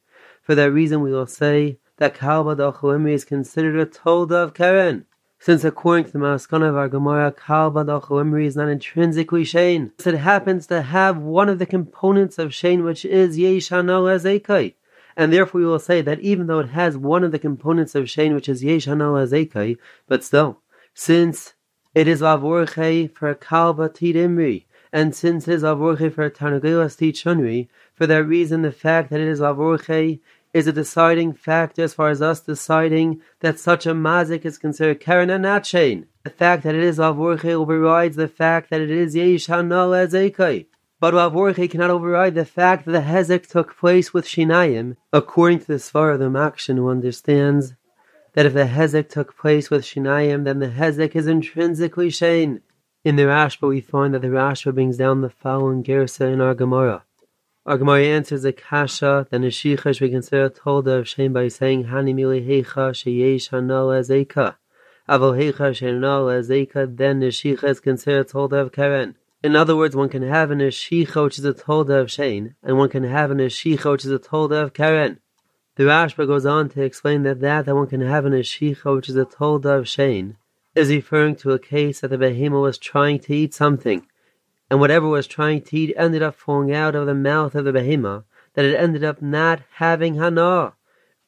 for 0.43 0.55
that 0.55 0.73
reason 0.73 1.01
we 1.01 1.13
will 1.13 1.27
say 1.27 1.79
that 1.97 2.15
Kalba 2.15 2.57
Docholimri 2.57 3.13
is 3.13 3.25
considered 3.25 3.79
a 3.79 3.87
Tolda 3.87 4.43
of 4.45 4.55
Keren. 4.55 5.07
Since 5.39 5.65
according 5.65 6.05
to 6.07 6.13
the 6.13 6.19
Maskana 6.19 6.69
of 6.69 6.77
our 6.77 6.89
Gemara, 6.89 7.33
Kalba 7.33 7.85
Docholimri 7.85 8.47
is 8.47 8.57
not 8.57 8.69
intrinsically 8.69 9.45
Shane. 9.45 9.93
Since 9.99 10.15
it 10.15 10.19
happens 10.19 10.67
to 10.69 10.83
have 10.83 11.19
one 11.19 11.49
of 11.49 11.59
the 11.59 11.67
components 11.67 12.39
of 12.39 12.55
Shane, 12.55 12.85
which 12.85 13.05
is 13.05 13.37
Yeshano 13.37 14.13
as 14.13 14.25
Ekai. 14.25 14.75
And 15.17 15.33
therefore 15.33 15.61
we 15.61 15.67
will 15.67 15.79
say 15.79 16.01
that 16.01 16.21
even 16.21 16.47
though 16.47 16.61
it 16.61 16.71
has 16.71 16.97
one 16.97 17.25
of 17.25 17.33
the 17.33 17.39
components 17.39 17.95
of 17.95 18.09
Shane, 18.09 18.35
which 18.35 18.49
is 18.49 18.63
Yeshano 18.63 19.21
as 19.21 19.33
Ekai, 19.33 19.79
but 20.07 20.25
still, 20.25 20.61
since 20.95 21.55
it 21.95 22.09
is 22.09 22.21
Lavorche 22.21 23.13
for 23.13 23.35
Kalba 23.35 23.89
Tidimri, 23.89 24.65
and 24.93 25.15
since 25.15 25.49
it 25.49 25.55
is 25.55 25.63
Lavorche 25.63 26.13
for 26.13 26.31
Tarnagilas 26.31 26.97
Tichunri, 26.97 27.69
for 27.95 28.07
that 28.07 28.25
reason 28.25 28.63
the 28.63 28.73
fact 28.73 29.11
that 29.11 29.21
it 29.21 29.29
is 29.29 29.41
Lavorche 29.41 30.21
is 30.53 30.67
a 30.67 30.73
deciding 30.73 31.33
factor 31.33 31.83
as 31.83 31.95
far 31.95 32.11
as 32.11 32.21
us 32.21 32.41
deciding 32.41 33.21
that 33.41 33.59
such 33.59 33.87
a 33.87 33.95
mazik 33.95 34.45
is 34.45 34.59
considered 34.59 35.01
keren 35.01 35.31
and 35.31 35.43
not 35.43 35.65
chain. 35.65 36.07
The 36.25 36.31
fact 36.31 36.63
that 36.65 36.75
it 36.75 36.85
is 36.85 36.99
avurche 36.99 37.45
overrides 37.45 38.17
the 38.17 38.29
fact 38.29 38.71
that 38.71 38.81
it 38.81 38.91
is 38.91 39.17
yesh 39.17 39.47
hanal 39.47 39.97
as 39.97 40.13
ekai. 40.13 40.67
But 41.01 41.15
avurche 41.15 41.71
cannot 41.71 41.91
override 41.91 42.35
the 42.35 42.45
fact 42.45 42.85
that 42.85 42.93
the 42.93 43.01
hezek 43.01 43.49
took 43.49 43.77
place 43.77 44.15
with 44.15 44.27
shinayim, 44.27 44.97
according 45.13 45.61
to 45.61 45.67
the 45.67 45.75
svar 45.75 46.15
of 46.15 46.21
the 46.21 46.27
makshin 46.27 46.77
who 46.77 46.89
understands 46.89 47.75
that 48.35 48.47
if 48.47 48.55
the 48.55 48.65
hezek 48.65 49.09
took 49.09 49.37
place 49.37 49.71
with 49.71 49.83
shinayim, 49.83 50.45
then 50.45 50.59
the 50.59 50.69
hezek 50.69 51.17
is 51.17 51.27
intrinsically 51.27 52.09
shein. 52.09 52.61
In 53.05 53.17
the 53.17 53.25
Rashba, 53.25 53.69
we 53.69 53.81
find 53.81 54.15
that 54.15 54.23
the 54.23 54.29
Rashba 54.29 54.75
brings 54.75 54.97
down 54.97 55.23
the 55.23 55.31
following 55.31 55.83
gersa 55.83 56.33
in 56.33 56.41
our 56.41 56.55
Gemara. 56.55 57.05
Gemara 57.65 58.03
answers 58.03 58.43
the 58.43 58.53
kasha 58.53 59.29
that 59.31 59.41
Neshicha 59.41 59.95
should 59.97 60.07
be 60.07 60.11
considered 60.11 60.57
told 60.57 60.89
of 60.89 61.09
shame 61.09 61.33
by 61.33 61.47
saying 61.47 61.85
Hani 61.85 62.13
mili 62.13 62.45
heicha 62.45 62.91
sheyesh 62.91 63.51
hanal 63.51 63.97
ezeka. 63.97 64.57
Aval 65.09 65.39
heicha 65.39 65.71
shenal 65.71 66.27
ezeka, 66.27 66.97
then 66.97 67.21
Neshicha 67.21 67.63
is 67.69 67.79
considered 67.79 68.27
told 68.27 68.53
of 68.53 68.73
Karen. 68.73 69.15
In 69.45 69.55
other 69.55 69.77
words, 69.77 69.95
one 69.95 70.09
can 70.09 70.23
have 70.23 70.51
a 70.51 70.55
Neshicha 70.57 71.23
which 71.23 71.39
is 71.39 71.45
a 71.45 71.55
tolda 71.55 72.01
of 72.01 72.11
Shane, 72.11 72.57
and 72.65 72.79
one 72.79 72.89
can 72.89 73.05
have 73.05 73.31
a 73.31 73.35
Neshicha 73.35 73.93
which 73.93 74.05
is 74.05 74.11
a 74.11 74.19
tolda 74.19 74.65
of 74.65 74.73
Karen. 74.73 75.21
The 75.77 75.85
Rashba 75.85 76.27
goes 76.27 76.45
on 76.45 76.69
to 76.71 76.83
explain 76.83 77.23
that 77.23 77.41
that 77.43 77.67
that 77.67 77.77
one 77.77 77.87
can 77.87 78.01
have 78.01 78.27
a 78.27 78.31
Neshicha 78.31 78.93
which 78.93 79.09
is 79.09 79.17
a 79.17 79.25
tolda 79.25 79.79
of 79.79 79.89
Shane 79.89 80.37
is 80.75 80.89
referring 80.89 81.37
to 81.37 81.53
a 81.53 81.59
case 81.59 82.01
that 82.01 82.09
the 82.09 82.19
behemoth 82.19 82.63
was 82.63 82.79
trying 82.79 83.21
to 83.21 83.35
eat 83.35 83.55
something 83.55 84.07
and 84.73 84.81
whatever 84.81 85.07
was 85.07 85.27
trying 85.27 85.61
to 85.61 85.77
eat 85.77 85.93
ended 85.99 86.23
up 86.23 86.35
falling 86.35 86.73
out 86.73 86.95
of 86.95 87.05
the 87.05 87.15
mouth 87.15 87.55
of 87.55 87.67
the 87.67 87.73
behemoth, 87.75 88.25
that 88.55 88.65
it 88.65 88.75
ended 88.75 89.05
up 89.05 89.21
not 89.21 89.61
having 89.75 90.15
hana. 90.15 90.73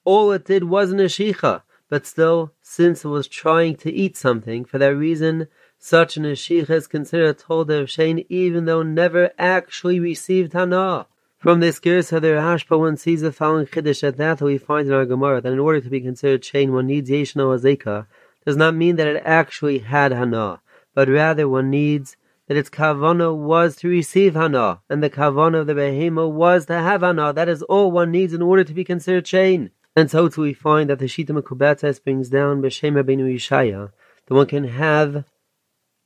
All 0.03 0.33
it 0.33 0.47
did 0.47 0.65
was 0.65 0.91
an 0.91 0.97
ashicha, 0.97 1.61
but 1.91 2.07
still, 2.07 2.53
since 2.63 3.05
it 3.05 3.09
was 3.09 3.29
trying 3.29 3.77
to 3.77 3.93
eat 3.93 4.17
something, 4.17 4.65
for 4.65 4.79
that 4.79 4.97
reason, 4.97 5.49
such 5.79 6.17
an 6.17 6.23
ashicha 6.23 6.71
is 6.71 6.87
considered 6.87 7.39
told 7.39 7.71
of 7.71 7.91
Shane 7.91 8.25
even 8.31 8.65
though 8.65 8.83
never 8.83 9.31
actually 9.39 10.01
received 10.01 10.55
hana. 10.55 11.07
From 11.37 11.61
this 11.61 11.79
Gersa, 11.79 12.23
the 12.23 12.29
Rashba 12.29 12.79
one 12.79 12.97
sees 12.97 13.21
the 13.21 13.31
following 13.31 13.67
chiddush 13.67 14.03
at 14.03 14.17
that 14.17 14.41
we 14.41 14.57
find 14.57 14.89
in 14.89 14.95
our 14.95 15.05
Gemara 15.05 15.43
that 15.43 15.53
in 15.53 15.59
order 15.59 15.83
to 15.83 15.91
be 15.91 16.01
considered 16.01 16.47
Shane, 16.47 16.73
one 16.73 16.87
needs 16.87 17.11
Yeshno 17.11 17.55
Azeka, 17.55 18.07
does 18.47 18.57
not 18.57 18.75
mean 18.75 18.97
that 18.97 19.07
it 19.07 19.23
actually 19.23 19.81
had 19.81 20.13
hana, 20.13 20.63
but 20.95 21.11
rather 21.11 21.47
one 21.47 21.69
needs 21.69 22.17
that 22.47 22.57
its 22.57 22.71
kavana 22.71 23.35
was 23.35 23.77
to 23.77 23.89
receive 23.89 24.35
hana, 24.35 24.81
and 24.91 25.03
the 25.03 25.11
kavana 25.11 25.61
of 25.61 25.67
the 25.67 25.75
behema 25.75 26.31
was 26.31 26.67
to 26.67 26.75
have 26.75 27.01
hana. 27.01 27.33
That 27.33 27.49
is 27.49 27.63
all 27.63 27.91
one 27.91 28.11
needs 28.11 28.35
in 28.35 28.43
order 28.43 28.65
to 28.65 28.75
be 28.75 28.85
considered 28.85 29.25
chain. 29.25 29.71
And 29.97 30.11
so 30.11 30.29
too 30.29 30.43
we 30.43 30.53
find 30.53 30.91
that 30.91 30.99
the 30.99 31.07
Shita 31.07 31.31
Mekubetes 31.31 32.03
brings 32.03 32.29
down 32.29 32.61
B'Shem 32.61 33.01
Rabbeinu 33.01 33.33
Yishaya 33.33 33.93
that 34.27 34.35
one 34.35 34.47
can 34.47 34.65
have 34.65 35.25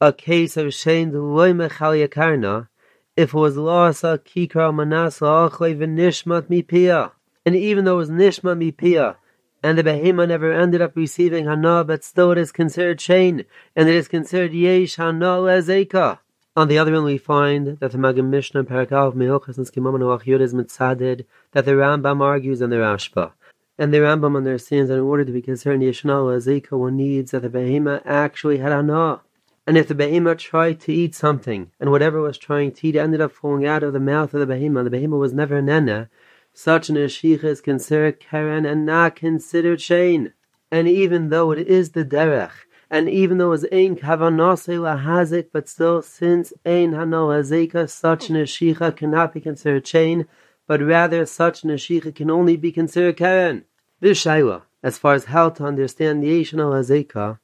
a 0.01 0.13
case 0.13 0.57
of 0.57 0.67
Shein 0.67 1.13
Loy 1.13 1.53
Mechal 1.53 2.07
Yakarna 2.07 2.69
if 3.17 3.35
it 3.35 3.39
was 3.39 3.57
Lasa 3.57 4.21
Kikra 4.25 4.73
Manas 4.73 5.21
La'achle 5.21 5.77
V'Nishmat 5.77 6.43
Mipia. 6.43 7.13
And 7.47 7.57
even 7.57 7.85
though 7.85 7.95
it 7.95 7.97
was 7.97 8.11
Nishmat 8.11 8.59
Mipia, 8.59 9.17
and 9.63 9.77
the 9.77 9.83
behema 9.83 10.29
never 10.29 10.53
ended 10.53 10.83
up 10.83 10.95
receiving 10.95 11.47
Hana, 11.47 11.83
but 11.83 12.05
still 12.05 12.31
it 12.31 12.39
is 12.39 12.53
considered 12.53 12.99
Shein, 12.99 13.45
and 13.75 13.89
it 13.89 13.95
is 13.95 14.07
considered 14.07 14.53
Yesh 14.53 14.97
Hana 14.97 15.39
Lezeka. 15.39 16.19
On 16.59 16.67
the 16.67 16.77
other 16.77 16.93
hand, 16.93 17.05
we 17.05 17.19
find 17.19 17.79
that 17.79 17.93
the 17.93 17.99
Magam 17.99 18.31
Mishnah 18.31 18.63
of 18.63 18.67
Meilchas 18.67 19.59
and 19.59 19.65
Skimamanu 19.65 20.19
Achiyot 20.19 20.41
is 20.41 20.55
mitzaded 20.55 21.25
that 21.53 21.65
the 21.65 21.75
Rambam 21.75 22.21
argues 22.21 22.61
in 22.61 22.71
the 22.71 22.79
Rashba. 22.79 23.31
And 23.79 23.95
the 23.95 23.99
Rambam 23.99 24.37
understands 24.37 24.89
that 24.89 24.97
in 24.97 25.05
order 25.05 25.25
to 25.25 25.31
be 25.31 25.41
considered 25.41 25.79
Yeshanal 25.83 26.37
Azeka, 26.37 26.77
one 26.77 26.97
needs 26.97 27.31
that 27.31 27.43
the 27.43 27.49
behema 27.49 28.03
actually 28.05 28.59
had 28.59 28.73
ana. 28.73 29.21
And 29.69 29.79
if 29.79 29.87
the 29.87 29.95
behema 29.95 30.37
tried 30.37 30.81
to 30.81 30.93
eat 30.93 31.15
something, 31.15 31.71
and 31.79 31.93
whatever 31.93 32.21
was 32.21 32.37
trying 32.37 32.73
to 32.73 32.89
eat 32.89 32.97
ended 32.97 33.21
up 33.21 33.31
falling 33.31 33.65
out 33.65 33.85
of 33.85 33.93
the 33.93 34.01
mouth 34.01 34.35
of 34.35 34.45
the 34.45 34.53
behema, 34.53 34.83
the 34.83 34.91
behema 34.91 35.17
was 35.17 35.33
never 35.33 35.59
an 35.59 35.67
nena, 35.67 36.11
such 36.53 36.89
an 36.89 36.97
ashicha 36.97 37.45
is 37.45 37.61
considered 37.61 38.19
karen 38.19 38.67
and 38.67 38.85
not 38.85 39.15
considered 39.15 39.81
shane. 39.81 40.33
And 40.73 40.89
even 40.89 41.29
though 41.29 41.53
it 41.53 41.69
is 41.69 41.91
the 41.91 42.05
derech, 42.05 42.51
and 42.91 43.09
even 43.09 43.39
though 43.39 43.53
it's 43.53 43.65
ein 43.71 43.97
kavanose 43.97 44.79
lahazik, 44.79 45.49
but 45.53 45.69
still, 45.69 46.01
since 46.01 46.53
ein 46.65 46.93
hano 46.93 47.29
hazeka, 47.29 47.89
such 47.89 48.31
an 48.31 48.37
ashicha 48.37 48.97
cannot 48.97 49.35
be 49.35 49.41
considered 49.41 49.85
chain, 49.85 50.27
but 50.67 50.81
rather 50.81 51.27
such 51.27 51.65
an 51.65 51.71
ashicha 51.71 52.15
can 52.15 52.31
only 52.31 52.57
be 52.57 52.73
considered 52.73 53.17
karen. 53.17 53.65
This 54.01 54.25
shaila, 54.25 54.63
as 54.83 54.97
far 54.97 55.15
as 55.15 55.27
how 55.27 55.51
to 55.51 55.65
understand 55.65 56.23
the 56.23 56.29
Yeshana 56.29 56.73
hazeka, 56.73 57.39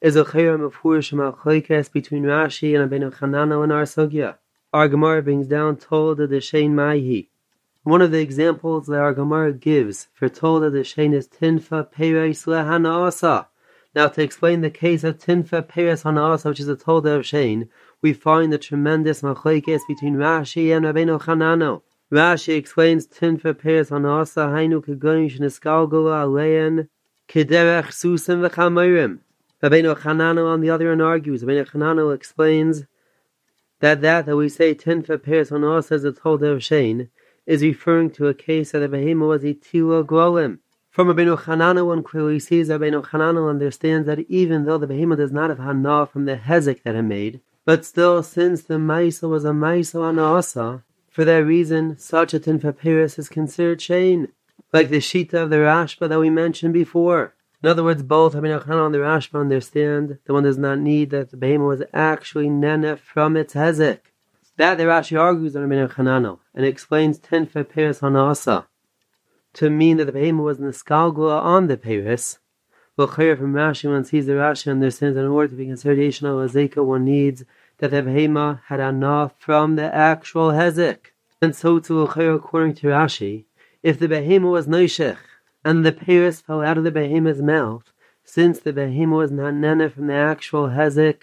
is 0.00 0.16
a 0.16 0.24
chayram 0.24 0.64
of 0.64 0.76
hurish 0.76 1.12
between 1.92 2.22
Rashi 2.24 2.78
and 2.78 2.90
Abeno 2.90 3.14
Chanano 3.14 3.62
and 3.62 3.72
our. 3.72 4.38
Our 4.72 4.88
Gemara 4.88 5.22
brings 5.22 5.46
down 5.46 5.76
told 5.76 6.18
the 6.18 6.26
Shein 6.28 6.70
Maihi. 6.70 7.28
One 7.84 8.02
of 8.02 8.10
the 8.10 8.20
examples 8.20 8.86
that 8.86 9.00
our 9.00 9.14
Gemara 9.14 9.52
gives 9.52 10.08
for 10.12 10.28
told 10.28 10.62
the 10.62 10.80
Shein 10.80 11.14
is 11.14 11.28
Tinfa 11.28 11.90
Pereis 11.92 12.46
Lehana 12.46 13.06
Asa 13.06 13.48
now, 13.94 14.08
to 14.08 14.22
explain 14.22 14.60
the 14.60 14.70
case 14.70 15.02
of 15.02 15.18
Tinfa 15.18 15.66
Peres 15.66 16.02
Hanasa, 16.02 16.50
which 16.50 16.60
is 16.60 16.68
a 16.68 16.76
Tolda 16.76 17.16
of 17.16 17.26
Shane, 17.26 17.70
we 18.02 18.12
find 18.12 18.52
the 18.52 18.58
tremendous 18.58 19.22
machlekes 19.22 19.80
between 19.88 20.16
Rashi 20.16 20.76
and 20.76 20.84
Rabbeinu 20.84 21.20
Chanano. 21.22 21.82
Rashi 22.12 22.54
explains 22.56 23.06
Tinfa 23.06 23.58
Peres 23.58 23.88
Hanasa 23.88 24.50
Hainu 24.50 24.84
Kegoyin 24.84 25.34
Shniskalgula 25.34 26.24
Alein 26.24 26.88
Kederech 27.28 27.86
Susim 27.86 28.46
V'Chamayrim. 28.46 29.20
Rabbeinu 29.62 29.98
Chanano, 29.98 30.46
on 30.46 30.60
the 30.60 30.68
other 30.68 30.90
hand, 30.90 31.00
argues. 31.00 31.42
Rabbeinu 31.42 31.70
Chanano 31.70 32.14
explains 32.14 32.84
that 33.80 34.02
that 34.02 34.26
that 34.26 34.36
we 34.36 34.50
say 34.50 34.74
Tinfa 34.74 35.22
Peres 35.22 35.50
Hanasa 35.50 35.92
is 35.92 36.04
a 36.04 36.12
Tolda 36.12 36.52
of 36.52 36.62
Shane 36.62 37.08
is 37.46 37.62
referring 37.62 38.10
to 38.10 38.26
a 38.26 38.34
case 38.34 38.72
that 38.72 38.80
the 38.80 38.88
behemoth 38.88 39.42
was 39.42 39.44
a 39.44 39.54
Golim. 39.54 40.58
From 40.90 41.08
Rabbeinu 41.08 41.38
Hanano, 41.42 41.86
one 41.86 42.02
clearly 42.02 42.38
sees 42.38 42.70
Rabbeinu 42.70 43.06
Hanano 43.08 43.48
understands 43.48 44.06
that 44.06 44.20
even 44.20 44.64
though 44.64 44.78
the 44.78 44.86
behemoth 44.86 45.18
does 45.18 45.30
not 45.30 45.50
have 45.50 45.58
hana 45.58 46.06
from 46.06 46.24
the 46.24 46.36
hezek 46.36 46.82
that 46.82 46.94
it 46.94 47.02
made, 47.02 47.40
but 47.64 47.84
still, 47.84 48.22
since 48.22 48.62
the 48.62 48.74
maisa 48.74 49.28
was 49.28 49.44
a 49.44 49.50
maisa 49.50 50.00
anaasa, 50.00 50.82
for 51.10 51.24
that 51.26 51.44
reason, 51.44 51.98
such 51.98 52.32
a 52.32 52.40
tin 52.40 52.58
is 52.58 53.28
considered 53.28 53.78
chain, 53.78 54.28
like 54.72 54.88
the 54.88 54.96
shita 54.96 55.34
of 55.34 55.50
the 55.50 55.56
Rashba 55.56 56.08
that 56.08 56.18
we 56.18 56.30
mentioned 56.30 56.72
before. 56.72 57.34
In 57.62 57.68
other 57.68 57.84
words, 57.84 58.02
both 58.02 58.34
Rabbeinu 58.34 58.64
Hanano 58.64 58.86
and 58.86 58.94
the 58.94 58.98
Rashba 58.98 59.38
understand 59.38 60.18
that 60.24 60.32
one 60.32 60.44
does 60.44 60.58
not 60.58 60.78
need 60.78 61.10
that 61.10 61.30
the 61.30 61.36
behemoth 61.36 61.80
was 61.80 61.82
actually 61.92 62.48
nene 62.48 62.96
from 62.96 63.36
its 63.36 63.52
hezek. 63.54 64.00
That 64.56 64.78
the 64.78 64.84
Rashi 64.84 65.20
argues 65.20 65.54
on 65.54 65.68
Rabbeinu 65.68 65.92
Hanano 65.92 66.38
and 66.54 66.64
explains 66.64 67.18
tin 67.18 67.46
anaasa 67.46 68.64
to 69.58 69.68
mean 69.68 69.96
that 69.96 70.04
the 70.04 70.12
behemoth 70.12 70.44
was 70.44 70.58
niskalgula 70.58 71.42
on 71.42 71.66
the 71.66 71.76
Paris. 71.76 72.38
Well, 72.96 73.08
clear 73.08 73.36
from 73.36 73.54
Rashi, 73.54 73.90
one 73.90 74.04
sees 74.04 74.26
the 74.26 74.34
Rashi 74.34 74.70
understands 74.70 75.16
that 75.16 75.24
in 75.24 75.30
order 75.32 75.48
to 75.48 75.56
be 75.56 75.66
considered 75.66 75.98
Yeshna 75.98 76.48
Azeka, 76.48 76.84
one 76.84 77.04
needs 77.04 77.44
that 77.78 77.90
the 77.90 78.04
behemoth 78.04 78.60
had 78.68 78.78
enough 78.78 79.32
from 79.36 79.74
the 79.74 79.92
actual 79.92 80.50
Hezek. 80.50 81.12
And 81.42 81.56
so 81.56 81.80
to 81.80 82.02
according 82.02 82.74
to 82.74 82.86
Rashi, 82.86 83.46
if 83.82 83.98
the 83.98 84.06
behemoth 84.06 84.52
was 84.52 84.68
Noishech, 84.68 85.18
and 85.64 85.84
the 85.84 85.90
Paris 85.90 86.40
fell 86.40 86.62
out 86.62 86.78
of 86.78 86.84
the 86.84 86.92
behemoth's 86.92 87.40
mouth, 87.40 87.90
since 88.22 88.60
the 88.60 88.72
behemoth 88.72 89.18
was 89.18 89.32
not 89.32 89.54
nana 89.54 89.90
from 89.90 90.06
the 90.06 90.14
actual 90.14 90.68
Hezek, 90.68 91.22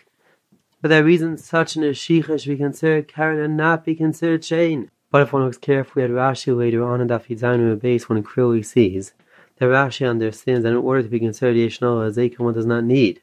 for 0.81 0.89
that 0.89 1.05
reason 1.05 1.37
such 1.37 1.77
an 1.77 1.83
Ashicha 1.83 2.37
should 2.37 2.49
be 2.49 2.57
considered 2.57 3.07
Karen 3.07 3.39
and 3.39 3.55
not 3.55 3.85
be 3.85 3.95
considered 3.95 4.43
Shane. 4.43 4.91
But 5.15 5.21
if 5.21 5.31
one 5.31 5.45
looks 5.45 5.57
carefully 5.57 6.03
at 6.03 6.11
Rashi 6.11 6.53
later 6.53 6.83
on 6.83 6.99
in 6.99 7.07
Daf 7.07 7.27
Yizayim 7.27 7.79
base, 7.79 8.09
one 8.09 8.21
clearly 8.21 8.61
sees 8.61 9.13
that 9.55 9.67
Rashi 9.67 10.05
understands 10.05 10.63
that 10.63 10.71
in 10.71 10.75
order 10.75 11.03
to 11.03 11.07
be 11.07 11.21
considered 11.21 11.55
Yeshnol 11.55 12.05
Hezek, 12.05 12.37
one 12.37 12.53
does 12.53 12.65
not 12.65 12.83
need. 12.83 13.21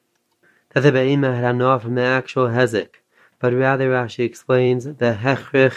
That 0.70 0.84
the 0.84 0.90
Be'ima 0.90 1.36
had 1.36 1.56
no 1.56 1.78
from 1.78 1.94
the 1.94 2.00
actual 2.00 2.46
Hezek, 2.46 3.02
but 3.38 3.52
rather 3.52 3.90
Rashi 3.90 4.24
explains 4.24 4.84
the 4.84 5.18
Hechrich 5.22 5.74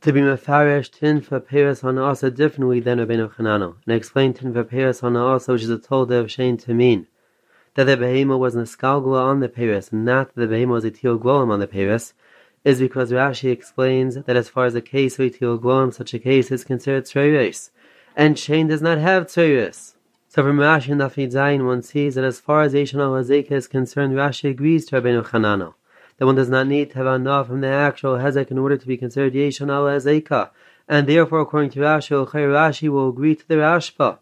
to 0.00 0.12
be 0.12 0.22
mefarish 0.22 0.90
tin 0.90 1.20
for 1.20 1.38
Paris 1.38 1.84
on 1.84 1.98
also 1.98 2.30
differently 2.30 2.80
than 2.80 2.98
Rabbeinu 2.98 3.32
Chanano, 3.32 3.76
and 3.86 3.94
explain 3.94 4.34
tin 4.34 4.52
for 4.52 4.64
Paris 4.64 5.04
on 5.04 5.16
also, 5.16 5.52
which 5.52 5.62
is 5.62 5.70
a 5.70 5.78
told 5.78 6.10
of 6.10 6.32
Shane 6.32 6.56
to 6.56 6.74
mean 6.74 7.06
that 7.76 7.84
the 7.84 7.96
Behema 7.96 8.36
was 8.36 8.56
an 8.56 8.64
eskalgula 8.64 9.22
on 9.22 9.38
the 9.38 9.48
Paris, 9.48 9.92
and 9.92 10.04
not 10.04 10.34
that 10.34 10.48
the 10.48 10.52
Behema 10.52 10.70
was 10.70 10.84
a 10.84 10.90
teal 10.90 11.16
golem 11.16 11.52
on 11.52 11.60
the 11.60 11.68
Paris, 11.68 12.12
is 12.64 12.80
because 12.80 13.12
Rashi 13.12 13.50
explains 13.50 14.16
that 14.16 14.36
as 14.36 14.48
far 14.48 14.66
as 14.66 14.74
a 14.74 14.80
case 14.80 15.16
Gloam, 15.16 15.92
such 15.92 16.14
a 16.14 16.18
case 16.18 16.50
is 16.50 16.64
considered 16.64 17.04
Tzeres, 17.04 17.70
and 18.16 18.38
Shane 18.38 18.68
does 18.68 18.82
not 18.82 18.98
have 18.98 19.26
Tzeres. 19.26 19.94
So 20.28 20.42
from 20.42 20.58
Rashi 20.58 20.92
and 20.92 21.00
Dafid 21.00 21.32
Zayin, 21.32 21.66
one 21.66 21.82
sees 21.82 22.14
that 22.16 22.24
as 22.24 22.40
far 22.40 22.62
as 22.62 22.74
Yeshon 22.74 23.00
al 23.00 23.16
is 23.16 23.66
concerned, 23.66 24.14
Rashi 24.14 24.50
agrees 24.50 24.84
to 24.86 25.00
Rabbeinu 25.00 25.24
Chanano, 25.24 25.74
that 26.18 26.26
one 26.26 26.34
does 26.34 26.50
not 26.50 26.66
need 26.66 26.90
to 26.90 26.98
have 26.98 27.06
enough 27.06 27.46
from 27.46 27.60
the 27.62 27.68
actual 27.68 28.16
Hezek 28.16 28.50
in 28.50 28.58
order 28.58 28.76
to 28.76 28.86
be 28.86 28.96
considered 28.96 29.32
Yeshon 29.32 29.70
al 29.70 30.50
and 30.88 31.06
therefore, 31.06 31.40
according 31.40 31.70
to 31.70 31.80
Rashi, 31.80 32.26
Rashi 32.26 32.88
will 32.88 33.10
agree 33.10 33.36
to 33.36 33.46
the 33.46 33.56
Rashba. 33.56 34.18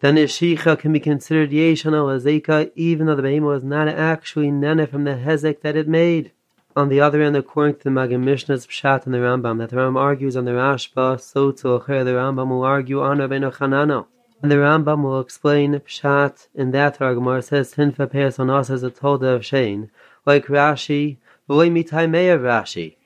Then 0.00 0.16
the 0.16 0.24
Shicha 0.24 0.76
can 0.78 0.92
be 0.92 0.98
considered 1.00 1.50
Yeshon 1.50 1.94
al 1.94 2.70
even 2.74 3.06
though 3.06 3.14
the 3.14 3.22
behemoth 3.22 3.54
was 3.54 3.64
not 3.64 3.88
actually 3.88 4.50
Nana 4.50 4.86
from 4.88 5.04
the 5.04 5.12
Hezek 5.14 5.60
that 5.60 5.76
it 5.76 5.86
made. 5.86 6.32
On 6.74 6.88
the 6.88 7.00
other 7.00 7.22
hand, 7.22 7.36
according 7.36 7.76
to 7.76 7.84
the 7.84 7.90
Magen 7.90 8.24
Mishnah's 8.24 8.66
Pshat 8.66 9.04
and 9.04 9.12
the 9.12 9.18
Rambam, 9.18 9.58
that 9.58 9.68
the 9.68 9.76
Rambam 9.76 9.98
argues 9.98 10.38
on 10.38 10.46
the 10.46 10.52
Rashba, 10.52 11.20
so 11.20 11.52
to 11.52 11.68
the 11.68 11.78
Rambam 11.78 12.48
will 12.48 12.62
argue 12.62 13.02
on 13.02 13.18
Rabbeinu 13.18 13.54
Chanano. 13.54 14.06
And 14.40 14.50
the 14.50 14.56
Rambam 14.56 15.02
will 15.02 15.20
explain 15.20 15.74
Pshat 15.74 16.48
in 16.54 16.70
that 16.70 16.98
Gemara 16.98 17.42
says 17.42 17.74
Tinfa 17.74 18.10
Peas 18.10 18.38
on 18.38 18.48
us 18.48 18.70
as 18.70 18.82
a 18.82 18.90
Tolda 18.90 19.34
of 19.34 19.44
Shane, 19.44 19.90
like 20.24 20.46
Rashi, 20.46 21.18
V'loy 21.46 21.70
mitaymeya 21.70 22.40
Rashi. 22.40 22.96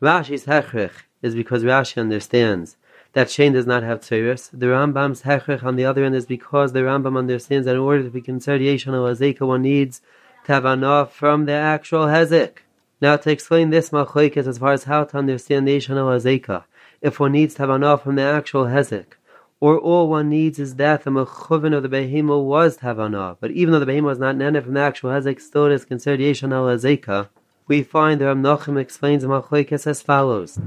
Rashi's 0.00 0.44
hechrich 0.44 0.92
is 1.20 1.34
because 1.34 1.64
Rashi 1.64 1.98
understands 1.98 2.76
that 3.14 3.28
Shane 3.28 3.54
does 3.54 3.66
not 3.66 3.82
have 3.82 4.02
tzeres. 4.02 4.50
The 4.52 4.66
Rambam's 4.66 5.22
hechrich 5.22 5.64
on 5.64 5.74
the 5.74 5.84
other 5.84 6.04
end 6.04 6.14
is 6.14 6.26
because 6.26 6.72
the 6.72 6.80
Rambam 6.80 7.18
understands 7.18 7.64
that 7.66 7.74
in 7.74 7.80
order 7.80 8.04
to 8.04 8.10
be 8.10 8.20
considered 8.20 8.60
Yeshan 8.60 8.92
Azeka, 8.92 9.44
one 9.44 9.62
needs 9.62 10.00
enough 10.48 11.12
from 11.12 11.46
the 11.46 11.52
actual 11.52 12.06
hezek. 12.06 12.58
Now 13.00 13.16
to 13.16 13.30
explain 13.30 13.70
this 13.70 13.90
machlekes 13.90 14.46
as 14.46 14.58
far 14.58 14.72
as 14.72 14.84
how 14.84 15.04
to 15.04 15.18
understand 15.18 15.68
the 15.68 15.76
Yeshan 15.76 15.96
Azeka, 15.96 16.64
if 17.00 17.20
one 17.20 17.32
needs 17.32 17.54
to 17.54 17.62
have 17.62 17.70
enough 17.70 18.04
from 18.04 18.16
the 18.16 18.22
actual 18.22 18.64
hezek, 18.64 19.18
or 19.60 19.78
all 19.78 20.08
one 20.08 20.30
needs 20.30 20.58
is 20.58 20.76
that 20.76 21.04
the 21.04 21.10
mechuvin 21.10 21.76
of 21.76 21.82
the 21.82 21.88
behemo 21.88 22.42
was 22.42 22.78
tavanah. 22.78 23.36
But 23.38 23.50
even 23.50 23.72
though 23.72 23.80
the 23.80 23.86
behemo 23.86 24.04
was 24.04 24.18
not 24.18 24.36
nene 24.36 24.62
from 24.62 24.74
the 24.74 24.80
actual 24.80 25.10
hezek, 25.10 25.40
still 25.40 25.66
it 25.66 25.72
is 25.72 25.84
considered 25.84 26.20
yeshan 26.20 26.52
al 26.52 27.28
we 27.68 27.82
find 27.82 28.20
that 28.20 28.26
Ram 28.26 28.76
explains 28.78 29.22
the 29.22 29.28
Malchokes 29.28 29.86
as 29.86 30.00
follows. 30.00 30.58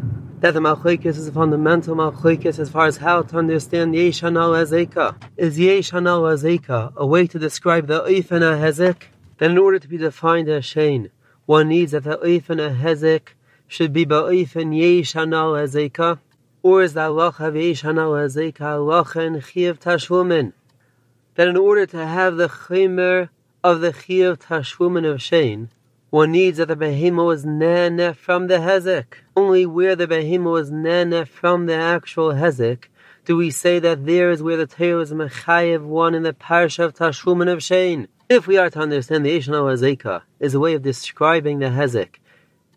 That 0.42 0.54
the 0.54 0.60
Malchokes 0.60 1.06
is 1.06 1.30
a 1.30 1.32
fundamental 1.32 1.96
Malchokes 1.96 2.60
as 2.60 2.70
far 2.70 2.88
as 2.88 2.98
how 2.98 3.22
to 3.22 3.38
understand 3.38 3.96
Yeshan 3.96 4.38
al. 4.38 4.54
Is 5.38 5.58
Yeshan 5.58 6.08
al 6.08 6.92
a 6.98 7.06
way 7.06 7.26
to 7.28 7.40
describe 7.40 7.88
the 7.88 8.02
Oifen 8.02 8.42
Hezek? 8.42 9.04
Then 9.38 9.52
in 9.52 9.58
order 9.58 9.80
to 9.80 9.88
be 9.88 9.98
defined 9.98 10.50
as 10.50 10.66
Shein, 10.66 11.10
one 11.50 11.70
needs 11.70 11.94
that 11.94 12.04
the 12.04 12.16
Oifen 12.20 12.80
Hezek 12.80 13.30
should 13.68 13.92
be 13.92 14.06
Ba'oifen 14.06 14.70
Yeshan 14.72 15.34
al 15.34 15.54
Azeka, 15.54 16.20
or 16.62 16.84
is 16.84 16.94
the 16.94 17.02
Allah 17.02 17.30
of 17.30 17.56
Azeka 17.56 18.62
Allah 18.62 19.12
and 19.16 19.44
Chiv 19.44 19.80
Tashlumin? 19.80 20.54
That 21.34 21.48
in 21.48 21.58
order 21.58 21.88
to 21.88 22.06
have 22.06 22.38
the 22.38 22.50
Chimer 22.50 23.30
of 23.64 23.82
the 23.82 23.92
Chiv 23.92 24.38
Tashlumin 24.38 25.12
of 25.12 25.22
Shein, 25.22 25.70
one 26.12 26.34
needs 26.34 26.60
that 26.60 26.68
the 26.68 26.76
behemoth 26.76 27.26
was 27.26 27.46
nene 27.46 28.14
from 28.14 28.46
the 28.46 28.58
hezek. 28.58 29.06
Only 29.36 29.66
where 29.66 29.96
the 29.96 30.06
behemoth 30.06 30.52
was 30.52 30.70
nene 30.70 31.26
from 31.26 31.66
the 31.66 31.74
actual 31.74 32.34
hezek 32.34 32.90
do 33.26 33.36
we 33.36 33.50
say 33.50 33.80
that 33.80 34.06
there 34.06 34.30
is 34.30 34.44
where 34.44 34.58
the 34.58 34.68
Torah 34.68 35.02
is 35.02 35.12
mechayev 35.12 35.82
one 35.82 36.14
in 36.14 36.22
the 36.22 36.34
parsha 36.34 36.86
of 36.86 36.94
Tashlumin 36.94 37.52
of 37.52 37.58
Shein. 37.60 38.08
If 38.30 38.46
we 38.46 38.58
are 38.58 38.70
to 38.70 38.80
understand 38.80 39.26
the 39.26 39.36
Ishno 39.36 39.74
Azeka 39.74 40.22
is 40.40 40.54
a 40.54 40.60
way 40.60 40.76
of 40.76 40.84
describing 40.84 41.58
the 41.58 41.70
hezek, 41.70 42.18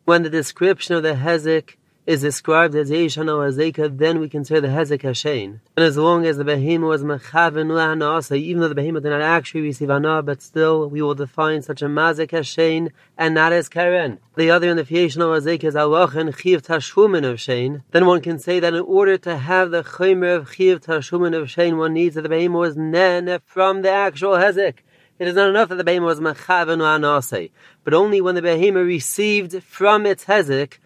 when 0.07 0.23
the 0.23 0.31
description 0.31 0.95
of 0.95 1.03
the 1.03 1.13
hezek 1.13 1.75
is 2.07 2.23
described 2.23 2.75
as 2.75 2.91
Yeshan 2.91 3.29
or 3.29 3.47
Azeka, 3.47 3.97
then 3.97 4.19
we 4.19 4.29
consider 4.29 4.63
the 4.63 4.69
Hezek 4.69 5.03
Hashem. 5.03 5.61
And 5.77 5.85
as 5.85 5.97
long 5.97 6.27
as 6.27 6.37
the 6.37 6.45
Behemoth 6.45 6.89
was 6.89 7.05
Mechaven 7.05 7.69
La'anasa, 7.69 8.37
even 8.37 8.61
though 8.61 8.69
the 8.69 8.75
Behemoth 8.75 9.05
did 9.05 9.11
not 9.11 9.21
actually 9.21 9.61
receive 9.61 9.89
Anah, 9.89 10.23
but 10.23 10.43
still 10.43 10.89
we 10.89 11.01
will 11.01 11.15
define 11.15 11.63
such 11.63 11.81
a 11.81 11.87
Mazek 11.87 12.33
Hashem 12.33 12.89
and 13.17 13.35
not 13.35 13.53
as 13.53 13.69
Karen. 13.69 14.19
The 14.35 14.51
other 14.51 14.71
in 14.71 14.79
the 14.79 14.83
Yeshan 14.83 15.25
or 15.25 15.39
Azeka 15.39 15.65
is 15.65 15.77
Allah 15.77 16.11
and 16.17 16.37
Chiv 16.37 16.63
Tashvumin 16.63 17.25
of 17.25 17.37
Shein. 17.37 17.83
Then 17.93 18.07
one 18.07 18.21
can 18.21 18.41
say 18.41 18.59
that 18.59 18.75
in 18.75 18.81
order 18.81 19.17
to 19.19 19.37
have 19.37 19.71
the 19.71 19.85
Chomer 19.85 20.35
of 20.35 20.53
Chiv 20.53 20.81
Tashvumin 20.81 21.37
of 21.37 21.49
Shein, 21.49 21.77
one 21.77 21.93
needs 21.93 22.17
that 22.17 22.23
the 22.23 22.29
Behemoth 22.29 22.59
was 22.59 22.77
Nen 22.77 23.39
from 23.45 23.83
the 23.83 23.91
actual 23.91 24.33
Hezek. 24.33 24.79
It 25.23 25.29
is 25.29 25.37
not 25.37 25.51
enough 25.51 25.69
that 25.69 25.77
the 25.77 25.85
behemoth 25.85 26.19
was 26.19 26.21
mechaven 26.21 26.81
anase, 26.81 27.53
but 27.85 27.95
only 27.95 28.21
when 28.21 28.35
the 28.35 28.43
behemoth 28.43 28.89
received 28.89 29.63
from 29.63 30.05
its 30.05 30.25
hezek 30.25 30.79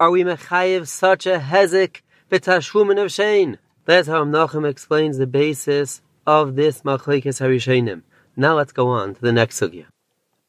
are 0.00 0.10
we 0.10 0.24
mechayiv 0.24 0.88
such 0.88 1.28
a 1.28 1.38
hezek 1.38 2.00
v'tashvumin 2.28 3.00
of 3.00 3.12
shein? 3.12 3.58
That's 3.84 4.08
how 4.08 4.24
Menachem 4.24 4.68
explains 4.68 5.18
the 5.18 5.28
basis 5.28 6.02
of 6.26 6.56
this 6.56 6.82
machlekes 6.82 7.40
harishenim. 7.40 8.02
Now 8.36 8.56
let's 8.56 8.72
go 8.72 8.88
on 8.88 9.14
to 9.14 9.20
the 9.20 9.30
next 9.30 9.60
sugya. 9.60 9.84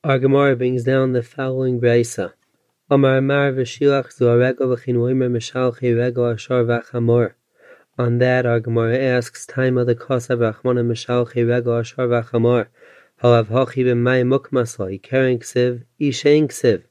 Our 0.04 0.18
Gemara 0.18 0.56
brings 0.56 0.84
down 0.84 1.14
the 1.14 1.22
following 1.22 1.80
brisa. 1.80 2.34
Amar 2.90 3.22
Mar 3.22 3.52
v'shilach 3.52 4.12
zu 4.12 4.26
arego 4.26 4.76
v'chinuimer 4.76 5.30
mishalchi 5.30 5.94
rego 5.94 6.34
ashar 6.34 6.64
v'chamor. 6.64 7.34
On 8.00 8.18
that, 8.18 8.48
our 8.48 8.60
Gemara 8.60 8.98
asks, 8.98 9.46
"Time 9.46 9.78
of 9.78 9.86
the 9.86 9.94
kosa 9.94 10.36
v'achmona 10.36 10.84
mishalchi 10.84 11.46
rego 11.46 11.80
ashar 11.80 12.08
v'chamor." 12.08 12.70
Halav 13.24 13.46
hachi 13.46 13.86
b'may 13.86 14.28
mukmasai, 14.28 15.02
kering 15.02 15.40
ksiv, 15.40 15.86
ishein 16.02 16.50
ksiv. 16.50 16.84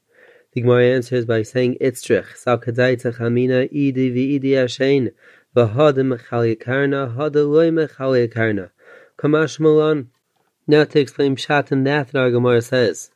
The 0.53 0.61
Gemara 0.61 0.85
answers 0.85 1.23
by 1.23 1.43
saying 1.43 1.77
Itzrich, 1.79 2.35
Sal 2.35 2.57
Kadaita 2.57 3.15
Chamina 3.15 3.71
Idi 3.71 4.11
V'idi 4.11 4.53
Ashein, 4.53 5.11
V'hada 5.55 6.03
Mechal 6.03 6.55
Yakarna, 6.55 7.15
Hada 7.15 7.47
Loy 7.47 7.69
Mechal 7.69 8.71
Kamash 9.19 9.59
Malan. 9.59 10.09
Now 10.65 10.85
to 10.85 10.99
explain 10.99 11.35
Pshat 11.35 11.71
and 11.71 11.85
that, 11.85 12.15
our 12.15 12.31
Gemara 12.31 12.63
says, 12.63 13.11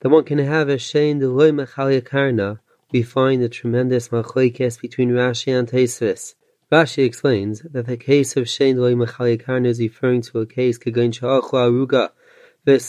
that 0.00 0.10
one 0.10 0.24
can 0.24 0.36
have 0.36 0.68
a 0.68 0.76
Shein, 0.76 1.18
the 1.18 1.30
Loy 1.30 1.50
we 2.92 3.02
find 3.02 3.42
a 3.42 3.48
tremendous 3.48 4.10
machlekes 4.10 4.78
between 4.78 5.12
Rashi 5.12 5.58
and 5.58 5.66
Tosfos. 5.66 6.34
Rashi 6.70 7.06
explains 7.06 7.62
that 7.62 7.86
the 7.86 7.96
case 7.96 8.36
of 8.36 8.44
Shein 8.44 8.76
Loy 8.76 8.92
Mechaliakarna, 8.92 9.68
is 9.68 9.80
referring 9.80 10.20
to 10.20 10.40
a 10.40 10.46
case 10.46 10.76
Kagan 10.76 11.10
Sha'achla 11.18 11.70
Aruga, 11.70 12.10
And 12.66 12.80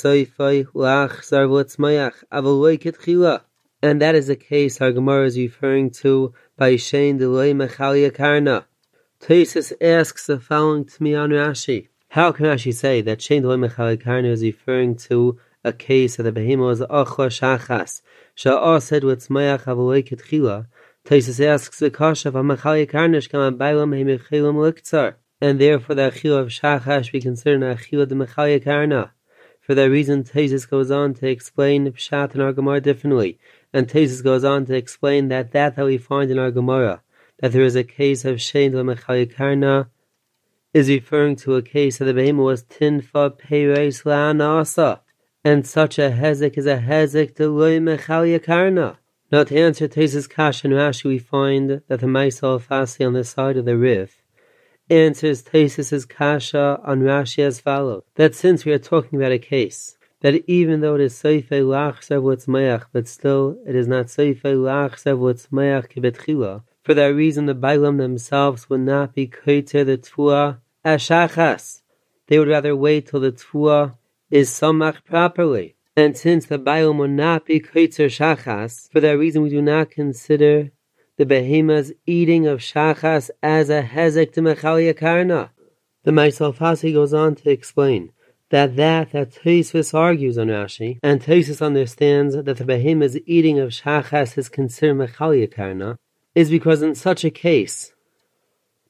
that 4.01 4.15
is 4.15 4.27
the 4.27 4.35
case 4.35 4.81
our 4.81 4.91
Gemara 4.91 5.25
is 5.25 5.37
referring 5.37 5.91
to 5.91 6.33
by 6.57 6.73
Shein 6.73 7.17
Delay 7.17 7.53
Mechalia 7.53 8.13
Karna. 8.13 8.65
Asks 9.79 10.27
the 10.27 10.41
following 10.41 10.83
to 10.83 11.01
me 11.01 11.15
on 11.15 11.29
Rashi. 11.29 11.87
How 12.09 12.33
can 12.33 12.47
Rashi 12.47 12.73
say 12.73 12.99
that 12.99 13.19
Shein 13.19 13.43
Delay 13.43 13.55
Mechalia 13.55 14.03
Karna 14.03 14.27
is 14.27 14.43
referring 14.43 14.97
to 14.97 15.39
a 15.63 15.71
case 15.71 16.19
of 16.19 16.25
the 16.25 16.33
behemoth 16.33 16.79
was 16.79 16.81
Achla 16.81 17.29
Shachas, 17.29 18.01
Sha'ah 18.35 18.81
said 18.81 19.05
with 19.05 19.25
Tzmayach 19.25 19.63
Avalei 19.63 20.03
Ketchila? 20.05 20.67
Tosfos 21.05 21.39
asks 21.45 21.79
the 21.79 21.89
Kasha 21.89 22.27
of 22.27 22.33
Mechalia 22.33 22.89
Karna 22.89 23.19
Shkama 23.19 23.57
Bailam 23.57 23.95
Hemechilam 23.95 24.55
Liktzar. 24.55 25.15
And 25.39 25.61
therefore 25.61 25.95
the 25.95 26.11
Achila 26.11 26.39
of 26.39 26.47
Shachas 26.49 27.09
be 27.13 27.21
considered 27.21 27.63
an 27.63 27.77
Achila 27.77 28.05
de 28.05 28.15
Mechalia 28.15 28.61
Karna. 28.61 29.13
For 29.71 29.75
that 29.75 29.89
reason, 29.89 30.25
Tosfos 30.25 30.69
goes 30.69 30.91
on 30.91 31.13
to 31.13 31.29
explain 31.29 31.89
Pshat 31.93 32.33
and 32.33 32.41
our 32.41 32.51
Gemara 32.51 32.81
differently. 32.81 33.39
And 33.71 33.87
Tosfos 33.87 34.21
goes 34.21 34.43
on 34.43 34.65
to 34.65 34.75
explain 34.75 35.29
that 35.29 35.53
that 35.53 35.77
that 35.77 35.85
we 35.85 35.97
find 35.97 36.29
in 36.29 36.37
our 36.37 36.51
Gemara, 36.51 37.01
that 37.39 37.53
there 37.53 37.63
is 37.63 37.77
a 37.77 37.85
case 37.85 38.25
of 38.25 38.39
Shein 38.39 39.33
Karna, 39.33 39.89
is 40.73 40.89
referring 40.89 41.37
to 41.37 41.55
a 41.55 41.61
case 41.61 41.99
that 41.99 42.03
the 42.03 42.13
behemoth 42.13 42.43
was 42.43 42.63
tinfa 42.63 43.39
peireis 43.39 44.03
la'anasa, 44.03 44.99
and 45.45 45.65
such 45.65 45.97
a 45.97 46.11
hezek 46.11 46.57
is 46.57 46.65
a 46.65 46.79
hezek 46.79 47.35
to 47.35 47.47
loy. 47.47 47.79
Now 47.79 49.43
to 49.45 49.57
answer 49.57 49.87
Tosfos 49.87 50.29
Kash 50.29 50.65
and 50.65 50.73
Rashi, 50.73 51.05
we 51.05 51.17
find 51.17 51.81
that 51.87 52.01
the 52.01 52.07
Maisal 52.07 52.61
Fasi 52.61 53.07
on 53.07 53.13
the 53.13 53.23
side 53.23 53.55
of 53.55 53.63
the 53.63 53.77
Rif 53.77 54.20
answers 54.91 55.43
Tosfos' 55.43 56.07
Kasha 56.07 56.79
on 56.83 56.99
Rashi 57.01 57.43
as 57.43 57.61
follows, 57.61 58.03
that 58.15 58.35
since 58.35 58.65
we 58.65 58.73
are 58.73 58.79
talking 58.79 59.17
about 59.17 59.31
a 59.31 59.39
case 59.39 59.97
that 60.21 60.47
even 60.47 60.81
though 60.81 60.95
it 60.95 61.01
is 61.01 61.13
Seifei 61.13 61.63
Lachsev 61.63 62.21
Litzmeach, 62.23 62.85
but 62.91 63.07
still 63.07 63.57
it 63.65 63.75
is 63.75 63.87
not 63.87 64.05
Seifei 64.05 64.55
Lachsev 64.55 65.19
Litzmeach 65.19 65.91
Kibetchila. 65.91 66.63
For 66.83 66.93
that 66.93 67.07
reason, 67.07 67.45
the 67.45 67.55
Bailam 67.55 67.97
themselves 67.97 68.69
would 68.69 68.81
not 68.81 69.13
be 69.13 69.27
Koiter 69.27 69.85
the 69.85 69.97
Tvua 69.97 70.59
Ashachas. 70.85 71.81
They 72.27 72.39
would 72.39 72.47
rather 72.47 72.75
wait 72.75 73.07
till 73.07 73.19
the 73.19 73.31
Tvua 73.31 73.95
is 74.29 74.49
Samach 74.49 75.03
properly. 75.03 75.75
And 75.95 76.15
since 76.15 76.45
the 76.45 76.59
Bailam 76.59 76.97
would 76.97 77.11
not 77.11 77.45
be 77.45 77.59
Koiter 77.59 78.07
Shachas, 78.07 78.91
for 78.91 78.99
that 78.99 79.17
reason 79.17 79.41
we 79.41 79.49
do 79.49 79.61
not 79.61 79.91
consider 79.91 80.71
the 81.21 81.25
behemoth's 81.27 81.91
eating 82.07 82.47
of 82.47 82.57
Shachas 82.57 83.29
as 83.43 83.69
a 83.69 83.83
Hezek 83.83 84.33
to 84.33 84.41
Mechalia 84.41 84.97
Karna. 84.97 85.51
The 86.03 86.09
Maisal 86.09 86.51
Fasi 86.51 86.91
goes 86.93 87.13
on 87.13 87.35
to 87.35 87.51
explain 87.51 88.11
that 88.49 88.75
that 88.77 89.11
that 89.11 89.29
Tosfos 89.29 89.93
argues 89.93 90.39
on 90.39 90.47
Rashi, 90.47 90.97
and 91.03 91.21
Tosfos 91.21 91.63
understands 91.63 92.33
that 92.33 92.57
the 92.57 92.65
behemoth's 92.65 93.19
eating 93.27 93.59
of 93.59 93.69
shachas 93.69 94.35
is 94.35 94.49
considered 94.49 94.97
mechalia 94.97 95.45
karna, 95.45 95.99
is 96.33 96.49
because 96.49 96.81
in 96.81 96.95
such 96.95 97.23
a 97.23 97.29
case, 97.29 97.93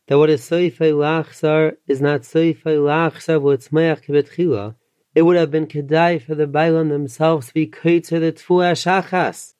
that 0.08 0.18
what 0.18 0.30
is 0.30 0.42
soifei 0.42 0.94
lachsar 0.94 1.76
is 1.86 2.00
not 2.00 2.22
soifei 2.22 2.78
lachsar 2.78 3.42
v'otzmeach 3.42 4.06
kibetchila, 4.06 4.76
it 5.14 5.24
would 5.24 5.36
have 5.36 5.52
been 5.52 5.68
kedai 5.68 6.22
for 6.22 6.36
the 6.36 6.48
Bailam 6.48 6.88
themselves 6.88 7.48
to 7.48 7.54
be 7.54 7.68
koitzer 7.68 8.22
the 8.22 8.32
tfuah 8.32 8.72
shachas, 8.72 9.54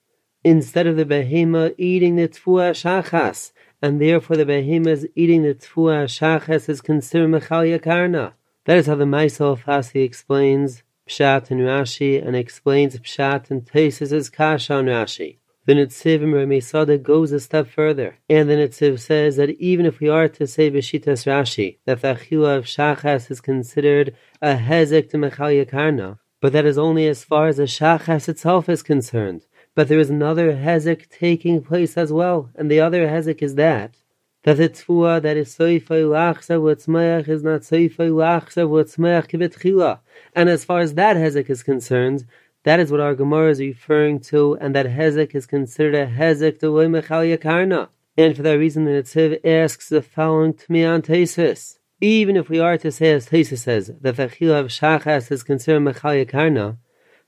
instead 0.44 0.88
of 0.88 0.96
the 0.96 1.06
behemoth 1.06 1.74
eating 1.78 2.16
the 2.16 2.28
tfuah 2.28 2.72
shachas, 2.72 3.52
and 3.82 4.02
therefore 4.02 4.38
the 4.38 4.46
behemoth 4.46 5.06
eating 5.16 5.44
the 5.44 5.56
tfuah 5.56 6.06
shachas 6.06 6.70
is 6.70 6.82
considered 6.82 7.30
mechalia 7.30 7.82
karna. 7.82 8.34
That 8.66 8.78
is 8.78 8.86
how 8.86 8.96
the 8.96 9.06
Maisel 9.06 9.58
Fasi 9.60 10.04
explains 10.04 10.84
Pshat 11.10 11.50
and 11.50 11.62
Rashi 11.62 12.26
and 12.26 12.36
explains 12.36 12.98
Pshat 13.00 13.50
and 13.50 13.66
Tosfos' 13.66 14.32
Kasha 14.32 14.76
on 14.76 14.86
Rashi. 14.86 15.38
The 15.66 15.74
Netziv 15.74 16.22
Mesada 16.22 17.02
goes 17.02 17.32
a 17.32 17.40
step 17.40 17.68
further, 17.68 18.18
and 18.30 18.50
the 18.50 18.56
Netziv 18.56 19.00
says 19.00 19.36
that 19.36 19.52
even 19.52 19.86
if 19.86 20.00
we 20.00 20.10
are 20.10 20.28
to 20.28 20.48
say 20.48 20.72
Beshitas 20.72 21.26
Rashi 21.26 21.78
that 21.86 22.02
the 22.02 22.16
Achila 22.16 22.58
of 22.58 22.66
Shachas 22.66 23.30
is 23.30 23.42
considered 23.42 24.16
a 24.42 24.56
Hezek 24.56 25.10
to 25.10 25.18
Mechal 25.18 25.66
Yakarna, 25.66 26.18
but 26.40 26.54
that 26.54 26.66
is 26.66 26.78
only 26.78 27.08
as 27.08 27.24
far 27.24 27.48
as 27.48 27.58
the 27.58 27.64
Shachas 27.64 28.28
itself 28.30 28.70
is 28.70 28.82
concerned, 28.82 29.46
but 29.76 29.88
there 29.88 30.00
is 30.00 30.10
another 30.10 30.54
hezek 30.54 31.10
taking 31.10 31.62
place 31.62 31.98
as 31.98 32.12
well, 32.12 32.50
and 32.56 32.70
the 32.70 32.80
other 32.80 33.08
hezek 33.08 33.42
is 33.42 33.56
that 33.56 33.96
that 34.44 34.58
the 34.58 34.70
tfua 34.70 35.22
that 35.22 35.38
is 35.38 35.56
soifei 35.56 36.04
lachsa 36.04 36.60
v'tzmeach 36.60 37.28
is 37.28 37.44
not 37.44 37.62
soifei 37.62 38.10
lachsa 38.10 38.68
v'tzmeach 38.68 39.30
kibetchila. 39.30 40.00
And 40.36 40.50
as 40.50 40.66
far 40.66 40.80
as 40.80 40.96
that 40.96 41.16
hezek 41.16 41.50
is 41.50 41.62
concerned, 41.62 42.26
that 42.64 42.80
is 42.80 42.92
what 42.92 43.00
our 43.00 43.16
Gemara 43.16 43.52
is 43.52 43.60
referring 43.60 44.20
to, 44.22 44.58
and 44.60 44.76
that 44.76 44.88
hezek 44.88 45.36
is 45.36 45.46
considered 45.46 45.96
a 45.96 46.08
hezek 46.08 46.60
to 46.60 46.68
mechal 46.68 47.38
yakarna. 47.38 47.90
And 48.18 48.36
for 48.36 48.42
that 48.42 48.58
reason, 48.58 48.86
the 48.86 48.92
Netziv 48.92 49.46
asks 49.46 49.90
the 49.90 50.02
following 50.02 50.60
me 50.68 50.82
Tosfos. 50.82 51.78
Even 52.02 52.36
if 52.36 52.50
we 52.50 52.60
are 52.60 52.78
to 52.78 52.92
say, 52.92 53.14
as 53.14 53.30
Tosfos 53.30 53.60
says, 53.60 53.92
that 54.02 54.18
the 54.18 54.28
chila 54.28 54.60
of 54.60 54.68
shachas 54.68 55.32
is 55.32 55.44
considered 55.44 55.82
mechal 55.82 56.26
yakarna, 56.26 56.78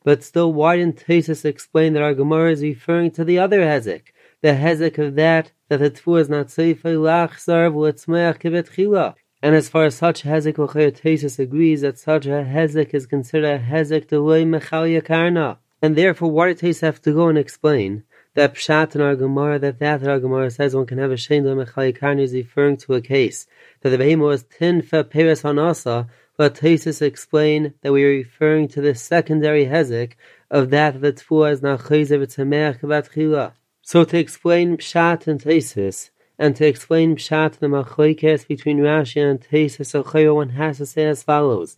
but 0.03 0.23
still, 0.23 0.51
why 0.51 0.77
didn't 0.77 1.05
Tosfos 1.05 1.45
explain 1.45 1.93
that 1.93 2.03
our 2.03 2.13
Gemara 2.13 2.51
is 2.51 2.61
referring 2.61 3.11
to 3.11 3.23
the 3.23 3.39
other 3.39 3.61
hezek, 3.61 4.03
the 4.41 4.49
hezek 4.49 4.97
of 4.97 5.15
that 5.15 5.51
that 5.69 5.79
the 5.79 5.89
tfu 5.89 6.19
is 6.19 6.29
not 6.29 6.47
seifei 6.47 6.97
lachsar 6.97 7.71
v'letzmeach 7.71 8.39
chila. 8.41 9.15
And 9.41 9.55
as 9.55 9.69
far 9.69 9.85
as 9.85 9.95
such 9.95 10.23
hezek 10.23 10.55
Tosfos 10.55 11.39
agrees 11.39 11.81
that 11.81 11.97
such 11.97 12.25
a 12.25 12.45
hezek 12.55 12.93
is 12.93 13.05
considered 13.05 13.55
a 13.55 13.59
hezek 13.59 14.07
delay 14.07 14.43
mechal 14.43 15.01
yakarna. 15.01 15.57
And 15.81 15.95
therefore, 15.95 16.31
why 16.31 16.47
did 16.47 16.59
Tosfos 16.59 16.81
have 16.81 17.01
to 17.03 17.13
go 17.13 17.29
and 17.29 17.37
explain 17.37 18.03
that 18.35 18.55
pshat 18.55 18.95
in 18.95 19.01
our 19.01 19.15
Gemara 19.15 19.59
that 19.59 19.79
that, 19.79 20.05
our 20.05 20.19
Gemara 20.19 20.51
says 20.51 20.75
one 20.75 20.85
can 20.85 20.97
have 20.97 21.11
a 21.11 21.15
shein 21.15 21.43
mechal 21.43 21.93
yakarna 21.93 22.21
is 22.21 22.33
referring 22.33 22.77
to 22.77 22.95
a 22.95 23.01
case 23.01 23.47
that 23.81 23.89
the 23.89 23.97
behemoth 23.97 24.27
was 24.27 24.43
tin 24.43 24.81
fe 24.81 25.03
peres 25.03 25.43
hanasa, 25.43 26.09
but 26.35 26.55
Tosfos 26.55 27.01
explain 27.01 27.73
that 27.81 27.93
we 27.93 28.03
are 28.03 28.09
referring 28.09 28.67
to 28.69 28.81
the 28.81 28.95
secondary 28.95 29.65
hezek 29.65 30.13
of 30.49 30.69
that 30.71 30.99
the 31.01 31.13
tfu 31.13 31.51
is 31.51 31.61
not 31.61 31.79
chayzev 31.81 32.25
v'tzemeach 32.25 32.79
kivet. 32.79 33.51
So 33.81 34.03
to 34.05 34.17
explain 34.17 34.77
Pshat 34.77 35.27
and 35.27 35.41
Tosfos, 35.41 36.09
and 36.39 36.55
to 36.55 36.65
explain 36.65 37.15
Pshat 37.15 37.59
the 37.59 37.67
Machoikes 37.67 38.47
between 38.47 38.79
Rashi 38.79 39.21
and 39.29 39.39
Tosfos, 39.39 40.33
one 40.33 40.49
has 40.49 40.77
to 40.77 40.85
say 40.85 41.05
as 41.05 41.21
follows. 41.21 41.77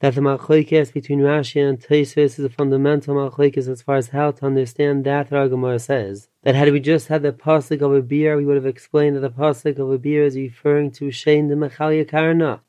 That 0.00 0.16
the 0.16 0.20
Machoikes 0.20 0.92
between 0.92 1.20
Rashi 1.20 1.66
and 1.68 1.78
Tosfos 1.78 2.38
is 2.38 2.40
a 2.40 2.48
fundamental 2.48 3.14
Machoikes 3.14 3.68
as 3.68 3.82
far 3.82 3.96
as 3.96 4.08
how 4.08 4.32
to 4.32 4.46
understand 4.46 5.04
that 5.04 5.30
Ragamar 5.30 5.80
says. 5.80 6.28
That 6.42 6.56
had 6.56 6.72
we 6.72 6.80
just 6.80 7.08
had 7.08 7.22
the 7.22 7.32
Pasuk 7.32 7.82
of 7.82 7.94
a 7.94 8.02
beer, 8.02 8.36
we 8.36 8.44
would 8.44 8.56
have 8.56 8.66
explained 8.66 9.14
that 9.16 9.20
the 9.20 9.30
Pasuk 9.30 9.78
of 9.78 9.90
a 9.90 9.98
beer 9.98 10.24
is 10.24 10.34
referring 10.34 10.90
to 10.92 11.12
Shane 11.12 11.46
the 11.48 11.54
Mechal 11.54 12.08
Karna. 12.08 12.62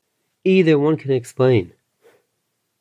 Either 0.46 0.78
one 0.78 0.98
can 0.98 1.10
explain. 1.10 1.72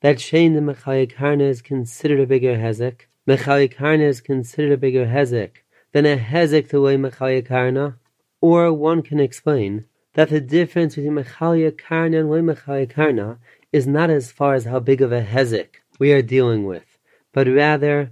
That 0.01 0.19
Shane 0.19 0.53
the 0.53 1.07
Karna 1.15 1.45
is 1.45 1.61
considered 1.61 2.19
a 2.19 2.27
bigger 2.27 2.57
Hezek, 2.57 3.07
Karna 3.25 4.03
is 4.03 4.19
considered 4.19 4.73
a 4.73 4.77
bigger 4.77 5.05
hezek 5.05 5.63
than 5.93 6.05
a 6.05 6.17
hezek 6.17 6.67
to 6.69 6.81
way 6.81 7.41
Karna, 7.41 7.97
or 8.41 8.73
one 8.73 9.01
can 9.01 9.21
explain 9.21 9.85
that 10.13 10.27
the 10.27 10.41
difference 10.41 10.95
between 10.95 11.23
Karna 11.23 12.19
and 12.19 12.29
way 12.29 12.85
Karna 12.85 13.39
is 13.71 13.87
not 13.87 14.09
as 14.09 14.29
far 14.29 14.55
as 14.55 14.65
how 14.65 14.79
big 14.79 15.01
of 15.01 15.13
a 15.13 15.21
hezek 15.23 15.81
we 15.99 16.11
are 16.11 16.21
dealing 16.21 16.65
with, 16.65 16.97
but 17.31 17.47
rather 17.47 18.11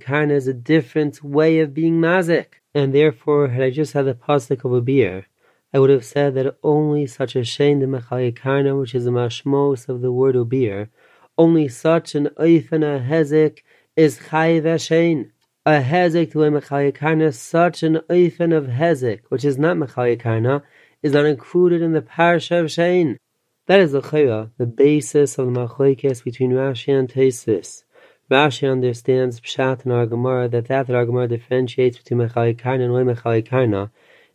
Karna 0.00 0.32
is 0.32 0.48
a 0.48 0.54
different 0.54 1.22
way 1.22 1.60
of 1.60 1.74
being 1.74 2.00
mazik, 2.00 2.62
and 2.74 2.94
therefore, 2.94 3.48
had 3.48 3.62
I 3.62 3.70
just 3.70 3.92
had 3.92 4.06
the 4.06 4.14
pasuk 4.14 4.64
of 4.64 4.72
a 4.72 4.80
beer, 4.80 5.26
I 5.76 5.78
would 5.78 5.90
have 5.90 6.06
said 6.06 6.34
that 6.36 6.56
only 6.62 7.06
such 7.06 7.36
a 7.36 7.40
shein 7.40 7.80
the 7.80 7.86
Mechalik 7.86 8.36
Karna, 8.36 8.74
which 8.76 8.94
is 8.94 9.04
the 9.04 9.10
mashmos 9.10 9.90
of 9.90 10.00
the 10.00 10.10
word 10.10 10.34
ubir, 10.34 10.88
only 11.36 11.68
such 11.68 12.14
an 12.14 12.30
oifen 12.38 12.82
a 12.82 12.98
hezek 12.98 13.58
is 13.94 14.18
Chayiv 14.18 14.64
Hashem. 14.64 15.30
A 15.66 15.82
Hezek 15.82 16.32
to 16.32 16.44
a 16.44 16.50
Mechayikarna, 16.50 17.34
such 17.34 17.82
an 17.82 17.96
Oifen 18.08 18.56
of 18.56 18.68
Hezek, 18.68 19.24
which 19.28 19.44
is 19.44 19.58
not 19.58 19.76
Mechayikarna, 19.76 20.62
is 21.02 21.12
not 21.12 21.26
included 21.26 21.82
in 21.82 21.92
the 21.92 22.00
Parsha 22.00 22.60
of 22.60 22.66
Shein. 22.68 23.18
That 23.66 23.80
is 23.80 23.92
the 23.92 24.00
Chaya, 24.00 24.52
the 24.56 24.64
basis 24.64 25.36
of 25.36 25.52
the 25.52 25.60
Machlokes 25.60 26.24
between 26.24 26.52
Rashi 26.52 26.98
and 26.98 27.06
Tosfos. 27.06 27.84
Rashi 28.30 28.72
understands 28.72 29.42
Pshat 29.42 29.84
in 29.84 29.92
our 29.92 30.06
Gemara 30.06 30.48
that 30.48 30.68
that, 30.68 30.86
that 30.86 30.96
our 30.96 31.04
Gemara 31.04 31.28
differentiates 31.28 31.98
between 31.98 32.26
Mechayikarna 32.26 32.84
and 32.84 32.94
Loy 32.94 33.04
Mechayikarna 33.04 33.90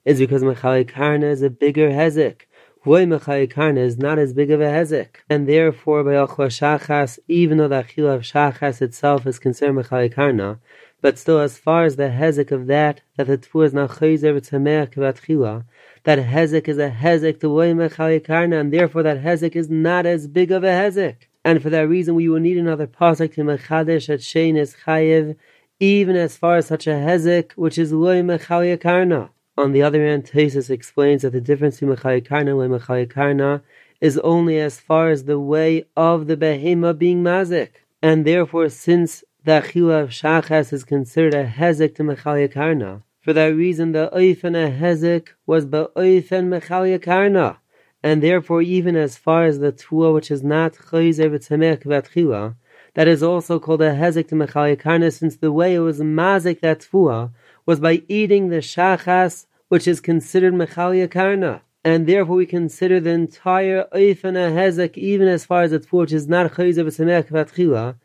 is 0.06 0.20
because 0.20 0.44
Mechayikarna 0.44 1.26
is 1.32 1.42
a 1.42 1.50
bigger 1.50 1.90
Hezek. 1.90 2.42
Roy 2.84 3.06
Karna 3.46 3.80
is 3.82 4.00
not 4.00 4.18
as 4.18 4.34
big 4.34 4.50
of 4.50 4.60
a 4.60 4.64
hezek, 4.64 5.18
and 5.30 5.48
therefore 5.48 6.04
by 6.04 6.14
Achla 6.14 6.48
Shachas, 6.48 7.20
even 7.28 7.60
though 7.60 7.68
the 7.68 7.84
Achila 7.84 8.16
of 8.16 8.22
Shachas 8.24 8.82
itself 8.82 9.28
is 9.28 9.38
considered 9.38 9.76
Mechai 9.76 10.12
Karna, 10.12 10.60
but 11.00 11.20
still 11.20 11.38
as 11.38 11.60
far 11.60 11.86
as 11.86 11.98
the 11.98 12.10
hezek 12.10 12.52
of 12.52 12.66
that, 12.66 13.02
that 13.18 13.28
the 13.28 13.38
Tfu 13.38 13.64
is 13.64 13.72
not 13.72 13.92
Chayzer 13.92 14.36
V'Tzameach 14.36 14.96
Kivat 14.96 15.22
Chila, 15.22 15.64
that 16.06 16.18
hezek 16.18 16.68
is 16.68 16.80
a 16.80 16.90
hezek 16.90 17.40
to 17.42 17.50
Mechai 17.50 18.26
Karna, 18.26 18.60
and 18.60 18.74
therefore 18.74 19.04
that 19.04 19.22
hezek 19.22 19.56
is 19.56 19.70
not 19.70 20.08
as 20.08 20.26
big 20.26 20.52
of 20.52 20.64
a 20.64 20.68
hezek. 20.68 21.18
And 21.46 21.62
for 21.62 21.70
that 21.70 21.88
reason, 21.88 22.16
we 22.16 22.30
will 22.30 22.40
need 22.40 22.58
another 22.58 22.88
pasuk 22.88 23.36
to 23.36 23.42
Mechadesh 23.42 24.10
at 24.10 24.22
Shein 24.22 24.58
is 24.58 24.76
Chayev, 24.88 25.36
even 25.80 26.16
as 26.16 26.36
far 26.36 26.56
as 26.56 26.66
such 26.66 26.88
a 26.88 26.92
hezek, 26.92 27.52
which 27.52 27.78
is 27.78 27.94
Mechai 27.94 28.82
Karna. 28.82 29.30
On 29.62 29.74
the 29.74 29.84
other 29.84 30.04
hand, 30.04 30.26
Tosfos 30.26 30.72
explains 30.72 31.22
that 31.22 31.34
the 31.34 31.40
difference 31.40 31.80
between 31.80 31.96
Mechayikarna 31.96 32.66
and 32.66 32.74
Mechayikarna 32.74 33.62
is 34.00 34.18
only 34.18 34.60
as 34.60 34.80
far 34.80 35.12
as 35.12 35.26
the 35.26 35.40
way 35.40 35.86
of 35.96 36.26
the 36.26 36.36
behema 36.36 36.98
being 36.98 37.22
mazik. 37.22 37.70
And 38.02 38.26
therefore, 38.26 38.70
since 38.70 39.24
the 39.44 39.62
Achila 39.62 40.02
of 40.02 40.10
Shachas 40.10 40.74
is 40.74 40.84
considered 40.84 41.36
a 41.36 41.46
hezek 41.46 41.94
to 41.98 42.04
Mechayikarna, 42.04 43.04
for 43.20 43.34
that 43.34 43.54
reason 43.54 43.92
the 43.92 44.10
Oifen 44.12 44.56
a 44.56 44.72
hezek 44.72 45.28
was 45.46 45.68
Ba'oifen 45.68 46.50
Mechayikarna. 46.50 47.58
And 48.02 48.24
therefore, 48.24 48.64
even 48.64 48.96
as 48.96 49.16
far 49.16 49.46
as 49.46 49.60
the 49.60 49.72
Tua, 49.72 50.12
which 50.12 50.32
is 50.32 50.42
not 50.42 50.74
Chayzer 50.74 51.30
V'Tzemech 51.30 51.84
V'Atchila, 51.84 52.56
that 52.96 53.08
is 53.08 53.22
also 53.22 53.60
called 53.60 53.84
a 53.84 53.94
hezek 53.94 54.28
to 54.30 54.36
Mechayikarna, 54.36 55.14
since 55.14 55.36
the 55.36 55.52
way 55.52 55.76
it 55.76 55.80
was 55.82 56.00
mazik 56.00 56.62
that 56.62 56.80
Tua 56.80 57.32
was 57.68 57.80
by 57.80 58.02
eating 58.08 58.50
the 58.50 58.58
shachas, 58.58 59.46
which 59.72 59.88
is 59.88 60.02
considered 60.02 60.54
mechalia 60.54 61.10
karna. 61.10 61.62
And 61.82 62.06
therefore 62.06 62.36
we 62.36 62.46
consider 62.46 63.00
the 63.00 63.12
entire 63.12 63.86
oifen 63.94 64.36
a 64.36 64.52
hezek, 64.52 64.98
even 64.98 65.30
as 65.30 65.46
far 65.46 65.62
as 65.62 65.72
it's 65.72 65.90
which 65.90 66.12
is 66.12 66.28
not 66.28 66.52
chayzev 66.52 66.88
v'samech 66.88 67.30
v'atchila, 67.30 67.96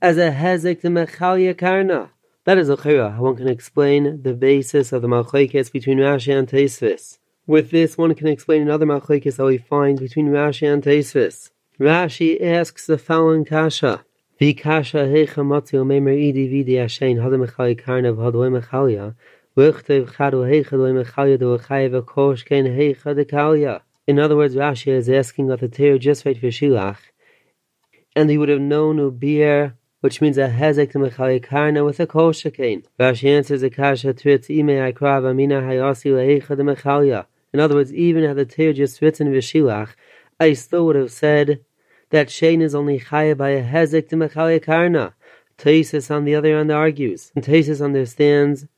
as 0.00 0.16
a 0.16 0.30
hezek 0.30 0.80
to 0.82 0.86
mechalia 0.86 1.58
karna. 1.58 2.10
That 2.44 2.56
is 2.56 2.68
a 2.68 2.76
chayra, 2.76 3.16
how 3.16 3.22
one 3.24 3.34
can 3.34 3.48
explain 3.48 4.22
the 4.22 4.32
basis 4.32 4.92
of 4.92 5.02
the 5.02 5.08
malchokes 5.08 5.72
between 5.72 5.98
Rashi 5.98 6.38
and 6.38 6.46
Tosfos. 6.46 7.18
With 7.48 7.72
this, 7.72 7.98
one 7.98 8.14
can 8.14 8.28
explain 8.28 8.62
another 8.62 8.86
malchokes 8.86 9.38
that 9.38 9.44
we 9.44 9.58
find 9.58 9.98
between 9.98 10.28
Rashi 10.28 10.72
and 10.72 10.84
Tosfos. 10.84 11.50
Rashi 11.80 12.40
asks 12.40 12.86
the 12.86 12.96
following 12.96 13.44
kasha. 13.44 14.04
Vikasha 14.40 15.10
hecha 15.12 15.42
matzi 15.42 15.74
omemer 15.82 16.16
idi 16.16 16.48
vidi 16.48 16.74
ashein 16.74 17.16
hadam 17.16 17.44
echai 17.44 17.74
karnav 17.76 18.18
hadoy 18.18 18.62
mechalia 18.62 19.16
v'chtev 19.58 20.12
chadu 20.12 20.46
mechalia 20.46 21.36
do 21.36 21.58
echai 21.58 21.90
v'kosh 21.90 22.44
ken 22.44 22.64
hecha 22.64 23.12
dekalya. 23.12 23.80
In 24.06 24.20
other 24.20 24.36
words, 24.36 24.54
Rashi 24.54 24.92
is 24.92 25.10
asking 25.10 25.48
what 25.48 25.58
the 25.58 25.66
Torah 25.66 25.98
just 25.98 26.24
read 26.24 26.38
for 26.38 26.46
Shilach, 26.46 26.98
and 28.14 28.30
he 28.30 28.38
would 28.38 28.50
have 28.50 28.60
known 28.60 28.98
ubir, 28.98 29.72
which 30.00 30.20
means 30.20 30.38
a 30.38 30.48
hezek 30.48 30.92
to 30.92 30.98
mechali 31.00 31.42
karna 31.42 31.84
with 31.84 31.98
a 31.98 32.06
kosher 32.06 32.52
cane. 32.52 32.84
Rashi 33.00 33.36
answers 33.36 33.62
the 33.62 33.68
kasha 33.68 34.14
tritz 34.14 34.48
ime 34.48 34.92
akrav 34.92 35.28
amina 35.28 35.60
hayasi 35.60 36.12
lehecha 36.12 36.56
de 36.56 36.62
mechalia. 36.62 37.26
In 37.52 37.58
other 37.58 37.74
words, 37.74 37.92
even 37.92 38.22
had 38.22 38.36
the 38.36 38.44
Torah 38.44 38.72
just 38.72 39.02
written 39.02 39.26
Vishilach, 39.32 39.88
I 40.38 40.52
still 40.52 40.86
would 40.86 40.94
have 40.94 41.10
said 41.10 41.64
that 42.10 42.30
Shane 42.30 42.62
is 42.62 42.76
only 42.76 43.00
chaya 43.00 43.36
by 43.36 43.50
a 43.50 43.64
hezek 43.64 44.08
to 44.10 44.16
mechaya 44.16 44.62
karna. 44.62 45.14
Tosfos, 45.58 46.14
on 46.14 46.24
the 46.24 46.36
other 46.36 46.56
hand, 46.56 46.70
argues, 46.70 47.32
and 47.34 47.44
Tosfos 47.44 47.84
understands 47.84 48.68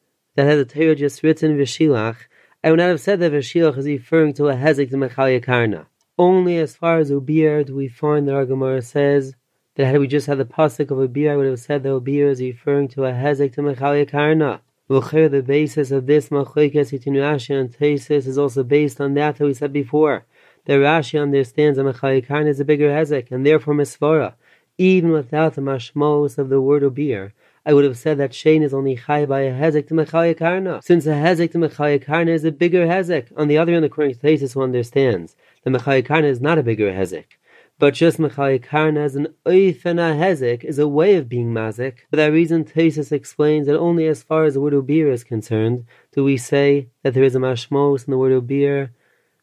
that 0.41 0.49
had 0.49 0.59
the 0.59 0.75
Torah 0.75 0.95
just 0.95 1.23
written 1.23 1.59
Vishilach, 1.59 2.17
I 2.65 2.71
would 2.71 2.79
not 2.79 2.89
have 2.89 3.01
said 3.03 3.21
that 3.21 3.33
Vishilach 3.33 3.77
is 3.77 3.85
referring 3.85 4.33
to 4.35 4.49
a 4.49 4.55
hezek 4.55 4.89
to 4.89 4.97
mechaya 4.97 5.43
karna. 5.43 5.87
Only 6.19 6.57
as 6.57 6.75
far 6.75 6.97
as 6.97 7.11
Ubir 7.11 7.67
do 7.67 7.75
we 7.75 7.89
find 7.89 8.27
that 8.27 8.35
our 8.35 8.47
Gemara 8.47 8.81
says 8.81 9.35
that 9.75 9.85
had 9.85 10.01
we 10.01 10.07
just 10.07 10.27
had 10.27 10.39
the 10.39 10.47
pasuk 10.47 10.91
of 10.91 11.11
Ubir, 11.11 11.31
I 11.31 11.37
would 11.37 11.47
have 11.47 11.61
said 11.61 11.83
that 11.83 11.91
Ubir 11.91 12.31
is 12.31 12.41
referring 12.41 12.89
to 12.89 13.05
a 13.05 13.13
hezek 13.13 13.53
to 13.57 13.61
mechaya 13.61 14.11
karna. 14.11 14.63
The 14.89 15.45
basis 15.47 15.91
of 15.91 16.07
this 16.07 16.31
machlekes 16.31 16.91
between 16.91 17.17
Rashi 17.17 17.61
and 17.61 17.71
Tosfos 17.71 18.27
is 18.27 18.39
also 18.39 18.63
based 18.63 18.99
on 18.99 19.13
that 19.15 19.37
that 19.37 19.45
we 19.45 19.53
said 19.53 19.75
before 19.75 20.25
the 20.65 20.73
Rashi 20.75 21.21
understands 21.21 21.77
that 21.77 21.85
Mechayikarna 21.85 22.49
is 22.49 22.61
a 22.61 22.65
bigger 22.65 22.89
hezek, 22.89 23.31
and 23.31 23.45
therefore 23.45 23.75
Misvara. 23.75 24.35
Even 24.79 25.11
without 25.11 25.55
the 25.55 25.61
mashmos 25.61 26.39
of 26.39 26.49
the 26.49 26.61
word 26.61 26.83
obir, 26.83 27.33
I 27.71 27.73
would 27.73 27.85
have 27.85 27.97
said 27.97 28.19
that 28.19 28.35
Shane 28.35 28.65
is 28.65 28.75
only 28.75 28.97
chai 28.97 29.27
by 29.27 29.43
a 29.43 29.53
hezek 29.53 29.87
to 29.87 29.95
Mechayikarna, 29.95 30.83
since 30.83 31.07
a 31.07 31.11
hezek 31.11 31.53
to 31.53 31.59
Mechayikarna 31.59 32.31
is 32.31 32.43
a 32.43 32.51
bigger 32.51 32.85
hezek. 32.85 33.29
On 33.37 33.47
the 33.47 33.59
other 33.59 33.73
hand, 33.73 33.85
according 33.85 34.17
to 34.17 34.21
Tosfos, 34.21 34.55
who 34.55 34.63
understands 34.63 35.37
that 35.63 35.71
the 35.71 35.79
Mechayikarna 35.79 36.25
is 36.25 36.41
not 36.41 36.59
a 36.59 36.65
bigger 36.65 36.91
hezek, 36.91 37.27
But 37.79 37.95
just 37.95 38.19
Mechayik 38.19 38.65
Karna 38.65 39.03
as 39.03 39.15
an 39.15 39.29
Oifena 39.47 40.19
hezek 40.19 40.65
is 40.65 40.81
a 40.81 40.89
way 40.89 41.15
of 41.15 41.29
being 41.29 41.55
mazik. 41.55 41.99
For 42.11 42.17
that 42.17 42.33
reason, 42.33 42.65
Tosfos 42.65 43.13
explains 43.13 43.69
that 43.69 43.79
only 43.79 44.09
as 44.09 44.25
far 44.25 44.43
as 44.47 44.55
the 44.55 44.61
word 44.61 44.73
ubir 44.73 45.13
is 45.13 45.23
concerned 45.23 45.85
do 46.11 46.25
we 46.25 46.39
say 46.39 46.89
that 47.05 47.15
there 47.15 47.23
is 47.23 47.37
a 47.37 47.39
mashmos 47.39 48.05
in 48.05 48.11
the 48.11 48.19
word 48.19 48.33
ubir. 48.33 48.91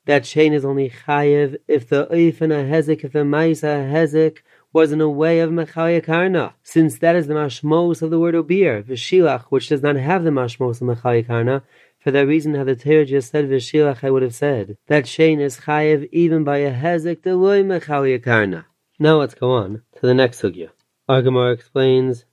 That 0.03 0.25
chain 0.25 0.51
is 0.51 0.65
only 0.65 0.89
chayev 0.89 1.55
if 1.69 1.87
the 1.87 2.07
Oifena 2.07 2.69
hezek, 2.69 3.05
if 3.05 3.13
the 3.13 3.19
maisa 3.19 3.89
hezek 3.89 4.39
was 4.73 4.91
in 4.91 5.01
a 5.01 5.09
way 5.09 5.39
of 5.39 5.49
Mechayik 5.49 6.05
Karna, 6.05 6.53
since 6.63 6.99
that 6.99 7.15
is 7.15 7.27
the 7.27 7.33
mashmos 7.33 8.01
of 8.01 8.09
the 8.09 8.19
word 8.19 8.35
ubir, 8.35 8.83
v'shilach, 8.83 9.45
which 9.49 9.69
does 9.69 9.81
not 9.81 9.95
have 9.95 10.23
the 10.23 10.29
mashmos 10.29 10.81
of 10.81 10.87
Mechayik 10.87 11.27
Karna. 11.27 11.63
For 11.99 12.11
that 12.11 12.27
reason, 12.27 12.53
how 12.53 12.63
the 12.63 12.75
Torah 12.75 13.05
just 13.05 13.31
said 13.31 13.49
v'shilach, 13.49 14.03
I 14.03 14.11
would 14.11 14.23
have 14.23 14.35
said 14.35 14.77
that 14.87 15.07
Shane 15.07 15.39
is 15.39 15.61
chayev 15.61 16.09
even 16.11 16.43
by 16.43 16.57
a 16.57 16.73
hezek 16.73 17.21
deloy 17.21 17.63
mechal 17.63 18.19
yakarna. 18.19 18.65
Now 18.99 19.19
let's 19.19 19.35
go 19.35 19.51
on 19.51 19.83
to 19.95 20.01
the 20.01 20.13
next 20.13 20.41
sugya. 20.41 20.69
Argamar 21.09 21.53
explains 21.53 22.25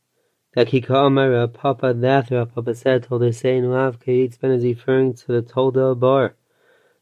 that 0.55 0.69
Kika 0.69 0.91
Amara 0.91 1.47
Papa 1.49 1.93
that 1.95 2.29
Papa 2.29 2.75
said 2.75 3.05
told 3.05 3.23
her 3.23 3.33
saying 3.33 3.71
Lav 3.71 4.01
Kayitz 4.01 4.41
Ben 4.41 4.51
is 4.51 4.65
referring 4.65 5.15
to 5.15 5.27
the 5.27 5.43
Tolda 5.43 5.99
bar. 5.99 6.35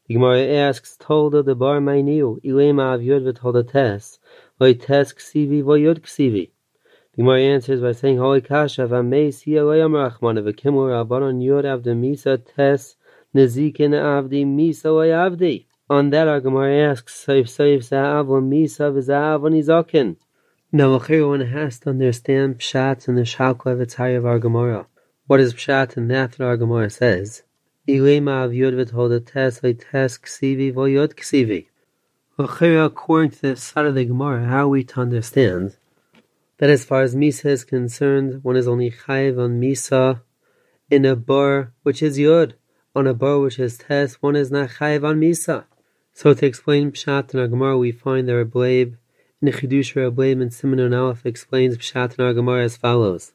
The 0.07 0.15
Gemara 0.15 0.45
asks 0.47 0.97
Tolda 0.97 1.45
the 1.45 1.55
bar 1.55 1.79
my 1.79 2.01
new 2.01 2.41
Ilema 2.43 2.95
av 2.95 2.99
Yud 2.99 3.31
v'Tolda 3.31 3.63
tes 4.59 5.13
ksivi 5.13 5.63
v'Yud 5.63 5.99
ksivi. 5.99 6.49
The 7.15 7.21
Gemara 7.21 7.41
answers 7.41 7.81
by 7.81 7.91
saying, 7.91 8.17
Holy 8.17 8.41
Kasha, 8.41 8.87
Vamei 8.87 9.27
Siyalei 9.27 9.85
Amrachman, 9.85 10.41
Vakimur 10.43 10.89
Rabbanon 10.89 11.43
Yod 11.43 11.63
Avdi 11.65 11.95
Misa 11.95 12.43
Tes 12.43 12.95
Nezikin 13.35 13.93
Avdi 13.93 14.45
Misa 14.45 14.85
Avdi. 14.85 15.65
On 15.89 16.09
that, 16.09 16.27
our 16.27 16.39
Gemara 16.39 16.89
asks, 16.89 17.25
Saif 17.25 17.43
Saif 17.43 17.87
Za'av 17.87 18.25
Misa 18.41 18.91
V'Za'av 18.91 19.41
Nizakin. 19.41 20.15
Now, 20.71 20.97
one 20.97 21.41
has 21.41 21.79
to 21.81 21.91
understand 21.91 22.57
Pshat 22.57 23.07
and 23.07 23.15
the 23.15 23.21
Shalkla 23.21 23.77
V'Tzai 23.77 24.17
of 24.17 24.25
our 24.25 24.39
Gemara. 24.39 24.87
What 25.27 25.39
is 25.39 25.53
Pshat 25.53 25.95
and 25.97 26.09
that 26.09 26.31
that 26.31 26.43
our 26.43 26.57
Gemara 26.57 26.89
says? 26.89 27.43
Ilema 27.87 28.45
av 28.45 28.53
Yod 28.55 28.73
V'Tolda 28.73 29.23
Tes 29.23 29.59
Tes 29.59 30.17
Ksivi 30.17 30.73
V'Yod 30.73 31.13
Ksivi. 31.13 31.67
According 32.35 33.29
to 33.29 33.41
the 33.41 33.55
side 33.55 33.85
of 33.85 33.93
the 33.93 34.05
Gemara, 34.05 34.47
how 34.47 34.65
are 34.65 34.69
we 34.69 34.83
to 34.85 35.01
understand 35.01 35.77
that 36.57 36.67
as 36.71 36.83
far 36.83 37.03
as 37.03 37.15
Misa 37.15 37.45
is 37.45 37.63
concerned, 37.63 38.43
one 38.43 38.57
is 38.57 38.67
only 38.67 38.89
Chayiv 38.89 39.37
on 39.37 39.61
Misa 39.61 40.21
in 40.89 41.05
a 41.05 41.15
bar 41.15 41.73
which 41.83 42.01
is 42.01 42.17
Yud. 42.17 42.53
On 42.95 43.05
a 43.05 43.13
bar 43.13 43.39
which 43.39 43.59
is 43.59 43.77
Tes, 43.77 44.15
one 44.15 44.35
is 44.35 44.49
not 44.49 44.69
Chayiv 44.69 45.07
on 45.07 45.19
Misa. 45.19 45.65
So 46.15 46.33
to 46.33 46.43
explain 46.43 46.91
Pshat 46.91 47.35
in 47.35 47.39
our 47.39 47.47
Gemara, 47.47 47.77
we 47.77 47.91
find 47.91 48.27
that 48.27 48.33
Rableib, 48.33 48.95
in 49.39 49.49
Chidush 49.49 49.93
Rableib 49.93 50.41
and 50.41 50.51
Simon 50.51 50.91
Aleph 50.91 51.27
explains 51.27 51.77
Pshat 51.77 52.17
in 52.17 52.25
our 52.25 52.33
Gemara 52.33 52.63
as 52.63 52.77
follows. 52.77 53.33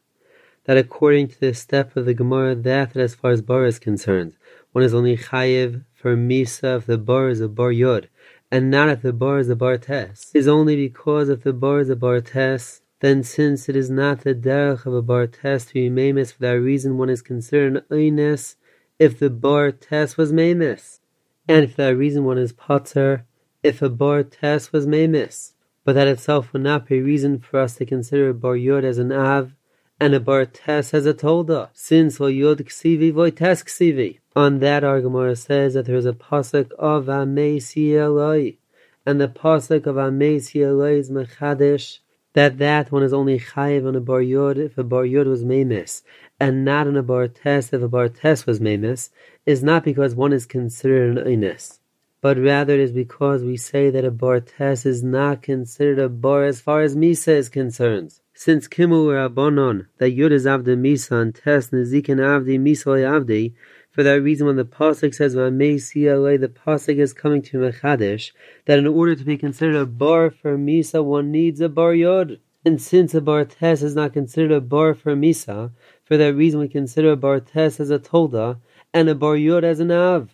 That 0.65 0.77
according 0.77 1.29
to 1.29 1.39
the 1.39 1.55
step 1.55 1.97
of 1.97 2.05
the 2.05 2.15
Gemara, 2.15 2.57
that, 2.57 2.95
that 2.95 3.01
as 3.01 3.15
far 3.15 3.31
as 3.31 3.43
bar 3.43 3.65
is 3.65 3.79
concerned, 3.79 4.35
one 4.73 4.83
is 4.83 4.93
only 4.93 5.17
Chayiv 5.17 5.85
for 5.95 6.17
Misa 6.17 6.79
if 6.79 6.87
the 6.87 6.99
bar 6.99 7.29
is 7.29 7.41
a 7.41 7.49
bar 7.49 7.71
Yud, 7.71 8.09
and 8.51 8.71
not 8.71 8.89
if 8.89 9.03
the 9.03 9.13
bar 9.13 9.39
is 9.39 9.49
a 9.49 9.57
bar 9.57 9.79
Tes. 9.79 10.31
Is 10.35 10.49
only 10.49 10.77
because 10.77 11.29
if 11.29 11.43
the 11.43 11.53
bar 11.53 11.81
is 11.81 11.91
a 11.91 11.97
bar 11.97 12.21
Tes, 12.21 12.81
then 13.01 13.23
since 13.23 13.69
it 13.69 13.77
is 13.77 13.91
not 13.91 14.23
the 14.23 14.35
derech 14.35 14.85
of 14.87 14.95
a 14.95 15.03
bar 15.03 15.27
test 15.27 15.69
to 15.69 15.75
be 15.75 15.91
mamis 15.91 16.33
for 16.33 16.41
that 16.41 16.61
reason, 16.61 16.99
one 16.99 17.11
is 17.11 17.23
considered 17.23 17.77
an 17.77 17.83
oines 17.91 18.57
if 18.99 19.19
the 19.19 19.31
bar 19.31 19.71
test 19.71 20.19
was 20.19 20.33
mamis, 20.33 21.01
and 21.47 21.71
for 21.71 21.83
that 21.83 21.97
reason 21.97 22.25
one 22.25 22.39
is 22.39 22.53
potter 22.53 23.25
if 23.63 23.81
a 23.83 23.89
bar 23.89 24.23
test 24.25 24.73
was 24.73 24.87
mamis. 24.87 25.53
But 25.85 25.95
that 25.95 26.09
itself 26.09 26.53
would 26.53 26.63
not 26.63 26.87
be 26.87 27.01
reason 27.01 27.39
for 27.39 27.61
us 27.61 27.77
to 27.77 27.87
consider 27.87 28.31
a 28.31 28.35
bar 28.35 28.57
yod 28.57 28.85
as 28.85 28.99
an 28.99 29.13
av 29.13 29.55
and 30.01 30.15
a 30.15 30.21
bar 30.21 30.45
test 30.45 30.93
as 30.93 31.07
a 31.07 31.15
tolda, 31.15 31.71
since 31.73 32.21
lo 32.21 32.27
yod 32.27 32.59
ksivi 32.59 33.13
voy 33.13 33.31
tes 33.31 33.63
ksivi. 33.63 34.19
On 34.39 34.61
that, 34.61 34.84
our 34.84 35.01
Gemara 35.01 35.34
says 35.34 35.74
that 35.74 35.86
there 35.86 35.97
is 35.97 36.07
a 36.07 36.12
pasuk 36.12 36.70
of 36.74 37.09
Eloi, 37.09 38.57
and 39.05 39.20
the 39.20 39.26
pasuk 39.26 39.84
of 39.84 39.99
Eloi 39.99 40.97
is 40.97 41.11
mechadish 41.11 41.99
that 42.34 42.59
that 42.59 42.93
one 42.93 43.03
is 43.03 43.12
only 43.12 43.41
chayiv 43.41 43.84
on 43.84 43.97
a 43.97 44.01
bar 44.01 44.22
yod 44.22 44.57
if 44.57 44.78
a 44.78 44.84
bar 44.84 45.05
yod 45.05 45.26
was 45.26 45.45
memes, 45.45 46.05
and 46.39 46.64
not 46.64 46.86
on 46.86 46.97
a 46.97 47.03
bar 47.03 47.28
if 47.45 47.72
a 47.72 47.89
bar 47.89 48.11
was 48.22 48.61
memes, 48.61 49.11
is 49.45 49.64
not 49.64 49.82
because 49.82 50.14
one 50.14 50.32
is 50.32 50.47
considered 50.47 51.18
an 51.18 51.26
ines, 51.26 51.80
but 52.20 52.39
rather 52.39 52.74
it 52.74 52.80
is 52.80 52.93
because 52.93 53.43
we 53.43 53.57
say 53.57 53.91
that 53.91 54.05
a 54.05 54.12
bar 54.12 54.41
is 54.61 55.03
not 55.03 55.43
considered 55.43 55.99
a 55.99 56.09
bar 56.09 56.45
as 56.45 56.61
far 56.61 56.82
as 56.82 56.95
misa 56.95 57.32
is 57.32 57.49
concerned. 57.49 58.20
Since 58.34 58.68
kimu 58.68 59.09
rabbanon 59.09 59.86
that 59.99 60.11
yod 60.11 60.30
is 60.30 60.47
avde 60.47 60.78
misa 60.78 61.22
and 61.22 61.34
tes 61.34 61.70
nezikin 61.70 62.20
avdi 62.20 62.57
misa 62.57 63.03
avdi, 63.03 63.55
for 63.99 64.05
that 64.05 64.23
reason, 64.23 64.47
when 64.47 64.55
the 64.55 64.65
pasuk 64.65 65.13
says 65.13 65.35
"V'amei 65.35 66.41
the 66.41 66.47
pasuk 66.47 66.99
is 66.99 67.13
coming 67.13 67.43
to 67.43 67.59
mechadish 67.59 68.31
that 68.67 68.79
in 68.79 68.87
order 68.87 69.17
to 69.17 69.25
be 69.25 69.37
considered 69.37 69.75
a 69.75 69.87
bar 69.87 70.31
for 70.31 70.57
misa, 70.57 71.05
one 71.05 71.33
needs 71.33 71.61
a 71.61 71.69
bar 71.69 71.93
yod. 71.93 72.39
And 72.65 72.81
since 72.81 73.13
a 73.13 73.21
bar 73.21 73.45
tes 73.45 73.83
is 73.83 73.97
not 73.97 74.13
considered 74.13 74.53
a 74.53 74.61
bar 74.61 74.95
for 74.95 75.17
misa, 75.17 75.73
for 76.05 76.17
that 76.17 76.37
reason 76.37 76.61
we 76.61 76.69
consider 76.69 77.11
a 77.11 77.17
bar 77.17 77.41
tes 77.41 77.81
as 77.81 77.91
a 77.91 77.99
tolda 77.99 78.59
and 78.95 79.09
a 79.09 79.17
bar 79.17 79.37
yod 79.37 79.65
as 79.65 79.81
an 79.81 79.91
av. 79.91 80.31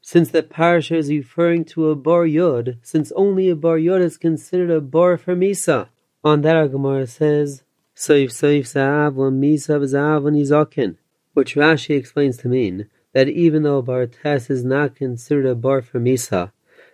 Since 0.00 0.30
the 0.30 0.42
parasha 0.42 0.96
is 0.96 1.08
referring 1.08 1.66
to 1.66 1.90
a 1.90 1.94
bar 1.94 2.26
yod, 2.26 2.78
since 2.82 3.12
only 3.12 3.48
a 3.48 3.54
bar 3.54 3.78
yod 3.78 4.02
is 4.02 4.16
considered 4.16 4.72
a 4.72 4.80
bar 4.80 5.16
for 5.18 5.36
misa. 5.36 5.86
On 6.24 6.40
that, 6.40 6.56
our 6.56 6.66
Gemara 6.66 7.06
says, 7.06 7.62
"Soif 7.94 8.30
soif 8.30 8.66
sa'av 8.66 9.14
misa 9.14 9.78
v'za'av 9.78 10.24
nizakin," 10.24 10.96
which 11.32 11.54
Rashi 11.54 11.96
explains 11.96 12.38
to 12.38 12.48
mean 12.48 12.88
that 13.14 13.28
even 13.28 13.62
though 13.62 13.80
bar 13.80 14.06
tes 14.06 14.50
is 14.50 14.64
not 14.64 14.94
considered 14.94 15.46
a 15.46 15.54
bar 15.54 15.80
for 15.80 15.98
misa, 15.98 16.52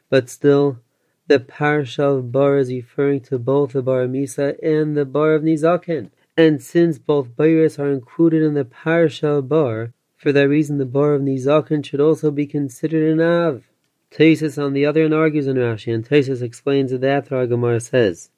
but 0.08 0.30
still 0.30 0.78
the 1.26 1.40
parsha 1.40 2.18
of 2.18 2.30
bar 2.30 2.58
is 2.58 2.70
referring 2.70 3.20
to 3.20 3.38
both 3.38 3.72
the 3.72 3.82
bar 3.82 4.02
of 4.02 4.10
misa 4.10 4.56
and 4.62 4.96
the 4.96 5.04
bar 5.04 5.34
of 5.34 5.42
nizakin. 5.42 6.10
And 6.36 6.62
since 6.62 6.98
both 6.98 7.36
bayris 7.36 7.78
are 7.78 7.90
included 7.90 8.42
in 8.42 8.54
the 8.54 8.64
parsha 8.64 9.38
of 9.38 9.48
bar, 9.48 9.92
for 10.16 10.32
that 10.32 10.48
reason 10.48 10.78
the 10.78 10.86
bar 10.86 11.14
of 11.14 11.22
nizakin 11.22 11.84
should 11.84 12.00
also 12.00 12.30
be 12.30 12.46
considered 12.46 13.10
an 13.12 13.20
av. 13.20 13.64
Tosfos 14.10 14.62
on 14.62 14.72
the 14.72 14.84
other 14.84 15.02
hand 15.02 15.14
argues 15.14 15.46
in 15.46 15.56
Rashi, 15.56 15.94
and 15.94 16.06
Tosfos 16.06 16.42
explains 16.42 16.90
that 16.90 17.00
the 17.00 17.46
Gemara 17.46 17.80
says 17.80 18.30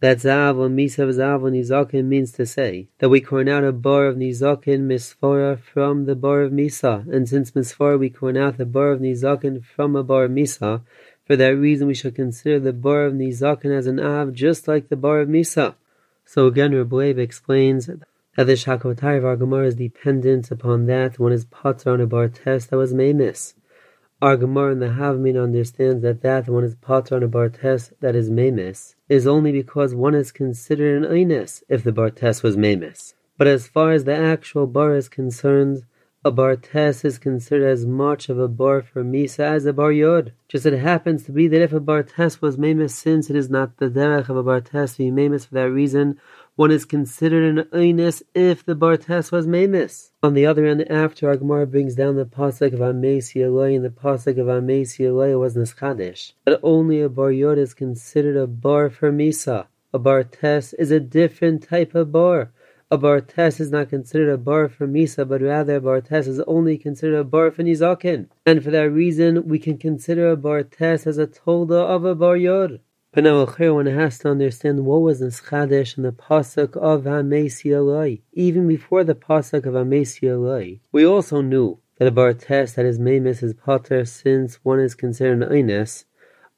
that 0.00 0.18
Zav 0.18 0.58
or 0.58 0.68
Misav 0.68 1.08
Zav 1.08 1.42
or 1.42 1.50
Nizakin 1.50 2.04
means 2.04 2.30
to 2.32 2.44
say 2.44 2.88
that 2.98 3.08
we 3.08 3.20
corn 3.20 3.48
out 3.48 3.64
a 3.64 3.72
bar 3.72 4.06
of 4.06 4.16
Nizakin 4.16 4.86
Misfora 4.86 5.58
from 5.58 6.04
the 6.04 6.14
bar 6.14 6.42
of 6.42 6.52
Misa, 6.52 7.10
and 7.10 7.26
since 7.26 7.52
Misfora 7.52 7.98
we 7.98 8.10
corn 8.10 8.36
out 8.36 8.58
the 8.58 8.66
bar 8.66 8.92
of 8.92 9.00
Nizakin 9.00 9.64
from 9.64 9.96
a 9.96 10.02
bar 10.02 10.24
of 10.24 10.32
Misa, 10.32 10.82
for 11.24 11.34
that 11.36 11.56
reason 11.56 11.86
we 11.86 11.94
shall 11.94 12.10
consider 12.10 12.60
the 12.60 12.74
bar 12.74 13.06
of 13.06 13.14
Nizakin 13.14 13.74
as 13.76 13.86
an 13.86 13.98
Av 13.98 14.34
just 14.34 14.68
like 14.68 14.90
the 14.90 14.96
bar 14.96 15.20
of 15.20 15.28
Misa. 15.28 15.76
So 16.26 16.46
again, 16.46 16.72
Rebbe 16.72 17.18
explains 17.20 17.86
that 17.86 18.44
the 18.44 18.52
Shakotai 18.52 19.16
of 19.16 19.24
our 19.24 19.36
Gemara 19.36 19.68
is 19.68 19.76
dependent 19.76 20.50
upon 20.50 20.84
that 20.86 21.18
one 21.18 21.32
is 21.32 21.46
potter 21.46 21.90
on 21.90 22.02
a 22.02 22.06
bar 22.06 22.28
test 22.28 22.68
that 22.68 22.76
was 22.76 22.92
Mamis. 22.92 23.54
Our 24.20 24.36
Gemara 24.36 24.72
in 24.72 24.80
the 24.80 24.88
Havmin 24.88 25.42
understands 25.42 26.02
that 26.02 26.20
that 26.20 26.48
one 26.48 26.64
is 26.64 26.74
potter 26.74 27.16
on 27.16 27.22
a 27.22 27.28
bar 27.28 27.48
test 27.48 27.92
that 28.00 28.14
is 28.14 28.28
memes 28.28 28.95
is 29.08 29.26
only 29.26 29.52
because 29.52 29.94
one 29.94 30.14
is 30.14 30.32
considered 30.32 31.04
an 31.04 31.16
ines 31.16 31.62
if 31.68 31.84
the 31.84 31.92
bartes 31.92 32.42
was 32.42 32.56
memes. 32.56 33.14
But 33.38 33.46
as 33.46 33.68
far 33.68 33.92
as 33.92 34.04
the 34.04 34.16
actual 34.16 34.66
bar 34.66 34.96
is 34.96 35.08
concerned, 35.08 35.84
a 36.24 36.32
bartes 36.32 37.04
is 37.04 37.18
considered 37.18 37.68
as 37.68 37.86
much 37.86 38.28
of 38.28 38.38
a 38.38 38.48
bar 38.48 38.82
for 38.82 39.04
misa 39.04 39.44
as 39.44 39.64
a 39.64 39.72
bar 39.72 39.92
yod. 39.92 40.32
Just 40.48 40.66
it 40.66 40.76
happens 40.76 41.22
to 41.24 41.32
be 41.32 41.46
that 41.46 41.62
if 41.62 41.72
a 41.72 41.78
bartes 41.78 42.40
was 42.40 42.58
memes, 42.58 42.94
since 42.94 43.30
it 43.30 43.36
is 43.36 43.48
not 43.48 43.76
the 43.76 43.88
derech 43.88 44.28
of 44.28 44.36
a 44.36 44.42
bartes 44.42 44.96
to 44.96 44.98
be 44.98 45.10
memes 45.12 45.44
for 45.44 45.54
that 45.54 45.70
reason, 45.70 46.18
one 46.56 46.70
is 46.70 46.86
considered 46.86 47.58
an 47.58 47.64
Einis 47.66 48.22
if 48.34 48.64
the 48.64 48.74
Bartes 48.74 49.30
was 49.30 49.46
Memis. 49.46 50.10
On 50.22 50.32
the 50.32 50.46
other 50.46 50.66
hand, 50.66 50.90
after 50.90 51.28
Agmar 51.28 51.70
brings 51.70 51.94
down 51.94 52.16
the 52.16 52.24
Pasuk 52.24 52.72
of 52.72 52.80
Amesi 52.80 53.44
Eloi 53.44 53.74
and 53.76 53.84
the 53.84 53.90
Pasuk 53.90 54.38
of 54.38 54.46
Amesi 54.46 55.06
Eloi 55.06 55.36
was 55.36 55.54
Nischadish, 55.54 56.32
but 56.46 56.58
only 56.62 57.02
a 57.02 57.10
Bar 57.10 57.30
Yod 57.30 57.58
is 57.58 57.74
considered 57.74 58.38
a 58.38 58.46
Bar 58.46 58.88
for 58.88 59.12
Misa. 59.12 59.66
A 59.92 59.98
Bartes 59.98 60.72
is 60.78 60.90
a 60.90 60.98
different 60.98 61.62
type 61.62 61.94
of 61.94 62.10
Bar. 62.10 62.50
A 62.90 62.96
Bartes 62.96 63.60
is 63.60 63.70
not 63.70 63.90
considered 63.90 64.30
a 64.30 64.38
bar 64.38 64.68
for 64.68 64.86
Misa, 64.86 65.28
but 65.28 65.42
rather 65.42 65.76
a 65.76 65.80
Bartes 65.80 66.28
is 66.28 66.40
only 66.46 66.78
considered 66.78 67.18
a 67.18 67.24
bar 67.24 67.50
for 67.50 67.64
Nizakin. 67.64 68.28
And 68.46 68.62
for 68.62 68.70
that 68.70 68.90
reason, 68.90 69.48
we 69.48 69.58
can 69.58 69.76
consider 69.76 70.30
a 70.30 70.36
Bartes 70.36 71.04
as 71.06 71.18
a 71.18 71.26
Tolda 71.26 71.84
of 71.84 72.04
a 72.04 72.14
Bar 72.14 72.36
Yod. 72.36 72.80
Now 73.18 73.46
one 73.46 73.86
has 73.86 74.18
to 74.18 74.28
understand 74.28 74.84
what 74.84 75.00
was 75.00 75.22
in 75.22 75.30
Chadesh 75.30 75.96
and 75.96 76.04
the 76.04 76.12
pasuk 76.12 76.76
of 76.76 77.04
Hamesi 77.04 77.72
Eloi. 77.74 78.18
Even 78.34 78.68
before 78.68 79.04
the 79.04 79.14
pasuk 79.14 79.64
of 79.64 79.72
Hamesi 79.72 80.28
Eloi, 80.28 80.80
we 80.92 81.06
also 81.06 81.40
knew 81.40 81.78
that 81.98 82.08
a 82.08 82.10
bar 82.10 82.34
test 82.34 82.76
that 82.76 82.84
is 82.84 82.98
memis 82.98 83.42
is 83.42 83.54
potter 83.54 84.04
since 84.04 84.56
one 84.56 84.80
is 84.80 84.94
considered 84.94 85.42
an 85.42 85.50
ines. 85.50 86.04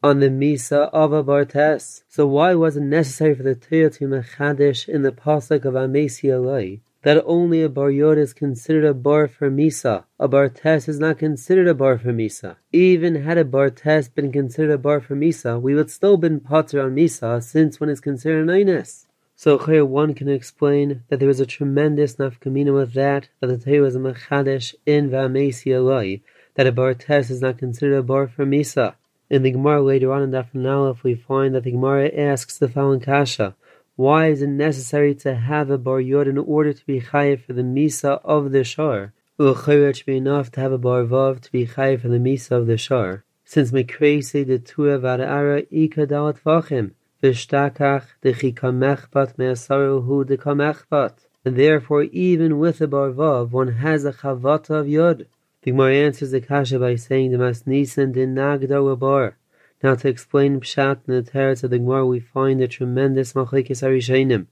on 0.03 0.19
the 0.19 0.29
Misa 0.29 0.91
of 0.93 1.13
a 1.13 1.23
Bartes. 1.23 2.03
So 2.09 2.27
why 2.27 2.57
was 2.57 2.77
it 2.77 2.83
necessary 2.83 3.37
for 3.37 3.45
the 3.45 3.55
Torah 3.55 3.91
to 3.91 4.05
in 4.05 5.03
the 5.03 5.13
Pasuk 5.13 5.65
of 5.65 5.75
Amesi 5.75 6.29
Eloi 6.29 6.81
that 7.03 7.23
only 7.27 7.63
a 7.63 7.69
bar 7.69 7.91
yod 7.91 8.19
is 8.19 8.33
considered 8.33 8.85
a 8.85 8.93
bar 8.93 9.29
for 9.29 9.51
misa. 9.51 10.05
A 10.19 10.27
bar 10.27 10.49
tes 10.49 10.89
is 10.89 10.99
not 10.99 11.19
considered 11.19 11.69
a 11.69 11.75
bar 11.75 11.99
for 11.99 12.13
misa. 12.13 12.57
Even 12.73 13.23
had 13.23 13.39
a 13.39 13.45
bar 13.45 13.71
tes 13.71 14.09
been 14.09 14.33
considered 14.33 14.73
a 14.73 14.79
bar 14.79 15.01
for 15.01 15.15
misa, 15.15 15.61
we 15.61 15.75
would 15.75 15.91
still 15.91 16.17
been 16.17 16.41
potter 16.41 16.81
on 16.81 16.97
misa 16.97 17.43
since 17.43 17.81
one 17.81 17.91
is 17.91 18.01
considered 18.01 18.49
an 18.49 18.67
inus. 18.67 19.07
So 19.37 19.57
here 19.59 19.85
one 19.85 20.15
can 20.15 20.29
explain 20.29 21.05
that 21.09 21.21
there 21.21 21.29
was 21.29 21.39
a 21.39 21.47
tremendous 21.47 22.17
nafkamina 22.17 22.75
with 22.75 22.95
that, 22.95 23.29
that 23.41 23.47
the 23.47 23.59
Torah 23.59 23.83
was 23.83 23.95
a 23.95 24.01
mechadesh 24.01 24.75
in 24.85 25.11
v'amesi 25.11 25.71
aloi, 25.73 26.23
that 26.57 26.67
a 26.67 26.73
bar 26.73 26.95
tes 26.95 27.31
is 27.31 27.41
not 27.41 27.59
considered 27.59 27.97
a 27.97 28.03
bar 28.03 28.27
for 28.27 28.45
misa. 28.45 28.95
In 29.31 29.43
the 29.43 29.53
Gemara 29.53 29.81
later 29.83 30.11
on 30.13 30.23
in 30.23 30.31
Daf 30.33 30.91
if 30.91 31.05
we 31.05 31.15
find 31.15 31.55
that 31.55 31.63
the 31.63 31.71
Gemara 31.71 32.09
asks 32.09 32.59
the 32.59 32.69
following 32.69 32.99
kasha, 32.99 33.55
why 33.99 34.29
is 34.29 34.43
it 34.43 34.49
necessary 34.49 35.13
to 35.13 35.35
have 35.35 35.71
a 35.71 35.77
bar 35.77 36.01
yod 36.01 36.29
in 36.29 36.39
order 36.39 36.73
to 36.73 36.87
be 36.87 37.01
chayiv 37.01 37.41
for 37.41 37.53
the 37.53 37.63
misa 37.63 38.21
of 38.23 38.53
the 38.53 38.63
shar? 38.63 39.13
Ulchayr 39.41 39.93
should 39.93 40.07
be 40.07 40.17
enough 40.17 40.53
to 40.53 40.61
have 40.61 40.71
a 40.71 40.79
bar 40.79 41.03
vav 41.03 41.41
to 41.41 41.51
be 41.51 41.67
chayiv 41.67 42.03
for 42.03 42.09
the 42.09 42.19
misa 42.19 42.53
of 42.53 42.69
the 42.69 42.77
shar. 42.77 43.25
Since 43.45 43.73
mekresi 43.73 44.47
the 44.47 44.61
tua 44.61 45.01
vadara 45.01 45.67
ika 45.69 46.07
dalat 46.07 46.39
vachim, 46.47 46.93
v'shtakach 47.21 48.05
de 48.23 48.35
chikamechpat 48.35 49.37
me'asaruhu 49.37 50.25
de 50.25 50.37
kamechpat. 50.37 51.15
And 51.45 51.57
therefore, 51.57 52.05
even 52.05 52.61
with 52.61 52.81
a 52.81 52.87
bar 52.87 53.11
vav, 53.11 53.51
one 53.51 53.73
has 53.79 54.05
a 54.05 54.13
chavata 54.13 54.79
of 54.79 54.89
yod. 54.89 55.27
The 55.63 55.73
Gemara 55.73 55.97
answers 55.97 56.31
the 56.31 56.41
kasha 56.41 56.79
by 56.79 56.95
saying 56.95 57.33
the 57.33 57.39
mas 57.39 57.67
nisan 57.67 58.13
din 58.13 58.37
nagdo 58.37 58.93
a 58.93 58.95
bar. 58.95 59.39
Now 59.81 59.95
to 59.95 60.09
explain 60.09 60.61
Pshat 60.61 61.01
in 61.07 61.15
the 61.15 61.23
Teretz 61.23 61.63
of 61.63 61.71
the 61.71 61.79
Gemara, 61.79 62.05
we 62.05 62.19
find 62.19 62.61
a 62.61 62.67
tremendous 62.67 63.35
Machlekes 63.35 63.81
Arishenim. 63.81 64.47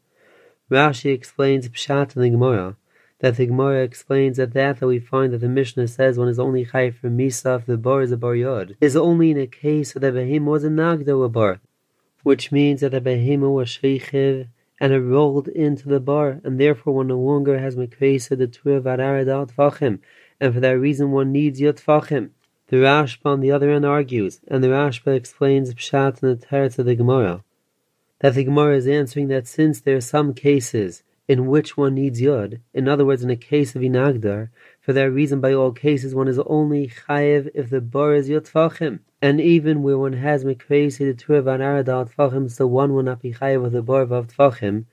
Rashi 0.70 1.12
explains 1.12 1.68
Pshat 1.68 2.14
in 2.14 2.22
the 2.22 2.30
Gemara, 2.30 2.76
that 3.18 3.36
the 3.36 3.46
Gemara 3.46 3.82
explains 3.82 4.36
that 4.36 4.52
that 4.52 4.78
that 4.78 4.86
we 4.86 5.00
find 5.00 5.32
that 5.32 5.38
the 5.38 5.48
Mishnah 5.48 5.88
says 5.88 6.16
one 6.16 6.28
is 6.28 6.38
only 6.38 6.64
chai 6.64 6.92
for 6.92 7.08
Misa 7.08 7.58
if 7.58 7.66
the 7.66 7.76
bar 7.76 8.02
is 8.02 8.12
a 8.12 8.16
bar 8.16 8.36
yod, 8.36 8.76
is 8.80 8.94
only 8.94 9.32
in 9.32 9.38
a 9.38 9.48
case 9.48 9.94
that 9.94 10.00
the 10.00 10.12
behemoth 10.12 10.48
was 10.48 10.64
a 10.64 10.70
nagdo 10.70 11.22
a 11.22 11.28
bar, 11.28 11.60
which 12.22 12.52
means 12.52 12.82
that 12.82 12.92
the 12.92 13.00
behemoth 13.00 13.52
was 13.52 13.68
sheichiv 13.68 14.46
and 14.80 14.92
it 14.92 15.00
rolled 15.00 15.48
into 15.48 15.88
the 15.88 15.98
bar, 15.98 16.40
and 16.44 16.60
therefore 16.60 16.94
one 16.94 17.08
no 17.08 17.18
longer 17.18 17.58
has 17.58 17.74
mekresa 17.74 18.38
the 18.38 18.46
tur 18.46 18.78
varara 18.78 19.24
dal 19.24 19.46
tfachim, 19.46 19.98
and 20.40 20.54
for 20.54 20.60
that 20.60 20.78
reason 20.78 21.10
one 21.10 21.32
needs 21.32 21.60
yot 21.60 21.76
tfachim. 21.76 22.30
The 22.68 22.78
Rashba 22.78 23.26
on 23.26 23.40
the 23.40 23.52
other 23.52 23.70
end 23.70 23.86
argues, 23.86 24.40
and 24.48 24.62
the 24.62 24.68
Rashba 24.68 25.14
explains 25.14 25.72
Pshat 25.72 26.20
in 26.20 26.30
the 26.30 26.36
Teretz 26.36 26.80
of 26.80 26.86
the 26.86 26.96
Gemara, 26.96 27.44
that 28.18 28.34
the 28.34 28.42
Gemara 28.42 28.76
is 28.76 28.88
answering 28.88 29.28
that 29.28 29.46
since 29.46 29.80
there 29.80 29.96
are 29.96 30.00
some 30.00 30.34
cases 30.34 31.04
in 31.28 31.46
which 31.46 31.76
one 31.76 31.94
needs 31.94 32.20
Yod, 32.20 32.60
in 32.74 32.88
other 32.88 33.04
words, 33.04 33.22
in 33.22 33.30
a 33.30 33.36
case 33.36 33.76
of 33.76 33.82
Inagdar, 33.82 34.50
for 34.80 34.92
that 34.92 35.12
reason, 35.12 35.40
by 35.40 35.52
all 35.52 35.70
cases, 35.70 36.12
one 36.12 36.26
is 36.26 36.40
only 36.40 36.88
Chayev 36.88 37.48
if 37.54 37.70
the 37.70 37.80
bar 37.80 38.14
is 38.14 38.28
Yod 38.28 38.46
Tfachim. 38.46 38.98
And 39.22 39.40
even 39.40 39.84
where 39.84 39.98
one 39.98 40.14
has 40.14 40.44
Mekresi 40.44 40.98
the 40.98 41.14
Tur 41.14 41.42
van 41.42 41.60
Aradal 41.60 42.12
Tfachim, 42.12 42.50
so 42.50 42.66
one 42.66 42.94
will 42.94 43.04
not 43.04 43.22
be 43.22 43.32
Chayev 43.32 43.62
with 43.62 43.74
the 43.74 43.82
bar 43.82 44.02
of 44.02 44.26
Tfachim, 44.26 44.86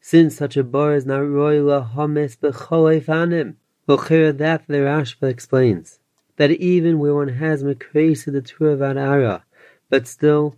since 0.00 0.36
such 0.36 0.56
a 0.56 0.64
bar 0.64 0.94
is 0.94 1.04
not 1.04 1.20
Royla 1.20 1.92
Hamis 1.94 2.38
B'choleif 2.38 3.10
Anim. 3.10 3.58
Well, 3.86 3.98
that 3.98 4.64
the 4.66 4.78
Rashba 4.78 5.28
explains 5.28 5.99
that 6.40 6.52
even 6.52 6.98
where 6.98 7.14
one 7.14 7.28
has 7.28 7.62
Mekresa 7.62 8.32
the 8.32 8.40
Tur 8.40 8.82
Ara, 8.82 9.44
but 9.90 10.06
still 10.06 10.56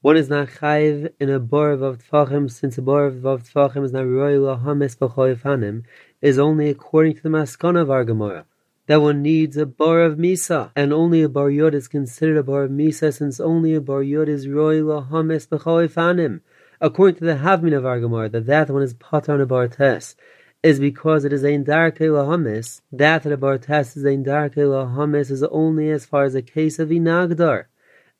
one 0.00 0.16
is 0.16 0.28
not 0.28 0.48
chayiv 0.48 1.12
in 1.20 1.30
a 1.30 1.38
bar 1.38 1.70
of 1.70 1.98
tfachim, 1.98 2.50
since 2.50 2.76
a 2.76 2.82
bar 2.82 3.04
of 3.04 3.14
tfachim 3.14 3.84
is 3.84 3.92
not 3.92 4.08
royal 4.08 4.56
hamis 4.56 4.98
b'choyifanim, 4.98 5.84
is 6.20 6.36
only 6.36 6.68
according 6.68 7.14
to 7.14 7.22
the 7.22 7.28
maskana 7.28 7.80
of 7.80 7.92
our 7.92 8.02
Gemara. 8.02 8.44
That 8.88 9.02
one 9.02 9.22
needs 9.22 9.56
a 9.56 9.66
bar 9.66 10.00
of 10.00 10.18
misa, 10.18 10.72
and 10.74 10.92
only 10.92 11.22
a 11.22 11.28
bar 11.28 11.48
yod 11.48 11.76
is 11.76 11.86
considered 11.86 12.38
a 12.38 12.42
bar 12.42 12.64
of 12.64 12.72
misa, 12.72 13.16
since 13.16 13.38
only 13.38 13.72
a 13.74 13.80
bar 13.80 14.02
yod 14.02 14.28
is 14.28 14.48
royal 14.48 15.06
hamis 15.12 15.46
b'choyifanim. 15.46 16.40
According 16.80 17.20
to 17.20 17.24
the 17.24 17.34
Havmin 17.34 17.76
of 17.76 17.86
our 17.86 18.00
Gemara, 18.00 18.30
that 18.30 18.46
that 18.46 18.68
one 18.68 18.82
is 18.82 18.94
patar 18.94 19.34
on 19.34 19.40
a 19.40 19.46
bar 19.46 19.68
tes, 19.68 20.16
is 20.62 20.78
because 20.78 21.24
it 21.24 21.32
is 21.32 21.44
ein 21.44 21.64
darke 21.64 21.98
lahamis. 21.98 22.82
That 22.92 23.22
the 23.22 23.36
bartes 23.36 23.96
is 23.96 24.04
ein 24.04 24.22
darke 24.22 24.56
lahamis 24.56 25.30
is 25.30 25.42
only 25.44 25.90
as 25.90 26.04
far 26.04 26.24
as 26.24 26.34
a 26.34 26.42
case 26.42 26.78
of 26.78 26.90
inagdar. 26.90 27.64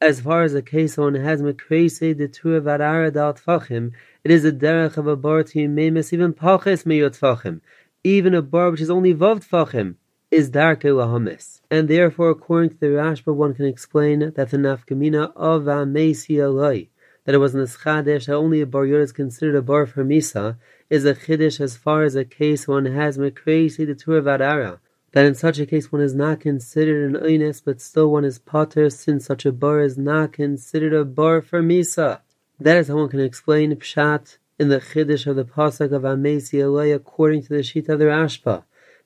As 0.00 0.22
far 0.22 0.42
as 0.44 0.54
a 0.54 0.62
case 0.62 0.96
one 0.96 1.14
has 1.14 1.42
mekrese 1.42 2.16
de 2.16 2.28
tur 2.28 2.60
varara 2.60 3.10
dal 3.10 3.34
tfachim, 3.34 3.92
it 4.24 4.30
is 4.30 4.46
a 4.46 4.52
derech 4.52 4.96
of 4.96 5.06
a 5.06 5.16
bar 5.16 5.42
to 5.42 5.60
even 5.60 6.32
paches 6.32 6.84
meyot. 6.84 7.60
Even 8.02 8.34
a 8.34 8.40
bar 8.40 8.70
which 8.70 8.80
is 8.80 8.90
only 8.90 9.12
vav 9.12 9.46
tfachim 9.46 9.96
is 10.30 10.48
darke 10.48 10.84
lahamis. 10.84 11.60
And 11.70 11.88
therefore, 11.88 12.30
according 12.30 12.70
to 12.70 12.76
the 12.78 12.86
Rashba, 12.86 13.34
one 13.34 13.52
can 13.52 13.66
explain 13.66 14.20
that 14.20 14.50
the 14.50 14.56
nafkamina 14.56 15.32
of 15.36 15.64
amesi 15.64 16.36
alai, 16.36 16.88
that 17.26 17.34
it 17.34 17.38
was 17.38 17.54
an 17.54 17.60
eschadesh 17.60 18.26
that 18.26 18.34
only 18.34 18.62
a 18.62 18.66
bar 18.66 18.86
is 18.86 19.12
considered 19.12 19.56
a 19.56 19.60
bar 19.60 19.84
for 19.84 20.02
misa, 20.02 20.56
is 20.90 21.04
a 21.04 21.14
chiddush 21.14 21.60
as 21.60 21.76
far 21.76 22.02
as 22.02 22.16
a 22.16 22.24
case 22.24 22.66
one 22.66 22.84
has 22.84 23.16
mekresi 23.16 23.86
the 23.86 23.94
tur 23.94 24.20
vadara. 24.20 24.80
That 25.12 25.24
in 25.24 25.34
such 25.34 25.58
a 25.58 25.66
case 25.66 25.90
one 25.90 26.02
is 26.02 26.14
not 26.14 26.40
considered 26.40 27.14
an 27.14 27.22
oines, 27.22 27.62
but 27.64 27.80
still 27.80 28.10
one 28.10 28.24
is 28.24 28.38
potter, 28.38 28.90
since 28.90 29.26
such 29.26 29.46
a 29.46 29.52
bar 29.52 29.80
is 29.80 29.96
not 29.96 30.32
considered 30.32 30.92
a 30.92 31.04
bar 31.04 31.40
for 31.40 31.62
misa. 31.62 32.20
That 32.58 32.76
is 32.76 32.88
how 32.88 32.96
one 32.96 33.08
can 33.08 33.20
explain 33.20 33.74
pshat 33.76 34.38
in 34.58 34.68
the 34.68 34.80
chiddush 34.80 35.26
of 35.26 35.36
the 35.36 35.44
pasuk 35.44 35.92
of 35.92 36.02
Amesi 36.02 36.60
Eloi 36.60 36.92
according 36.92 37.42
to 37.44 37.48
the 37.48 37.60
Shita 37.60 37.90
of 37.90 37.98
the 37.98 38.04
Rashba. 38.04 38.64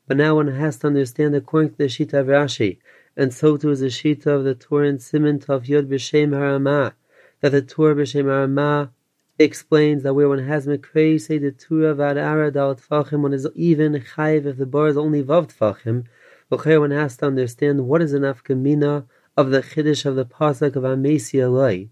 But 0.09 0.17
now 0.17 0.35
one 0.35 0.49
has 0.49 0.79
to 0.79 0.89
understand 0.89 1.37
according 1.37 1.71
to 1.73 1.77
the 1.77 1.85
Shita 1.85 2.15
of 2.15 2.27
Rashi, 2.27 2.79
and 3.17 3.33
so 3.33 3.57
too 3.57 3.71
is 3.71 3.81
the 3.81 3.87
Shita 3.87 4.27
of 4.27 4.45
the 4.45 4.55
Torah 4.55 4.89
in 4.89 4.99
Simon 4.99 5.39
Tav 5.39 5.67
Yod 5.67 5.89
B'Shem 5.89 6.31
Harama, 6.31 6.95
that 7.41 7.51
the 7.51 7.63
Torah 7.63 7.95
B'Shem 7.95 8.25
Harama 8.25 8.91
explains 9.39 10.03
that 10.03 10.15
where 10.15 10.29
one 10.29 10.47
has 10.47 10.65
say 10.65 11.39
the 11.39 11.51
tura 11.51 11.95
vadara 11.95 12.53
dal 12.53 12.77
tfachim, 12.77 13.21
one 13.21 13.33
is 13.33 13.49
even 13.55 13.95
chayiv 13.95 14.47
if 14.47 14.57
the 14.57 14.67
bar 14.67 14.89
is 14.89 14.97
only 14.97 15.23
vav 15.23 15.53
tfachim. 15.53 16.05
But 16.49 16.65
one 16.67 16.93
has 16.93 17.17
to 17.17 17.27
understand 17.27 17.87
what 17.89 18.03
is 18.03 18.13
an 18.13 18.23
afkamina 18.23 19.07
of 19.37 19.51
the 19.51 19.63
chiddush 19.63 20.05
of 20.05 20.15
the 20.15 20.25
pasuk 20.25 20.77
of 20.77 20.85
Amesi 20.85 21.41
Eloi, 21.41 21.89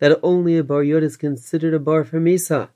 that 0.00 0.18
only 0.22 0.58
a 0.58 0.64
bar 0.64 0.82
yod 0.82 1.02
is 1.02 1.16
considered 1.16 1.72
a 1.72 1.78
bar 1.78 2.04
for 2.04 2.20
misa. 2.20 2.68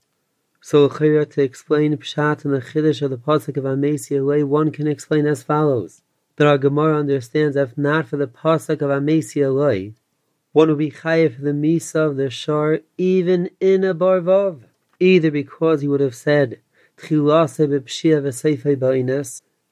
So 0.63 0.89
to 0.89 1.43
explain 1.43 1.97
pshat 1.97 2.45
and 2.45 2.55
the 2.55 2.61
chiddush 2.61 3.03
of 3.03 3.11
the 3.11 3.19
pasuk 3.19 3.59
of 3.59 3.65
Amesi 3.65 4.17
Eloi, 4.17 4.45
one 4.45 4.71
can 4.71 4.87
explain 4.87 5.27
as 5.27 5.43
follows. 5.43 6.03
That 6.37 6.47
our 6.47 6.59
Gemara 6.59 6.99
understands 6.99 7.57
if 7.57 7.77
not 7.77 8.07
for 8.07 8.17
the 8.17 8.27
pasuk 8.27 8.81
of 8.81 8.91
Amesi 8.91 9.43
Eloi, 9.43 9.93
one 10.57 10.69
would 10.71 10.79
be 10.79 10.91
chayiv 10.91 11.43
the 11.43 11.51
misa 11.51 11.97
of 11.97 12.17
the 12.17 12.31
shar 12.31 12.81
even 12.97 13.51
in 13.61 13.85
a 13.85 13.95
barvav, 13.95 14.63
either 14.99 15.31
because 15.31 15.83
he 15.83 15.89
would 15.89 16.01
have 16.01 16.15
said 16.15 16.59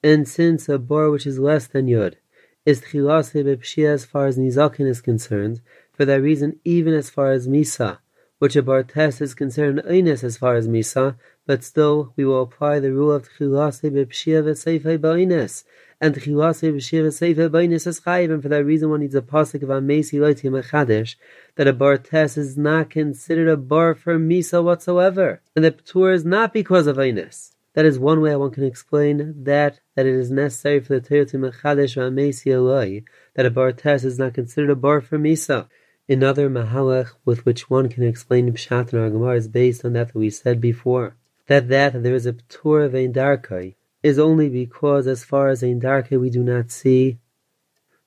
and 0.03 0.28
since 0.28 0.68
a 0.68 0.78
bar 0.78 1.11
which 1.11 1.26
is 1.26 1.39
less 1.39 1.66
than 1.68 1.89
yod 1.89 2.18
is 2.66 2.82
tchilase 2.82 3.43
b'pshia 3.47 3.95
as 3.95 4.05
far 4.05 4.26
as 4.26 4.37
nizakin 4.37 4.87
is 4.87 5.01
concerned, 5.01 5.62
for 5.91 6.05
that 6.05 6.20
reason 6.20 6.61
even 6.66 6.93
as 6.93 7.09
far 7.09 7.32
as 7.32 7.49
misa, 7.49 7.97
which 8.39 8.55
a 8.55 8.62
bar 8.62 8.82
test 8.82 9.22
is 9.22 9.32
concerned 9.32 9.80
inis 9.89 10.22
as 10.22 10.37
far 10.37 10.55
as 10.55 10.68
misa, 10.68 11.16
but 11.47 11.64
still 11.64 12.12
we 12.14 12.26
will 12.26 12.43
apply 12.43 12.78
the 12.78 12.93
rule 12.93 13.11
of 13.11 13.26
tchilase 13.30 13.91
b'pshia 13.91 14.43
v'seifei 14.45 14.99
ba'inas, 14.99 15.64
and 16.01 16.14
Chilase 16.14 16.72
B'Shiva 16.72 17.12
Sefer 17.12 17.49
Bainis 17.49 17.86
is 17.86 18.01
Chayiv, 18.01 18.32
and 18.32 18.42
for 18.42 18.49
that 18.49 18.64
reason 18.64 18.90
one 18.90 19.01
needs 19.01 19.14
a 19.14 19.22
pasuk 19.22 19.62
of 19.62 19.68
Amesi 19.68 20.18
Loiti 20.18 20.51
Mechadish, 20.51 21.16
that 21.57 21.68
a 21.68 21.72
bar 21.72 21.99
tes 21.99 22.36
is 22.36 22.57
not 22.57 22.90
considered 22.90 23.49
a 23.49 23.57
bar 23.57 23.95
for 23.95 24.18
Misa 24.18 24.62
whatsoever, 24.62 25.40
and 25.55 25.64
the 25.64 25.70
Ptur 25.70 26.14
is 26.14 26.24
not 26.24 26.53
because 26.53 26.86
of 26.86 26.97
Ainis. 26.97 27.53
That 27.74 27.84
is 27.84 27.99
one 27.99 28.20
way 28.20 28.36
one 28.36 28.53
can 28.53 28.64
explain 28.64 29.34
that, 29.45 29.80
that 29.97 30.07
it 30.07 30.14
is 30.14 30.30
necessary 30.30 30.80
for 30.80 30.99
the 30.99 31.01
Torah 31.01 31.26
to 31.26 31.38
Mechadish 31.38 31.97
Amesi 31.97 32.53
Eloi, 32.53 33.03
that 33.34 33.47
a 33.47 33.51
bar 33.51 33.72
tes 33.72 34.05
is 34.05 34.18
not 34.18 34.34
considered 34.34 34.70
a 34.70 34.76
bar 34.76 35.01
for 35.01 35.18
Misa. 35.18 35.68
Another 36.09 36.51
mahalach 36.51 37.12
with 37.24 37.47
which 37.47 37.70
one 37.70 37.88
can 37.88 38.03
explain 38.03 38.53
Pshat 38.53 38.92
and 38.92 39.12
Gemara 39.12 39.36
is 39.36 39.49
based 39.49 39.84
on 39.84 39.95
that 39.95 40.09
that 40.09 40.14
we 40.14 40.28
said 40.28 40.61
before. 40.61 41.16
That 41.47 41.68
that 41.68 42.03
there 42.03 42.14
is 42.14 42.26
a 42.26 42.34
Ptur 42.34 42.84
of 42.84 42.95
Ein 42.95 43.12
Darkai, 43.12 43.74
is 44.05 44.19
only 44.19 44.51
because, 44.51 45.07
as 45.07 45.25
far 45.25 45.49
as 45.49 45.63
in 45.63 45.79
Darke, 45.79 46.11
we 46.11 46.29
do 46.29 46.45
not 46.45 46.71
see 46.71 47.17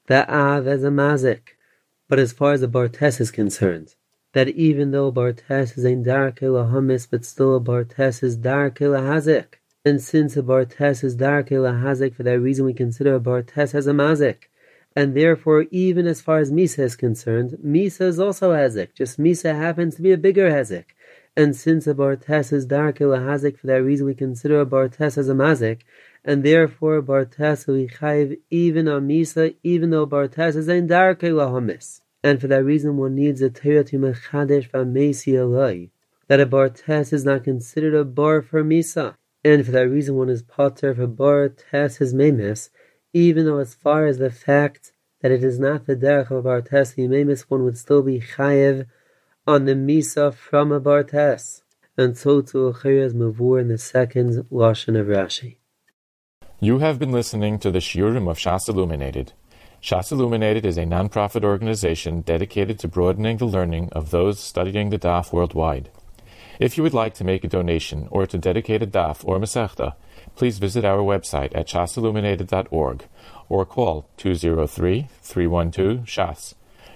the 0.06 0.32
Av 0.32 0.68
as 0.68 0.84
a 0.84 0.89
Mazik. 0.89 1.56
But 2.08 2.20
as 2.20 2.32
far 2.32 2.54
as 2.54 2.62
the 2.62 2.68
Bartes 2.68 3.20
is 3.20 3.32
concerned, 3.32 3.95
that 4.34 4.48
even 4.50 4.91
though 4.91 5.12
Bartes 5.12 5.76
is 5.76 5.84
in 5.84 6.04
Darke 6.04 6.41
Lahamis, 6.41 7.08
but 7.10 7.26
still 7.26 7.56
a 7.56 7.60
Bartes 7.60 8.22
is 8.22 8.38
Darke 8.38 8.80
Lahazik. 8.80 9.56
And 9.84 10.00
since 10.00 10.38
a 10.38 10.43
Bartes 10.43 11.04
is 11.04 11.16
Darke 11.16 11.50
Lahazik, 11.50 12.14
for 12.14 12.22
that 12.24 12.39
reason 12.39 12.66
we 12.66 12.74
consider 12.74 13.16
a 13.16 13.20
Bartes 13.20 13.74
as 13.74 13.88
a 13.88 13.91
Mazik. 13.91 14.43
And 14.95 15.16
therefore, 15.16 15.66
even 15.72 16.06
as 16.06 16.22
far 16.22 16.38
as 16.38 16.52
Misa 16.52 16.80
is 16.80 16.95
concerned, 16.95 17.58
Misa 17.66 18.02
is 18.02 18.20
also 18.20 18.52
Hezek. 18.52 18.93
Just 18.93 19.20
Misa 19.20 19.56
happens 19.56 19.95
to 19.95 20.04
be 20.04 20.12
a 20.12 20.18
bigger 20.18 20.52
Hezek. 20.52 20.86
And 21.38 21.55
since 21.55 21.85
a 21.85 21.93
Bartes 21.93 22.51
is 22.51 22.65
Darkil 22.65 23.15
a 23.15 23.19
Hazik, 23.19 23.59
for 23.59 23.67
that 23.67 23.83
reason 23.83 24.07
we 24.07 24.15
consider 24.15 24.59
a 24.59 24.65
Bartes 24.65 25.19
as 25.19 25.29
a 25.29 25.35
Mazik, 25.35 25.81
and 26.25 26.41
therefore 26.41 26.99
Bartes 27.03 27.67
we 27.67 27.88
chayiv 27.88 28.39
even 28.49 28.88
on 28.88 29.07
Misa, 29.07 29.53
even 29.61 29.91
though 29.91 30.07
Bartes 30.07 30.55
is 30.55 30.67
ein 30.67 30.88
Darkil 30.88 31.39
a 31.39 31.47
Hamis. 31.47 32.01
And 32.23 32.41
for 32.41 32.47
that 32.47 32.65
reason 32.65 32.97
one 32.97 33.13
needs 33.13 33.43
a 33.43 33.51
Torah 33.51 33.83
to 33.83 33.99
Mechadesh 33.99 34.71
Vamesi 34.71 35.38
Eloi, 35.38 35.91
that 36.27 36.41
a 36.41 36.47
Bartes 36.47 37.13
is 37.13 37.23
not 37.23 37.43
considered 37.43 37.93
a 37.93 38.03
bar 38.03 38.41
for 38.41 38.63
Misa. 38.63 39.13
And 39.45 39.63
for 39.63 39.71
that 39.73 39.91
reason 39.91 40.15
one 40.15 40.29
is 40.29 40.41
potter 40.41 40.89
a 40.89 41.07
Bartes 41.07 42.01
is 42.01 42.15
Memes, 42.15 42.71
even 43.13 43.45
though 43.45 43.59
as 43.59 43.75
far 43.75 44.07
as 44.07 44.17
the 44.17 44.31
fact 44.31 44.91
that 45.21 45.31
it 45.31 45.43
is 45.43 45.59
not 45.59 45.85
the 45.85 45.95
derech 45.95 46.31
of 46.31 46.45
Bartes 46.45 46.95
Yememis, 46.95 47.41
one 47.41 47.63
would 47.63 47.77
still 47.77 48.01
be 48.01 48.19
chayev 48.19 48.88
on 49.48 49.64
the 49.64 49.74
Misa 49.74 50.34
from 50.34 50.74
a 50.74 50.82
Bartes, 50.82 51.62
and 51.98 52.18
so 52.18 52.41
to 52.41 52.70
Achiraz 52.70 53.14
Mavur 53.14 53.62
in 53.62 53.70
the 53.70 53.78
second 53.78 54.45
Lashon 54.52 55.00
of 55.00 55.08
Rashi. 55.08 55.56
You 56.60 56.80
have 56.80 57.00
been 57.00 57.14
listening 57.14 57.58
to 57.60 57.72
the 57.72 57.80
Shiurim 57.80 58.30
of 58.30 58.38
Shas 58.38 58.68
Illuminated. 58.68 59.32
Shas 59.82 60.12
Illuminated 60.12 60.66
is 60.66 60.78
a 60.78 60.86
non-profit 60.86 61.45
organization 61.45 62.20
dedicated 62.22 62.78
to 62.80 62.89
broadening 62.89 63.38
the 63.38 63.45
learning 63.45 63.88
of 63.93 64.12
those 64.12 64.38
studying 64.39 64.89
the 64.89 65.00
Daf 65.00 65.32
worldwide. 65.32 65.89
If 66.60 66.76
you 66.76 66.84
would 66.84 66.93
like 66.93 67.14
to 67.16 67.24
make 67.24 67.45
a 67.45 67.48
donation 67.48 68.10
or 68.12 68.28
to 68.28 68.38
dedicate 68.38 68.84
a 68.84 68.88
Daf 68.88 69.24
or 69.24 69.39
Masechta, 69.39 69.95
please 70.36 70.58
visit 70.58 70.84
our 70.84 71.00
website 71.00 71.56
at 71.56 71.68
shasilluminated.org 71.68 73.06
or 73.48 73.66
call 73.66 74.10
203-312-SHAS. 74.18 76.56